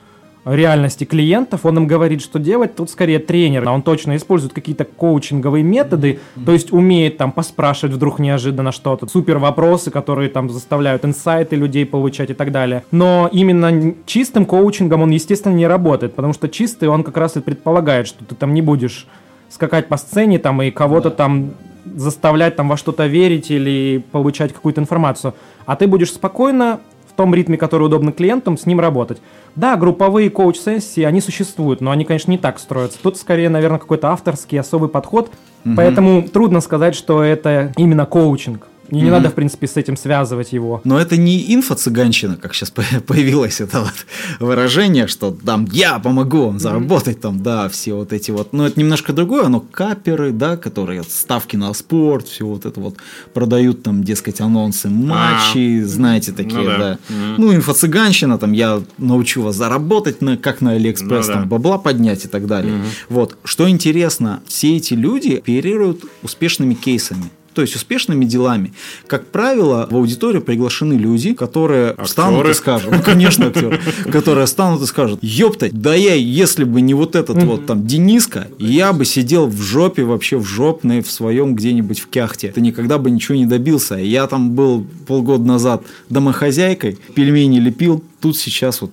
реальности 0.53 1.03
клиентов, 1.03 1.65
он 1.65 1.77
им 1.77 1.87
говорит, 1.87 2.21
что 2.21 2.39
делать, 2.39 2.75
тут 2.75 2.89
скорее 2.89 3.19
тренер, 3.19 3.67
а 3.67 3.71
он 3.71 3.81
точно 3.81 4.15
использует 4.15 4.53
какие-то 4.53 4.85
коучинговые 4.85 5.63
методы, 5.63 6.19
то 6.45 6.51
есть 6.51 6.71
умеет 6.71 7.17
там 7.17 7.31
поспрашивать 7.31 7.95
вдруг 7.95 8.19
неожиданно 8.19 8.71
что-то, 8.71 9.07
супер 9.07 9.37
вопросы, 9.37 9.91
которые 9.91 10.29
там 10.29 10.49
заставляют 10.49 11.05
инсайты 11.05 11.55
людей 11.55 11.85
получать 11.85 12.29
и 12.29 12.33
так 12.33 12.51
далее. 12.51 12.83
Но 12.91 13.29
именно 13.31 13.93
чистым 14.05 14.45
коучингом 14.45 15.01
он, 15.01 15.09
естественно, 15.11 15.53
не 15.53 15.67
работает, 15.67 16.15
потому 16.15 16.33
что 16.33 16.47
чистый 16.47 16.87
он 16.87 17.03
как 17.03 17.17
раз 17.17 17.37
и 17.37 17.41
предполагает, 17.41 18.07
что 18.07 18.23
ты 18.23 18.35
там 18.35 18.53
не 18.53 18.61
будешь 18.61 19.07
скакать 19.49 19.87
по 19.87 19.97
сцене 19.97 20.39
там 20.39 20.61
и 20.61 20.71
кого-то 20.71 21.09
там 21.09 21.51
заставлять 21.95 22.55
там 22.55 22.67
во 22.67 22.77
что-то 22.77 23.05
верить 23.07 23.49
или 23.49 24.03
получать 24.11 24.53
какую-то 24.53 24.81
информацию, 24.81 25.33
а 25.65 25.75
ты 25.75 25.87
будешь 25.87 26.11
спокойно 26.11 26.79
том 27.17 27.35
ритме, 27.35 27.57
который 27.57 27.83
удобно 27.83 28.13
клиентам, 28.13 28.57
с 28.57 28.65
ним 28.65 28.79
работать. 28.79 29.17
Да, 29.55 29.75
групповые 29.75 30.29
коуч-сессии, 30.29 31.03
они 31.03 31.19
существуют, 31.19 31.81
но 31.81 31.91
они, 31.91 32.05
конечно, 32.05 32.31
не 32.31 32.37
так 32.37 32.59
строятся. 32.59 32.99
Тут 33.01 33.17
скорее, 33.17 33.49
наверное, 33.49 33.79
какой-то 33.79 34.09
авторский 34.11 34.59
особый 34.59 34.87
подход, 34.87 35.31
угу. 35.65 35.75
поэтому 35.75 36.21
трудно 36.21 36.61
сказать, 36.61 36.95
что 36.95 37.23
это 37.23 37.73
именно 37.75 38.05
коучинг. 38.05 38.67
И 38.89 38.95
не 38.95 39.03
mm-hmm. 39.03 39.09
надо, 39.09 39.29
в 39.29 39.33
принципе, 39.33 39.67
с 39.67 39.75
этим 39.77 39.97
связывать 39.97 40.53
его. 40.53 40.81
Но 40.83 40.99
это 40.99 41.17
не 41.17 41.53
инфо-цыганщина, 41.55 42.37
как 42.37 42.53
сейчас 42.53 42.71
появилось 43.07 43.61
это 43.61 43.81
вот 43.81 43.93
выражение, 44.39 45.07
что 45.07 45.31
там 45.31 45.67
я 45.71 45.99
помогу 45.99 46.47
вам 46.47 46.59
заработать, 46.59 47.17
mm-hmm. 47.17 47.21
там, 47.21 47.43
да, 47.43 47.69
все 47.69 47.93
вот 47.93 48.13
эти 48.13 48.31
вот. 48.31 48.53
Но 48.53 48.65
это 48.65 48.79
немножко 48.79 49.13
другое, 49.13 49.47
но 49.47 49.59
каперы, 49.59 50.31
да, 50.31 50.57
которые 50.57 51.03
ставки 51.03 51.55
на 51.55 51.73
спорт, 51.73 52.27
все 52.27 52.45
вот 52.45 52.65
это 52.65 52.79
вот 52.79 52.95
продают 53.33 53.83
там, 53.83 54.03
дескать, 54.03 54.41
анонсы, 54.41 54.89
а, 55.11 55.37
знаете, 55.83 56.31
такие, 56.31 56.59
ну, 56.59 56.65
да. 56.65 56.77
да. 56.77 56.93
Mm-hmm. 57.09 57.35
Ну, 57.37 57.53
инфо-цыганщина, 57.53 58.37
там, 58.37 58.53
я 58.53 58.81
научу 58.97 59.41
вас 59.41 59.55
заработать, 59.55 60.21
на, 60.21 60.37
как 60.37 60.61
на 60.61 60.71
Алиэкспресс, 60.71 61.27
ну, 61.27 61.33
там, 61.33 61.43
да. 61.43 61.49
бабла 61.49 61.77
поднять 61.77 62.25
и 62.25 62.27
так 62.27 62.47
далее. 62.47 62.73
Mm-hmm. 62.73 62.91
Вот. 63.09 63.37
Что 63.43 63.69
интересно, 63.69 64.41
все 64.47 64.77
эти 64.77 64.93
люди 64.93 65.35
оперируют 65.35 66.03
успешными 66.23 66.73
кейсами 66.73 67.31
то 67.57 67.63
есть 67.63 67.75
успешными 67.75 68.23
делами. 68.23 68.71
Как 69.07 69.25
правило, 69.29 69.87
в 69.89 69.95
аудиторию 69.95 70.43
приглашены 70.43 70.93
люди, 70.93 71.33
которые 71.33 71.89
актеры. 71.89 72.05
встанут 72.05 72.47
и 72.47 72.53
скажут, 72.53 72.91
ну, 72.91 73.01
конечно, 73.01 73.47
актеры, 73.47 73.81
которые 74.11 74.45
станут 74.45 74.83
и 74.83 74.85
скажут, 74.85 75.23
ёпта, 75.23 75.69
да 75.71 75.95
я, 75.95 76.13
если 76.13 76.65
бы 76.65 76.81
не 76.81 76.93
вот 76.93 77.15
этот 77.15 77.41
вот 77.41 77.65
там 77.65 77.87
Дениска, 77.87 78.47
я 78.59 78.93
бы 78.93 79.05
сидел 79.05 79.47
в 79.47 79.59
жопе 79.59 80.03
вообще 80.03 80.37
в 80.37 80.45
жопной 80.45 81.01
в 81.01 81.09
своем 81.09 81.55
где-нибудь 81.55 81.99
в 81.99 82.09
Кяхте. 82.09 82.49
Ты 82.49 82.61
никогда 82.61 82.99
бы 82.99 83.09
ничего 83.09 83.35
не 83.35 83.47
добился. 83.47 83.95
Я 83.95 84.27
там 84.27 84.51
был 84.51 84.85
полгода 85.07 85.43
назад 85.43 85.83
домохозяйкой, 86.11 86.99
пельмени 87.15 87.59
лепил, 87.59 88.03
тут 88.21 88.37
сейчас 88.37 88.81
вот 88.81 88.91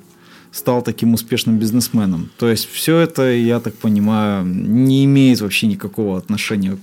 стал 0.53 0.81
таким 0.81 1.13
успешным 1.13 1.59
бизнесменом. 1.59 2.31
То 2.39 2.49
есть 2.49 2.67
все 2.73 2.97
это, 2.97 3.31
я 3.31 3.61
так 3.61 3.75
понимаю, 3.75 4.47
не 4.47 5.05
имеет 5.05 5.43
вообще 5.43 5.67
никакого 5.67 6.17
отношения 6.17 6.79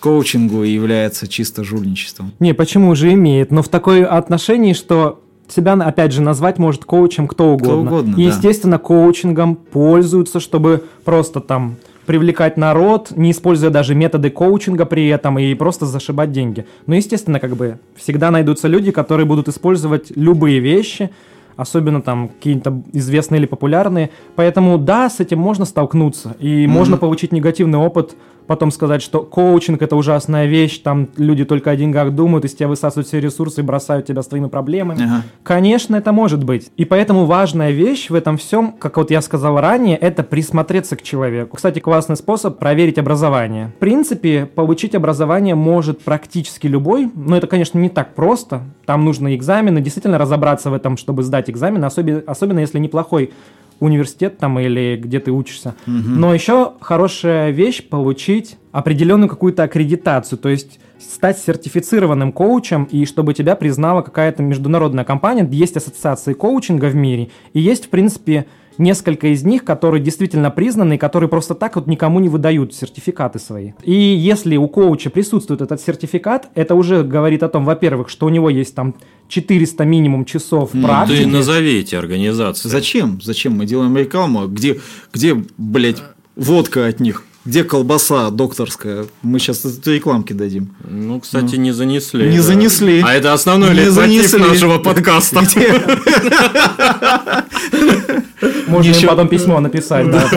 коучингу 0.00 0.62
является 0.62 1.26
чисто 1.28 1.64
жульничеством. 1.64 2.32
Не, 2.40 2.54
почему 2.54 2.94
же 2.94 3.12
имеет? 3.12 3.50
Но 3.50 3.62
в 3.62 3.68
такой 3.68 4.04
отношении, 4.04 4.72
что 4.72 5.20
себя, 5.48 5.74
опять 5.74 6.12
же, 6.12 6.22
назвать 6.22 6.58
может 6.58 6.84
коучем 6.84 7.28
кто 7.28 7.52
угодно. 7.52 7.86
Кто 7.86 7.96
угодно 7.96 8.20
и, 8.20 8.24
естественно, 8.24 8.78
да. 8.78 8.82
коучингом 8.82 9.56
пользуются, 9.56 10.40
чтобы 10.40 10.84
просто 11.04 11.40
там 11.40 11.76
привлекать 12.06 12.56
народ, 12.56 13.12
не 13.16 13.32
используя 13.32 13.70
даже 13.70 13.94
методы 13.94 14.30
коучинга 14.30 14.86
при 14.86 15.08
этом 15.08 15.38
и 15.38 15.54
просто 15.54 15.86
зашибать 15.86 16.32
деньги. 16.32 16.66
Но, 16.86 16.94
естественно, 16.94 17.40
как 17.40 17.56
бы 17.56 17.78
всегда 17.96 18.30
найдутся 18.30 18.68
люди, 18.68 18.92
которые 18.92 19.26
будут 19.26 19.48
использовать 19.48 20.12
любые 20.14 20.60
вещи, 20.60 21.10
особенно 21.56 22.00
там 22.00 22.28
какие-то 22.28 22.82
известные 22.92 23.40
или 23.40 23.46
популярные. 23.46 24.10
Поэтому 24.36 24.78
да, 24.78 25.10
с 25.10 25.20
этим 25.20 25.40
можно 25.40 25.64
столкнуться, 25.64 26.36
и 26.38 26.64
mm-hmm. 26.64 26.68
можно 26.68 26.96
получить 26.96 27.32
негативный 27.32 27.78
опыт 27.78 28.14
потом 28.46 28.70
сказать, 28.70 29.02
что 29.02 29.22
коучинг 29.22 29.82
это 29.82 29.96
ужасная 29.96 30.46
вещь, 30.46 30.78
там 30.78 31.08
люди 31.16 31.44
только 31.44 31.70
о 31.70 31.76
деньгах 31.76 32.14
думают, 32.14 32.44
из 32.44 32.54
тебя 32.54 32.68
высасывают 32.68 33.06
все 33.06 33.20
ресурсы 33.20 33.60
и 33.60 33.64
бросают 33.64 34.06
тебя 34.06 34.22
с 34.22 34.26
твоими 34.26 34.48
проблемами. 34.48 35.04
Ага. 35.04 35.22
Конечно, 35.42 35.96
это 35.96 36.12
может 36.12 36.44
быть. 36.44 36.70
И 36.76 36.84
поэтому 36.84 37.26
важная 37.26 37.70
вещь 37.70 38.10
в 38.10 38.14
этом 38.14 38.36
всем, 38.38 38.72
как 38.72 38.96
вот 38.96 39.10
я 39.10 39.20
сказал 39.20 39.60
ранее, 39.60 39.96
это 39.96 40.22
присмотреться 40.22 40.96
к 40.96 41.02
человеку. 41.02 41.56
Кстати, 41.56 41.78
классный 41.78 42.16
способ 42.16 42.58
проверить 42.58 42.98
образование. 42.98 43.72
В 43.76 43.80
принципе, 43.80 44.46
получить 44.46 44.94
образование 44.94 45.54
может 45.54 46.02
практически 46.02 46.66
любой, 46.66 47.10
но 47.14 47.36
это, 47.36 47.46
конечно, 47.46 47.78
не 47.78 47.88
так 47.88 48.14
просто. 48.14 48.62
Там 48.84 49.04
нужно 49.04 49.34
экзамены, 49.34 49.80
действительно 49.80 50.18
разобраться 50.18 50.70
в 50.70 50.74
этом, 50.74 50.96
чтобы 50.96 51.22
сдать 51.22 51.50
экзамен, 51.50 51.84
особенно, 51.84 52.22
особенно 52.26 52.60
если 52.60 52.78
неплохой 52.78 53.32
университет 53.80 54.38
там 54.38 54.58
или 54.58 54.96
где 54.96 55.20
ты 55.20 55.30
учишься. 55.30 55.74
Угу. 55.86 55.94
Но 55.94 56.34
еще 56.34 56.72
хорошая 56.80 57.50
вещь 57.50 57.86
получить 57.88 58.56
определенную 58.72 59.28
какую-то 59.28 59.62
аккредитацию, 59.64 60.38
то 60.38 60.48
есть 60.48 60.78
стать 60.98 61.38
сертифицированным 61.38 62.32
коучем 62.32 62.84
и 62.84 63.04
чтобы 63.04 63.34
тебя 63.34 63.54
признала 63.54 64.02
какая-то 64.02 64.42
международная 64.42 65.04
компания. 65.04 65.46
Есть 65.50 65.76
ассоциации 65.76 66.32
коучинга 66.32 66.86
в 66.86 66.94
мире 66.94 67.30
и 67.52 67.60
есть, 67.60 67.86
в 67.86 67.88
принципе, 67.90 68.46
несколько 68.78 69.28
из 69.28 69.42
них, 69.42 69.64
которые 69.64 70.02
действительно 70.02 70.50
признаны, 70.50 70.94
и 70.94 70.98
которые 70.98 71.28
просто 71.28 71.54
так 71.54 71.76
вот 71.76 71.86
никому 71.86 72.20
не 72.20 72.28
выдают 72.28 72.74
сертификаты 72.74 73.38
свои. 73.38 73.72
И 73.82 73.92
если 73.92 74.56
у 74.56 74.68
коуча 74.68 75.10
присутствует 75.10 75.60
этот 75.60 75.80
сертификат, 75.80 76.48
это 76.54 76.74
уже 76.74 77.02
говорит 77.02 77.42
о 77.42 77.48
том, 77.48 77.64
во-первых, 77.64 78.08
что 78.08 78.26
у 78.26 78.28
него 78.28 78.50
есть 78.50 78.74
там 78.74 78.94
400 79.28 79.84
минимум 79.84 80.24
часов 80.24 80.70
ну, 80.72 80.86
практики. 80.86 81.22
Ты 81.22 81.26
назови 81.26 81.80
эти 81.80 81.94
организации. 81.94 82.68
Зачем? 82.68 83.20
Зачем 83.22 83.54
мы 83.54 83.66
делаем 83.66 83.96
рекламу? 83.96 84.46
Где, 84.46 84.80
где 85.12 85.34
блядь, 85.56 86.02
водка 86.36 86.86
от 86.86 87.00
них? 87.00 87.24
Где 87.46 87.62
колбаса 87.62 88.30
докторская? 88.30 89.06
Мы 89.22 89.38
сейчас 89.38 89.64
рекламки 89.86 90.32
дадим. 90.32 90.74
Ну, 90.82 91.20
кстати, 91.20 91.54
ну. 91.54 91.62
не 91.62 91.72
занесли. 91.72 92.28
Не 92.28 92.38
да. 92.38 92.42
занесли. 92.42 93.00
А 93.04 93.14
это 93.14 93.32
основной 93.32 93.72
не 93.72 93.88
занесли. 93.88 94.40
нашего 94.40 94.78
подкаста. 94.78 95.42
Можно 98.66 98.90
Еще... 98.90 99.06
потом 99.06 99.28
письмо 99.28 99.60
написать, 99.60 100.10
да, 100.10 100.28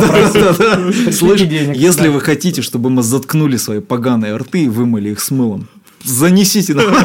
Слышь, 1.12 1.42
если 1.42 2.08
вы 2.08 2.22
хотите, 2.22 2.62
чтобы 2.62 2.90
мы 2.90 3.04
заткнули 3.04 3.58
свои 3.58 3.80
поганые 3.80 4.36
рты 4.36 4.66
и 4.66 4.68
вымыли 4.68 5.10
их 5.10 5.20
с 5.20 5.32
мылом, 5.32 5.68
занесите 6.04 6.74
нам. 6.74 6.96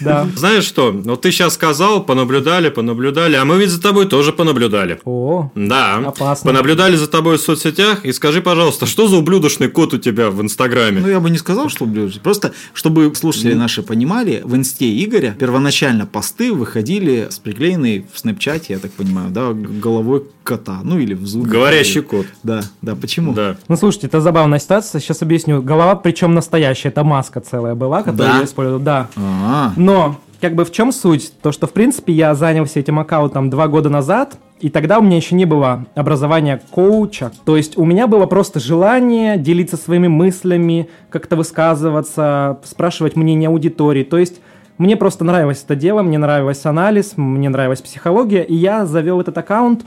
Да. 0.00 0.26
Знаешь 0.36 0.64
что? 0.64 0.92
Вот 0.92 1.22
ты 1.22 1.30
сейчас 1.30 1.54
сказал, 1.54 2.04
понаблюдали, 2.04 2.68
понаблюдали, 2.68 3.36
а 3.36 3.44
мы 3.44 3.58
ведь 3.58 3.70
за 3.70 3.80
тобой 3.80 4.06
тоже 4.06 4.32
понаблюдали. 4.32 5.00
О, 5.04 5.50
да. 5.54 5.96
Опасно. 5.96 6.50
Понаблюдали 6.50 6.96
за 6.96 7.08
тобой 7.08 7.38
в 7.38 7.40
соцсетях 7.40 8.04
и 8.04 8.12
скажи, 8.12 8.40
пожалуйста, 8.40 8.86
что 8.86 9.08
за 9.08 9.16
ублюдочный 9.16 9.68
код 9.68 9.94
у 9.94 9.98
тебя 9.98 10.30
в 10.30 10.40
Инстаграме? 10.42 11.00
Ну, 11.00 11.08
я 11.08 11.20
бы 11.20 11.30
не 11.30 11.38
сказал, 11.38 11.68
что 11.68 11.84
ублюдочный. 11.84 12.22
Просто, 12.22 12.52
чтобы 12.74 13.12
слушатели 13.14 13.54
наши 13.54 13.82
понимали, 13.82 14.42
в 14.44 14.54
Инсте 14.54 14.86
Игоря 15.04 15.34
первоначально 15.38 16.06
посты 16.06 16.52
выходили 16.52 17.28
с 17.30 17.38
приклеенной 17.38 18.06
в 18.12 18.18
Снэпчате, 18.18 18.74
я 18.74 18.78
так 18.78 18.92
понимаю, 18.92 19.30
да, 19.30 19.52
головой 19.52 20.24
кота, 20.44 20.80
ну 20.84 20.98
или 20.98 21.14
в 21.14 21.26
зубе. 21.26 21.50
Говорящий 21.50 22.02
кот. 22.02 22.26
Да, 22.42 22.62
да, 22.82 22.94
почему? 22.94 23.32
Да. 23.32 23.56
Ну, 23.68 23.76
слушайте, 23.76 24.06
это 24.06 24.20
забавная 24.20 24.58
ситуация, 24.58 25.00
сейчас 25.00 25.22
объясню. 25.22 25.62
Голова, 25.62 25.94
причем 25.96 26.34
настоящая 26.34 26.57
настоящая, 26.58 26.88
это 26.88 27.04
маска 27.04 27.40
целая 27.40 27.74
была, 27.74 28.02
которую 28.02 28.32
да? 28.32 28.38
я 28.38 28.44
использовал. 28.44 28.80
Да. 28.80 29.08
А-а-а. 29.16 29.72
Но 29.76 30.16
как 30.40 30.54
бы 30.54 30.64
в 30.64 30.72
чем 30.72 30.92
суть? 30.92 31.32
То, 31.40 31.52
что 31.52 31.66
в 31.66 31.72
принципе 31.72 32.12
я 32.12 32.34
занялся 32.34 32.80
этим 32.80 32.98
аккаунтом 32.98 33.50
два 33.50 33.68
года 33.68 33.88
назад, 33.88 34.36
и 34.60 34.70
тогда 34.70 34.98
у 34.98 35.02
меня 35.02 35.16
еще 35.16 35.36
не 35.36 35.44
было 35.44 35.84
образования 35.94 36.60
коуча. 36.70 37.30
То 37.44 37.56
есть 37.56 37.78
у 37.78 37.84
меня 37.84 38.06
было 38.06 38.26
просто 38.26 38.58
желание 38.58 39.36
делиться 39.38 39.76
своими 39.76 40.08
мыслями, 40.08 40.88
как-то 41.10 41.36
высказываться, 41.36 42.58
спрашивать 42.64 43.14
мнение 43.14 43.48
аудитории. 43.48 44.02
То 44.02 44.18
есть 44.18 44.40
мне 44.78 44.96
просто 44.96 45.24
нравилось 45.24 45.62
это 45.64 45.76
дело, 45.76 46.02
мне 46.02 46.18
нравилось 46.18 46.64
анализ, 46.66 47.12
мне 47.16 47.48
нравилась 47.48 47.82
психология, 47.82 48.42
и 48.42 48.54
я 48.54 48.84
завел 48.84 49.20
этот 49.20 49.38
аккаунт 49.38 49.84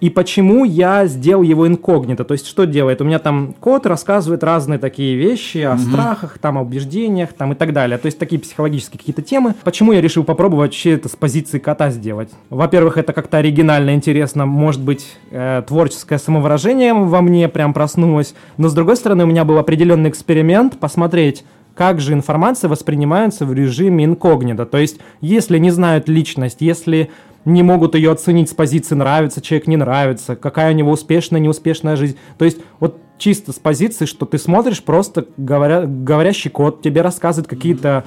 и 0.00 0.10
почему 0.10 0.64
я 0.64 1.06
сделал 1.06 1.42
его 1.42 1.66
инкогнито. 1.66 2.24
То 2.24 2.32
есть, 2.32 2.46
что 2.46 2.66
делает? 2.66 3.00
У 3.00 3.04
меня 3.04 3.18
там 3.18 3.54
код 3.58 3.86
рассказывает 3.86 4.44
разные 4.44 4.78
такие 4.78 5.16
вещи 5.16 5.58
о 5.58 5.72
угу. 5.72 5.80
страхах, 5.80 6.38
там, 6.38 6.58
о 6.58 6.62
убеждениях, 6.62 7.32
там 7.32 7.52
и 7.52 7.54
так 7.56 7.72
далее. 7.72 7.98
То 7.98 8.06
есть, 8.06 8.18
такие 8.18 8.40
психологические 8.40 8.98
какие-то 8.98 9.22
темы. 9.22 9.54
Почему 9.64 9.92
я 9.92 10.00
решил 10.00 10.22
попробовать 10.22 10.68
вообще 10.68 10.92
это 10.92 11.08
с 11.08 11.16
позиции 11.16 11.58
кота 11.58 11.90
сделать? 11.90 12.30
Во-первых, 12.50 12.96
это 12.96 13.12
как-то 13.12 13.38
оригинально, 13.38 13.94
интересно. 13.94 14.46
Может 14.46 14.82
быть, 14.82 15.16
э, 15.30 15.62
творческое 15.66 16.18
самовыражение 16.18 16.94
во 16.94 17.20
мне 17.20 17.48
прям 17.48 17.72
проснулось. 17.72 18.34
Но, 18.56 18.68
с 18.68 18.74
другой 18.74 18.96
стороны, 18.96 19.24
у 19.24 19.26
меня 19.26 19.44
был 19.44 19.58
определенный 19.58 20.10
эксперимент 20.10 20.78
посмотреть, 20.78 21.44
как 21.74 22.00
же 22.00 22.12
информация 22.12 22.68
воспринимается 22.68 23.46
в 23.46 23.54
режиме 23.54 24.04
инкогнито. 24.04 24.66
То 24.66 24.78
есть, 24.78 24.98
если 25.20 25.58
не 25.58 25.70
знают 25.70 26.08
личность, 26.08 26.56
если 26.60 27.10
не 27.48 27.62
могут 27.62 27.94
ее 27.94 28.12
оценить 28.12 28.50
с 28.50 28.54
позиции 28.54 28.94
нравится, 28.94 29.40
человек 29.40 29.66
не 29.66 29.76
нравится, 29.76 30.36
какая 30.36 30.72
у 30.72 30.74
него 30.74 30.92
успешная, 30.92 31.40
неуспешная 31.40 31.96
жизнь. 31.96 32.16
То 32.38 32.44
есть 32.44 32.58
вот 32.80 32.98
чисто 33.18 33.52
с 33.52 33.56
позиции, 33.56 34.06
что 34.06 34.26
ты 34.26 34.38
смотришь, 34.38 34.82
просто 34.82 35.26
говоря, 35.36 35.82
говорящий 35.86 36.50
код 36.50 36.82
тебе 36.82 37.02
рассказывает 37.02 37.48
какие-то 37.48 38.04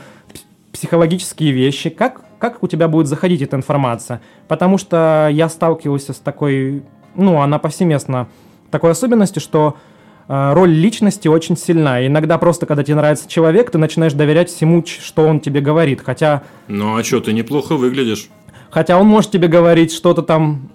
психологические 0.71 1.51
вещи, 1.51 1.89
как 1.89 2.21
как 2.41 2.63
у 2.63 2.67
тебя 2.67 2.87
будет 2.87 3.05
заходить 3.05 3.43
эта 3.43 3.55
информация. 3.55 4.19
Потому 4.47 4.79
что 4.79 5.29
я 5.31 5.47
сталкивался 5.47 6.11
с 6.11 6.17
такой, 6.17 6.81
ну, 7.15 7.39
она 7.39 7.59
повсеместно 7.59 8.27
такой 8.71 8.91
особенностью, 8.91 9.41
что 9.41 9.77
э, 10.27 10.53
роль 10.53 10.71
личности 10.71 11.27
очень 11.27 11.55
сильна. 11.55 12.01
И 12.01 12.07
иногда 12.07 12.39
просто, 12.39 12.65
когда 12.65 12.83
тебе 12.83 12.95
нравится 12.95 13.29
человек, 13.29 13.69
ты 13.69 13.77
начинаешь 13.77 14.13
доверять 14.13 14.49
всему, 14.49 14.83
что 14.83 15.27
он 15.27 15.39
тебе 15.39 15.61
говорит. 15.61 16.01
Хотя, 16.03 16.41
Ну 16.67 16.97
а 16.97 17.03
что, 17.03 17.19
ты 17.19 17.31
неплохо 17.31 17.75
выглядишь. 17.75 18.29
Хотя 18.71 18.97
он 18.97 19.07
может 19.07 19.31
тебе 19.31 19.47
говорить 19.47 19.93
что-то 19.93 20.23
там 20.23 20.71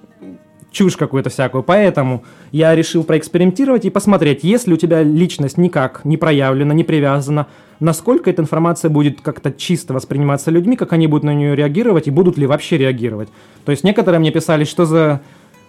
чушь 0.71 0.97
какую-то 0.97 1.31
всякую. 1.31 1.63
Поэтому 1.65 2.23
я 2.53 2.75
решил 2.75 3.03
проэкспериментировать 3.03 3.87
и 3.87 3.91
посмотреть, 3.91 4.45
если 4.45 4.75
у 4.75 4.77
тебя 4.77 5.03
личность 5.03 5.57
никак 5.57 6.05
не 6.05 6.17
проявлена, 6.17 6.75
не 6.75 6.85
привязана, 6.85 7.47
насколько 7.81 8.31
эта 8.31 8.43
информация 8.43 8.91
будет 8.91 9.23
как-то 9.23 9.51
чисто 9.51 9.95
восприниматься 9.95 10.51
людьми, 10.51 10.77
как 10.77 10.93
они 10.93 11.07
будут 11.07 11.25
на 11.25 11.35
нее 11.35 11.57
реагировать 11.57 12.07
и 12.07 12.11
будут 12.11 12.37
ли 12.37 12.47
вообще 12.47 12.77
реагировать. 12.77 13.31
То 13.65 13.73
есть 13.73 13.85
некоторые 13.85 14.21
мне 14.21 14.31
писали, 14.31 14.65
что 14.65 14.85
за 14.85 15.23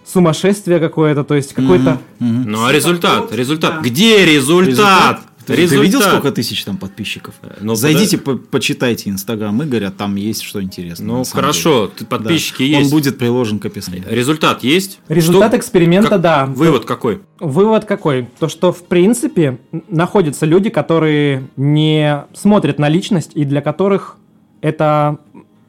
сумасшествие 0.04 0.78
какое-то, 0.78 1.24
то 1.24 1.34
есть 1.34 1.54
какой-то... 1.54 1.98
Ну 2.18 2.66
а 2.66 2.72
результат? 2.72 3.32
Результат? 3.32 3.82
Где 3.82 4.24
результат? 4.24 5.20
Ты, 5.56 5.68
ты 5.68 5.76
видел, 5.82 6.00
сколько 6.00 6.30
тысяч 6.32 6.64
там 6.64 6.76
подписчиков? 6.76 7.34
Ну, 7.60 7.74
Зайдите, 7.74 8.18
по- 8.18 8.36
почитайте 8.36 9.10
Инстаграм 9.10 9.62
Игоря, 9.62 9.90
там 9.90 10.16
есть 10.16 10.42
что 10.42 10.62
интересное. 10.62 11.06
Ну 11.06 11.24
хорошо, 11.24 11.90
деле. 11.96 12.06
подписчики 12.08 12.58
Да. 12.70 12.78
есть. 12.78 12.84
Он 12.92 12.98
будет 12.98 13.18
приложен 13.18 13.58
к 13.58 13.66
описанию. 13.66 14.04
Результат 14.08 14.62
есть? 14.62 15.00
Результат 15.08 15.48
Что- 15.50 15.58
эксперимента, 15.58 16.10
как- 16.10 16.20
да. 16.20 16.46
Вывод 16.46 16.84
какой? 16.84 17.20
Вывод 17.40 17.84
какой? 17.84 18.28
То, 18.38 18.48
что 18.48 18.72
в 18.72 18.82
принципе 18.84 19.58
находятся 19.88 20.46
люди, 20.46 20.70
которые 20.70 21.48
не 21.56 22.24
смотрят 22.34 22.78
на 22.78 22.88
личность 22.88 23.30
и 23.34 23.44
для 23.44 23.60
которых 23.60 24.16
это 24.60 25.18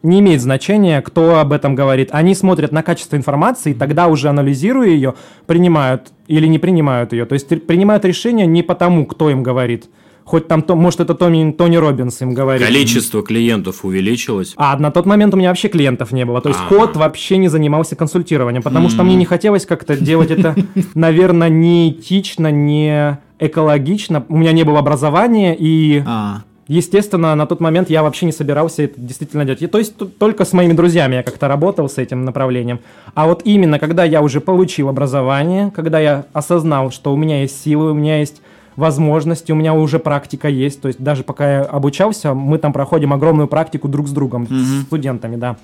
не 0.03 0.19
имеет 0.19 0.41
значения, 0.41 1.01
кто 1.01 1.39
об 1.39 1.51
этом 1.51 1.75
говорит. 1.75 2.09
Они 2.11 2.33
смотрят 2.35 2.71
на 2.71 2.83
качество 2.83 3.15
информации, 3.15 3.73
тогда 3.73 4.07
уже 4.07 4.29
анализируя 4.29 4.87
ее, 4.89 5.15
принимают 5.45 6.11
или 6.27 6.47
не 6.47 6.59
принимают 6.59 7.11
ее. 7.13 7.25
То 7.25 7.33
есть 7.33 7.47
принимают 7.67 8.05
решение 8.05 8.45
не 8.47 8.63
потому, 8.63 9.05
кто 9.05 9.29
им 9.29 9.43
говорит. 9.43 9.89
Хоть 10.23 10.47
там, 10.47 10.61
то, 10.61 10.75
может, 10.75 10.99
это 10.99 11.15
Тони, 11.15 11.51
Тони 11.53 11.75
Робинс 11.77 12.21
им 12.21 12.35
говорит. 12.35 12.63
Количество 12.65 13.23
клиентов 13.23 13.83
увеличилось. 13.83 14.53
А 14.57 14.77
на 14.77 14.91
тот 14.91 15.07
момент 15.07 15.33
у 15.33 15.37
меня 15.37 15.49
вообще 15.49 15.69
клиентов 15.69 16.11
не 16.11 16.23
было. 16.23 16.39
То 16.39 16.49
есть 16.49 16.61
Ага. 16.67 16.75
код 16.75 16.95
вообще 16.97 17.37
не 17.37 17.47
занимался 17.47 17.95
консультированием, 17.95 18.61
потому 18.61 18.89
что 18.89 19.03
мне 19.03 19.15
не 19.15 19.25
хотелось 19.25 19.65
как-то 19.65 19.97
делать 19.97 20.29
это, 20.29 20.55
наверное, 20.93 21.49
не 21.49 21.89
этично, 21.89 22.51
не 22.51 23.17
экологично. 23.39 24.23
У 24.29 24.37
меня 24.37 24.51
не 24.51 24.63
было 24.63 24.77
образования, 24.79 25.55
и, 25.57 26.03
А, 26.05 26.43
естественно, 26.69 27.35
на 27.35 27.45
тот 27.45 27.59
момент 27.59 27.89
я 27.89 28.03
вообще 28.03 28.25
не 28.25 28.31
собирался 28.31 28.83
это 28.83 29.01
действительно 29.01 29.43
делать. 29.43 29.61
И, 29.61 29.67
то 29.67 29.77
есть 29.79 29.95
только 30.17 30.45
с 30.45 30.53
моими 30.53 30.73
друзьями 30.73 31.15
я 31.15 31.23
как-то 31.23 31.47
работал 31.47 31.89
с 31.89 31.97
этим 31.97 32.23
направлением. 32.23 32.79
А 33.15 33.27
вот 33.27 33.41
именно, 33.43 33.79
когда 33.79 34.03
я 34.05 34.21
уже 34.21 34.39
получил 34.39 34.87
образование, 34.87 35.71
когда 35.75 35.99
я 35.99 36.25
осознал, 36.31 36.91
что 36.91 37.11
у 37.11 37.17
меня 37.17 37.41
есть 37.41 37.61
силы, 37.61 37.91
у 37.91 37.93
меня 37.93 38.19
есть 38.19 38.41
возможности, 38.75 39.51
у 39.51 39.55
меня 39.55 39.73
уже 39.73 39.99
практика 39.99 40.47
есть. 40.47 40.79
То 40.81 40.87
есть 40.87 41.01
даже 41.01 41.23
пока 41.23 41.51
я 41.51 41.61
обучался, 41.63 42.33
мы 42.33 42.59
там 42.59 42.71
проходим 42.71 43.13
огромную 43.13 43.47
практику 43.47 43.87
друг 43.87 44.07
с 44.07 44.11
другом, 44.11 44.47
с 44.47 44.83
студентами, 44.83 45.35
да. 45.35 45.57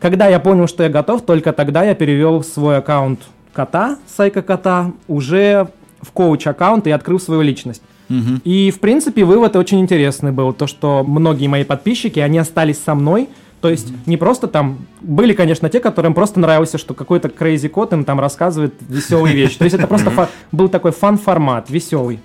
Когда 0.00 0.28
я 0.28 0.40
понял, 0.40 0.66
что 0.66 0.82
я 0.82 0.88
готов, 0.88 1.22
только 1.22 1.52
тогда 1.52 1.82
я 1.82 1.94
перевел 1.94 2.42
свой 2.42 2.78
аккаунт 2.78 3.20
кота, 3.52 3.98
сайка 4.06 4.40
кота, 4.42 4.92
уже 5.08 5.68
в 6.00 6.12
коуч-аккаунт 6.12 6.86
и 6.86 6.90
открыл 6.90 7.20
свою 7.20 7.42
личность. 7.42 7.82
Мгм. 8.10 8.42
И, 8.44 8.70
в 8.70 8.80
принципе, 8.80 9.24
вывод 9.24 9.56
очень 9.56 9.80
интересный 9.80 10.32
был, 10.32 10.52
то, 10.52 10.66
что 10.66 11.02
многие 11.02 11.46
мои 11.46 11.64
подписчики, 11.64 12.20
они 12.20 12.38
остались 12.38 12.78
со 12.78 12.94
мной, 12.94 13.28
то 13.60 13.68
есть 13.68 13.88
не 14.06 14.16
просто 14.16 14.46
там, 14.46 14.78
были, 15.00 15.32
конечно, 15.32 15.68
те, 15.68 15.80
которым 15.80 16.14
просто 16.14 16.40
нравился, 16.40 16.78
что 16.78 16.94
какой-то 16.94 17.28
crazy 17.28 17.68
кот 17.68 17.92
им 17.92 18.04
там 18.04 18.18
рассказывает 18.18 18.74
веселые 18.88 19.34
вещи. 19.34 19.58
То 19.58 19.64
есть 19.64 19.76
это 19.76 19.86
просто 19.86 20.10
фа- 20.10 20.30
был 20.50 20.68
такой 20.68 20.92
фан-формат, 20.92 21.70
веселый. 21.70 22.20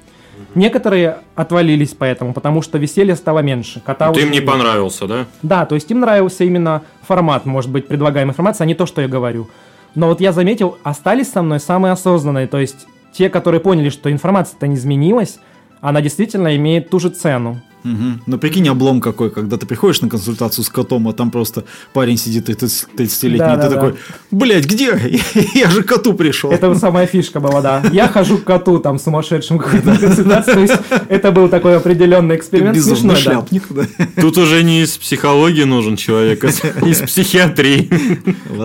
Некоторые 0.53 1.17
отвалились 1.35 1.95
поэтому, 1.97 2.33
потому 2.33 2.61
что 2.61 2.77
веселья 2.77 3.15
стало 3.15 3.39
меньше. 3.39 3.81
Кота 3.85 4.11
Ты 4.11 4.21
им 4.21 4.31
не 4.31 4.41
понравился, 4.41 5.07
да? 5.07 5.25
Да, 5.41 5.65
то 5.65 5.75
есть 5.75 5.91
им 5.91 5.99
нравился 5.99 6.43
именно 6.45 6.81
формат, 7.01 7.45
может 7.45 7.69
быть, 7.71 7.87
предлагаемой 7.87 8.31
информации, 8.31 8.63
а 8.63 8.65
не 8.65 8.75
то, 8.75 8.85
что 8.85 9.01
я 9.01 9.07
говорю. 9.07 9.49
Но 9.95 10.07
вот 10.07 10.21
я 10.21 10.31
заметил, 10.31 10.77
остались 10.83 11.31
со 11.31 11.41
мной 11.41 11.59
самые 11.59 11.93
осознанные, 11.93 12.47
то 12.47 12.59
есть 12.59 12.87
те, 13.13 13.29
которые 13.29 13.61
поняли, 13.61 13.89
что 13.89 14.11
информация-то 14.11 14.67
не 14.67 14.75
изменилась, 14.75 15.39
она 15.81 16.01
действительно 16.01 16.55
имеет 16.55 16.89
ту 16.89 16.99
же 16.99 17.09
цену. 17.09 17.61
Мгм. 17.85 18.21
Ну, 18.25 18.37
прикинь, 18.39 18.67
облом 18.67 18.99
какой, 18.99 19.29
когда 19.29 19.57
ты 19.57 19.67
приходишь 19.67 20.01
на 20.01 20.09
консультацию 20.09 20.65
с 20.65 20.69
котом, 20.69 21.07
а 21.07 21.13
там 21.13 21.29
просто 21.29 21.65
парень 21.93 22.17
сидит, 22.17 22.49
и 22.49 22.53
30-летний, 22.53 23.37
Да, 23.37 23.53
и 23.53 23.57
ты 23.57 23.69
да, 23.69 23.69
такой, 23.69 23.95
блядь, 24.31 24.65
где? 24.65 25.21
Я 25.53 25.69
же 25.69 25.83
к 25.83 25.85
коту 25.85 26.13
пришел. 26.13 26.49
Это 26.49 26.67
вот 26.67 26.79
самая 26.79 27.05
фишка 27.05 27.39
была, 27.39 27.61
да. 27.61 27.83
Я 27.93 28.07
хожу 28.07 28.39
к 28.39 28.43
коту 28.43 28.79
там 28.79 28.97
сумасшедшим 28.97 29.59
какой-то 29.59 29.97
консультации, 29.99 30.53
то 30.53 30.59
есть 30.61 30.73
это 31.09 31.31
был 31.31 31.47
такой 31.47 31.77
определенный 31.77 32.37
эксперимент. 32.37 32.75
безумный 32.75 33.13
да. 33.13 33.21
шляпник, 33.21 33.63
да. 33.69 33.85
Тут 34.19 34.39
уже 34.39 34.63
не 34.63 34.81
из 34.81 34.97
психологии 34.97 35.63
нужен 35.63 35.95
человек, 35.95 36.43
а 36.43 36.47
из 36.87 37.01
психиатрии. 37.01 37.87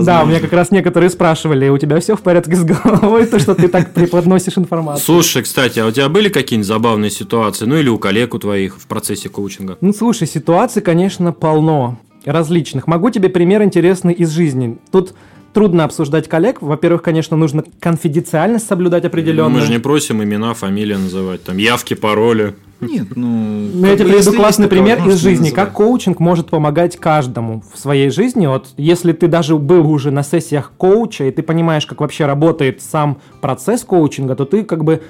Да, 0.00 0.22
у 0.22 0.26
меня 0.26 0.40
как 0.40 0.54
раз 0.54 0.70
некоторые 0.70 1.10
спрашивали, 1.10 1.68
у 1.68 1.76
тебя 1.76 2.00
все 2.00 2.16
в 2.16 2.22
порядке 2.22 2.56
с 2.56 2.64
головой, 2.64 3.26
то, 3.26 3.38
что 3.38 3.54
ты 3.54 3.68
так 3.68 3.92
преподносишь 3.92 4.56
информацию. 4.56 5.04
Слушай, 5.04 5.42
кстати, 5.42 5.78
а 5.78 5.86
у 5.86 5.90
тебя 5.90 6.08
были 6.08 6.30
какие-нибудь 6.30 6.66
забавные 6.66 7.10
ситуации, 7.10 7.66
ну 7.66 7.76
или 7.76 7.90
у 7.90 7.98
коллег 7.98 8.32
у 8.34 8.38
твоих 8.38 8.78
в 8.78 8.86
процессе 8.86 9.09
коучинга? 9.28 9.78
Ну, 9.80 9.92
слушай, 9.92 10.26
ситуаций, 10.26 10.82
конечно, 10.82 11.32
полно 11.32 11.98
различных. 12.24 12.86
Могу 12.86 13.10
тебе 13.10 13.28
пример 13.28 13.62
интересный 13.62 14.12
из 14.12 14.30
жизни. 14.30 14.78
Тут 14.90 15.14
трудно 15.52 15.84
обсуждать 15.84 16.28
коллег. 16.28 16.62
Во-первых, 16.62 17.02
конечно, 17.02 17.36
нужно 17.36 17.64
конфиденциальность 17.80 18.66
соблюдать 18.66 19.02
Ну, 19.04 19.08
определенную. 19.08 19.50
мы 19.50 19.60
же 19.60 19.72
не 19.72 19.78
просим 19.78 20.22
имена, 20.22 20.54
фамилии 20.54 20.94
называть, 20.94 21.42
там 21.44 21.56
явки, 21.56 21.94
пароли. 21.94 22.54
Нет, 22.80 23.08
ну... 23.14 23.26
Ну, 23.26 23.86
я 23.86 23.94
тебе 23.94 24.06
приведу 24.08 24.32
классный 24.32 24.66
пример 24.66 25.06
из 25.06 25.16
жизни. 25.18 25.50
Как 25.50 25.72
коучинг 25.72 26.18
может 26.18 26.48
помогать 26.48 26.96
каждому 26.96 27.62
в 27.74 27.78
своей 27.78 28.10
жизни. 28.10 28.46
Вот 28.46 28.68
если 28.78 29.12
ты 29.12 29.26
даже 29.26 29.56
был 29.56 29.90
уже 29.90 30.10
на 30.10 30.22
сессиях 30.22 30.72
коуча, 30.78 31.24
и 31.24 31.30
ты 31.30 31.42
понимаешь, 31.42 31.84
как 31.84 32.00
вообще 32.00 32.24
работает 32.24 32.80
сам 32.80 33.20
процесс 33.42 33.84
коучинга, 33.84 34.34
то 34.34 34.46
ты 34.46 34.64
как 34.64 34.84
бы 34.84 35.02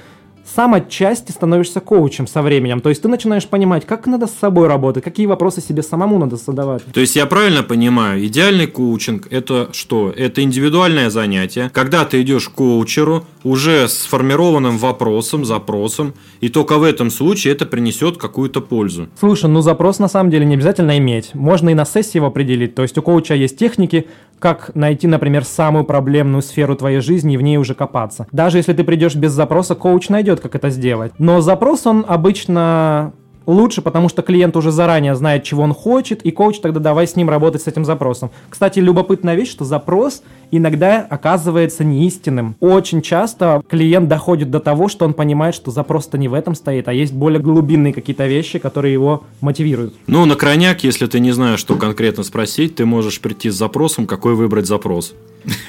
сам 0.45 0.75
отчасти 0.75 1.33
становишься 1.33 1.81
коучем 1.81 2.27
со 2.27 2.43
временем. 2.43 2.81
То 2.81 2.89
есть 2.89 3.03
ты 3.03 3.09
начинаешь 3.09 3.47
понимать, 3.47 3.87
как 3.87 4.07
надо 4.07 4.27
с 4.27 4.35
собой 4.35 4.69
работать, 4.69 5.05
какие 5.05 5.27
вопросы 5.27 5.61
себе 5.61 5.83
самому 5.83 6.19
надо 6.19 6.37
задавать. 6.37 6.85
То 6.93 7.01
есть 7.01 7.17
я 7.17 7.27
правильно 7.27 7.63
понимаю, 7.63 8.25
идеальный 8.27 8.67
коучинг– 8.67 9.27
это 9.31 9.69
что? 9.73 10.13
Это 10.17 10.43
индивидуальное 10.43 11.11
занятие, 11.11 11.71
когда 11.73 12.05
ты 12.05 12.21
идешь 12.23 12.49
к 12.49 12.53
коучеру 12.53 13.25
уже 13.45 13.89
с 13.89 14.03
сформированным 14.03 14.79
вопросом, 14.79 15.45
запросом, 15.45 16.15
и 16.41 16.49
только 16.49 16.79
в 16.79 16.83
этом 16.83 17.11
случае 17.11 17.55
это 17.55 17.67
принесет 17.67 18.17
какую-то 18.17 18.61
пользу. 18.61 19.09
Слушай, 19.19 19.49
ну 19.49 19.63
запрос 19.63 19.99
на 19.99 20.09
самом 20.09 20.31
деле 20.31 20.45
не 20.45 20.55
обязательно 20.55 20.99
иметь. 20.99 21.35
Можно 21.35 21.71
и 21.71 21.75
на 21.75 21.85
сессии 21.85 22.17
его 22.17 22.27
определить. 22.27 22.75
То 22.75 22.83
есть 22.83 22.97
у 22.99 23.03
коуча 23.03 23.35
есть 23.35 23.57
техники, 23.57 24.07
как 24.39 24.75
найти, 24.75 25.07
например, 25.07 25.45
самую 25.45 25.85
проблемную 25.85 26.43
сферу 26.43 26.75
твоей 26.75 27.01
жизни 27.01 27.35
и 27.35 27.37
в 27.37 27.43
ней 27.43 27.59
уже 27.59 27.75
копаться. 27.75 28.27
Даже 28.33 28.57
если 28.57 28.73
ты 28.73 28.85
придешь 28.85 29.15
без 29.15 29.33
запроса, 29.33 29.75
коуч 29.75 30.09
найдет, 30.09 30.30
как 30.39 30.55
это 30.55 30.71
сделать. 30.71 31.13
Но 31.19 31.41
запрос, 31.41 31.87
он 31.87 32.05
обычно 32.07 33.13
лучше, 33.53 33.83
потому 33.83 34.09
что 34.09 34.23
клиент 34.23 34.57
уже 34.57 34.71
заранее 34.71 35.15
знает, 35.15 35.45
чего 35.45 35.63
он 35.63 35.75
хочет, 35.75 36.23
и 36.23 36.31
коуч 36.31 36.61
тогда 36.61 36.81
давай 36.81 37.07
с 37.07 37.17
ним 37.17 37.29
работать 37.29 37.63
с 37.63 37.67
этим 37.67 37.85
запросом. 37.85 38.31
Кстати, 38.49 38.79
любопытная 38.79 39.35
вещь, 39.35 39.51
что 39.51 39.65
запрос 39.65 40.23
иногда 40.51 41.07
оказывается 41.09 41.85
неистинным. 41.85 42.57
Очень 42.61 43.03
часто 43.03 43.63
клиент 43.69 44.09
доходит 44.09 44.51
до 44.51 44.61
того, 44.61 44.89
что 44.89 45.05
он 45.05 45.15
понимает, 45.15 45.55
что 45.55 45.71
запрос-то 45.71 46.19
не 46.19 46.29
в 46.29 46.35
этом 46.35 46.55
стоит, 46.55 46.89
а 46.89 46.93
есть 46.93 47.13
более 47.13 47.41
глубинные 47.41 47.93
какие-то 47.93 48.27
вещи, 48.27 48.59
которые 48.59 48.93
его 48.93 49.25
мотивируют. 49.41 49.95
Ну, 50.07 50.25
на 50.25 50.35
крайняк, 50.35 50.83
если 50.85 51.07
ты 51.07 51.21
не 51.21 51.33
знаешь, 51.33 51.61
что 51.61 51.77
конкретно 51.77 52.23
спросить, 52.23 52.77
ты 52.77 52.87
можешь 52.87 53.21
прийти 53.21 53.51
с 53.51 53.55
запросом, 53.55 54.07
какой 54.07 54.35
выбрать 54.35 54.67
запрос. 54.67 55.15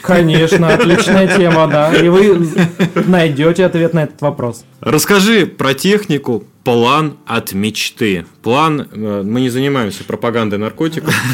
Конечно, 0.01 0.67
отличная 0.73 1.27
тема, 1.36 1.67
да. 1.67 1.95
И 1.95 2.09
вы 2.09 2.47
найдете 3.07 3.65
ответ 3.65 3.93
на 3.93 4.03
этот 4.03 4.21
вопрос. 4.21 4.65
Расскажи 4.82 5.45
про 5.45 5.73
технику 5.73 6.43
план 6.64 7.18
от 7.26 7.53
мечты. 7.53 8.26
План, 8.41 8.88
э, 8.91 9.24
мы 9.26 9.41
не 9.41 9.49
занимаемся 9.49 10.03
пропагандой 10.03 10.59
наркотиков. 10.59 11.14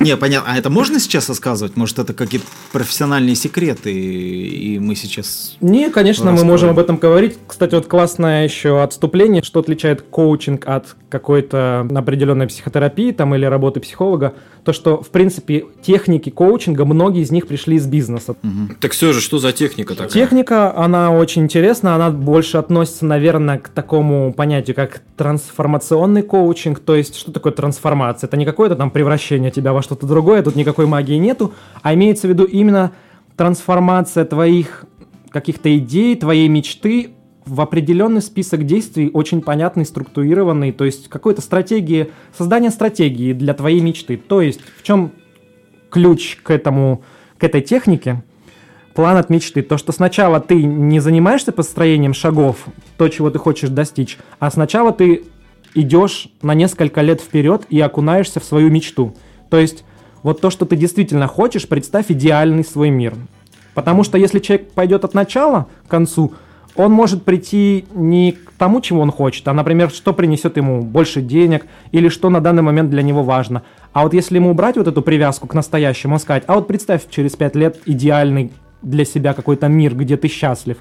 Не, 0.00 0.16
понятно. 0.16 0.52
А 0.52 0.58
это 0.58 0.68
можно 0.68 1.00
сейчас 1.00 1.28
рассказывать? 1.28 1.76
Может, 1.76 1.98
это 1.98 2.12
какие-то 2.12 2.46
профессиональные 2.72 3.34
секреты, 3.34 3.92
и 3.92 4.78
мы 4.78 4.94
сейчас... 4.94 5.56
Не, 5.60 5.90
конечно, 5.90 6.32
мы 6.32 6.44
можем 6.44 6.70
об 6.70 6.78
этом 6.78 6.98
говорить. 6.98 7.38
Кстати, 7.46 7.74
вот 7.74 7.86
классное 7.86 8.44
еще 8.44 8.82
отступление, 8.82 9.42
что 9.42 9.60
отличает 9.60 10.02
коучинг 10.02 10.66
от 10.68 10.96
какой-то 11.08 11.86
определенной 11.94 12.48
психотерапии 12.48 13.12
там 13.12 13.34
или 13.34 13.44
работы 13.44 13.80
психолога, 13.80 14.34
то 14.64 14.72
что, 14.72 15.00
в 15.00 15.10
принципе, 15.10 15.64
техники 15.80 16.30
коучинга, 16.30 16.84
многие 16.84 17.22
из 17.22 17.30
них 17.30 17.46
пришли 17.46 17.76
из 17.76 17.86
бизнеса. 17.86 18.32
Угу. 18.32 18.76
Так 18.80 18.92
все 18.92 19.12
же, 19.12 19.20
что 19.20 19.38
за 19.38 19.52
техника 19.52 19.94
такая? 19.94 20.08
Техника, 20.08 20.76
она 20.76 21.12
очень 21.12 21.42
интересна, 21.42 21.94
она 21.94 22.10
больше 22.10 22.58
относится, 22.58 23.06
наверное, 23.06 23.58
к 23.58 23.68
такому 23.68 24.32
понятию, 24.32 24.74
как 24.74 25.02
трансформационный 25.16 26.22
коучинг, 26.22 26.80
то 26.80 26.96
есть 26.96 27.16
что 27.16 27.30
такое 27.30 27.52
трансформация? 27.52 28.26
Это 28.26 28.36
не 28.36 28.44
какое-то 28.44 28.74
там 28.74 28.90
превращение 28.90 29.52
тебя 29.52 29.72
во 29.72 29.82
что-то 29.82 30.06
другое, 30.06 30.42
тут 30.42 30.56
никакой 30.56 30.86
магии 30.86 31.16
нету, 31.16 31.54
а 31.82 31.94
имеется 31.94 32.26
в 32.26 32.30
виду 32.30 32.44
именно 32.44 32.92
трансформация 33.36 34.24
твоих 34.24 34.84
каких-то 35.30 35.76
идей, 35.76 36.16
твоей 36.16 36.48
мечты 36.48 37.15
в 37.46 37.60
определенный 37.60 38.20
список 38.20 38.66
действий, 38.66 39.10
очень 39.12 39.40
понятный, 39.40 39.86
структурированный, 39.86 40.72
то 40.72 40.84
есть 40.84 41.08
какой-то 41.08 41.40
стратегии, 41.40 42.10
создание 42.36 42.70
стратегии 42.70 43.32
для 43.32 43.54
твоей 43.54 43.80
мечты. 43.80 44.16
То 44.16 44.40
есть 44.40 44.60
в 44.78 44.82
чем 44.82 45.12
ключ 45.90 46.38
к 46.42 46.50
этому, 46.50 47.02
к 47.38 47.44
этой 47.44 47.62
технике? 47.62 48.22
План 48.94 49.16
от 49.16 49.30
мечты. 49.30 49.62
То, 49.62 49.78
что 49.78 49.92
сначала 49.92 50.40
ты 50.40 50.62
не 50.62 51.00
занимаешься 51.00 51.52
построением 51.52 52.14
шагов, 52.14 52.66
то, 52.96 53.08
чего 53.08 53.30
ты 53.30 53.38
хочешь 53.38 53.68
достичь, 53.68 54.18
а 54.38 54.50
сначала 54.50 54.92
ты 54.92 55.24
идешь 55.74 56.28
на 56.42 56.54
несколько 56.54 57.02
лет 57.02 57.20
вперед 57.20 57.66
и 57.68 57.78
окунаешься 57.78 58.40
в 58.40 58.44
свою 58.44 58.70
мечту. 58.70 59.14
То 59.50 59.58
есть 59.58 59.84
вот 60.22 60.40
то, 60.40 60.50
что 60.50 60.64
ты 60.64 60.74
действительно 60.74 61.28
хочешь, 61.28 61.68
представь 61.68 62.06
идеальный 62.08 62.64
свой 62.64 62.90
мир. 62.90 63.14
Потому 63.74 64.02
что 64.02 64.16
если 64.16 64.38
человек 64.38 64.72
пойдет 64.72 65.04
от 65.04 65.12
начала 65.12 65.68
к 65.86 65.90
концу, 65.90 66.32
он 66.76 66.92
может 66.92 67.24
прийти 67.24 67.86
не 67.94 68.32
к 68.32 68.52
тому, 68.58 68.80
чего 68.80 69.00
он 69.00 69.10
хочет, 69.10 69.46
а, 69.48 69.52
например, 69.52 69.90
что 69.90 70.12
принесет 70.12 70.56
ему 70.56 70.82
больше 70.82 71.20
денег 71.20 71.66
или 71.92 72.08
что 72.08 72.30
на 72.30 72.40
данный 72.40 72.62
момент 72.62 72.90
для 72.90 73.02
него 73.02 73.22
важно. 73.22 73.62
А 73.92 74.02
вот 74.02 74.14
если 74.14 74.36
ему 74.36 74.50
убрать 74.50 74.76
вот 74.76 74.86
эту 74.86 75.02
привязку 75.02 75.46
к 75.46 75.54
настоящему, 75.54 76.18
сказать, 76.18 76.44
а 76.46 76.54
вот 76.54 76.66
представь 76.66 77.02
через 77.10 77.32
пять 77.32 77.56
лет 77.56 77.78
идеальный 77.86 78.52
для 78.82 79.04
себя 79.04 79.32
какой-то 79.34 79.68
мир, 79.68 79.94
где 79.94 80.16
ты 80.16 80.28
счастлив. 80.28 80.78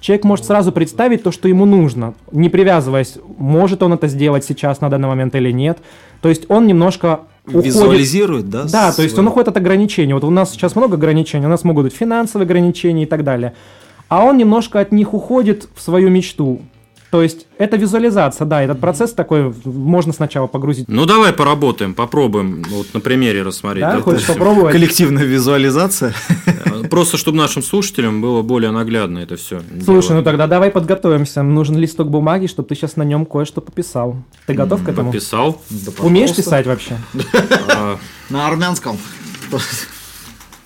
Человек 0.00 0.24
может 0.24 0.44
сразу 0.44 0.72
представить 0.72 1.22
то, 1.22 1.32
что 1.32 1.48
ему 1.48 1.64
нужно, 1.64 2.14
не 2.30 2.48
привязываясь, 2.48 3.16
может 3.38 3.82
он 3.82 3.94
это 3.94 4.08
сделать 4.08 4.44
сейчас 4.44 4.80
на 4.80 4.90
данный 4.90 5.08
момент 5.08 5.34
или 5.34 5.50
нет. 5.50 5.78
То 6.20 6.28
есть 6.28 6.44
он 6.48 6.66
немножко 6.66 7.20
уходит... 7.46 7.66
Визуализирует, 7.66 8.50
да? 8.50 8.64
Да, 8.64 8.92
то 8.92 9.02
есть 9.02 9.18
он 9.18 9.26
уходит 9.26 9.48
от 9.48 9.56
ограничений. 9.56 10.12
Вот 10.12 10.24
у 10.24 10.30
нас 10.30 10.50
сейчас 10.50 10.76
много 10.76 10.96
ограничений, 10.96 11.46
у 11.46 11.48
нас 11.48 11.64
могут 11.64 11.84
быть 11.84 11.94
финансовые 11.94 12.44
ограничения 12.44 13.04
и 13.04 13.06
так 13.06 13.24
далее 13.24 13.54
а 14.08 14.24
он 14.24 14.36
немножко 14.36 14.80
от 14.80 14.92
них 14.92 15.14
уходит 15.14 15.68
в 15.74 15.80
свою 15.80 16.10
мечту. 16.10 16.60
То 17.10 17.22
есть 17.22 17.46
это 17.56 17.76
визуализация, 17.76 18.44
да, 18.46 18.62
этот 18.62 18.80
процесс 18.80 19.12
такой 19.12 19.54
можно 19.64 20.12
сначала 20.12 20.48
погрузить. 20.48 20.88
Ну 20.88 21.06
давай 21.06 21.32
поработаем, 21.32 21.94
попробуем, 21.94 22.64
вот 22.68 22.92
на 22.94 23.00
примере 23.00 23.42
рассмотреть. 23.42 23.84
Да, 23.84 24.00
хочешь 24.00 24.26
попробовать? 24.26 24.72
Коллективная 24.72 25.24
визуализация. 25.24 26.12
Просто 26.90 27.16
чтобы 27.16 27.38
нашим 27.38 27.62
слушателям 27.62 28.20
было 28.20 28.42
более 28.42 28.70
наглядно 28.70 29.20
это 29.20 29.36
все. 29.36 29.62
Слушай, 29.84 30.08
дело. 30.08 30.18
ну 30.18 30.24
тогда 30.24 30.46
давай 30.46 30.70
подготовимся. 30.70 31.42
Нужен 31.42 31.76
листок 31.76 32.10
бумаги, 32.10 32.46
чтобы 32.46 32.68
ты 32.68 32.74
сейчас 32.74 32.96
на 32.96 33.02
нем 33.02 33.24
кое-что 33.24 33.60
пописал. 33.60 34.16
Ты 34.46 34.54
готов 34.54 34.82
к 34.82 34.88
этому? 34.88 35.10
Пописал. 35.10 35.60
Да, 35.70 35.92
Умеешь 36.00 36.34
писать 36.34 36.66
вообще? 36.66 36.98
А, 37.68 37.98
на 38.30 38.48
армянском. 38.48 38.98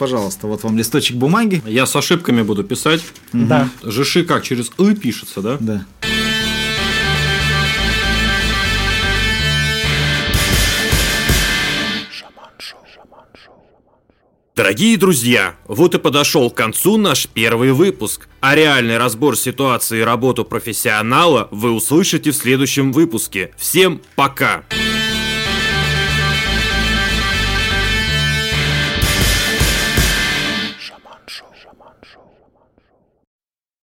Пожалуйста, 0.01 0.47
вот 0.47 0.63
вам 0.63 0.79
листочек 0.79 1.19
бумаги. 1.19 1.63
Я 1.67 1.85
с 1.85 1.95
ошибками 1.95 2.41
буду 2.41 2.65
писать. 2.65 3.03
Да. 3.35 3.69
Жиши 3.83 4.25
как, 4.25 4.43
через 4.43 4.71
«ы» 4.79 4.95
пишется, 4.95 5.43
да? 5.43 5.59
Да. 5.61 5.85
Дорогие 14.57 14.97
друзья, 14.97 15.57
вот 15.67 15.95
и 15.95 15.99
подошел 15.99 16.51
к 16.51 16.55
концу 16.55 16.97
наш 16.97 17.27
первый 17.29 17.73
выпуск. 17.73 18.29
А 18.41 18.55
реальный 18.55 18.97
разбор 18.97 19.37
ситуации 19.37 19.99
и 19.99 20.03
работу 20.03 20.47
профессионала 20.47 21.49
вы 21.51 21.73
услышите 21.73 22.31
в 22.31 22.37
следующем 22.37 22.93
выпуске. 22.93 23.53
Всем 23.59 24.01
пока! 24.17 24.65
Пока! 24.71 25.00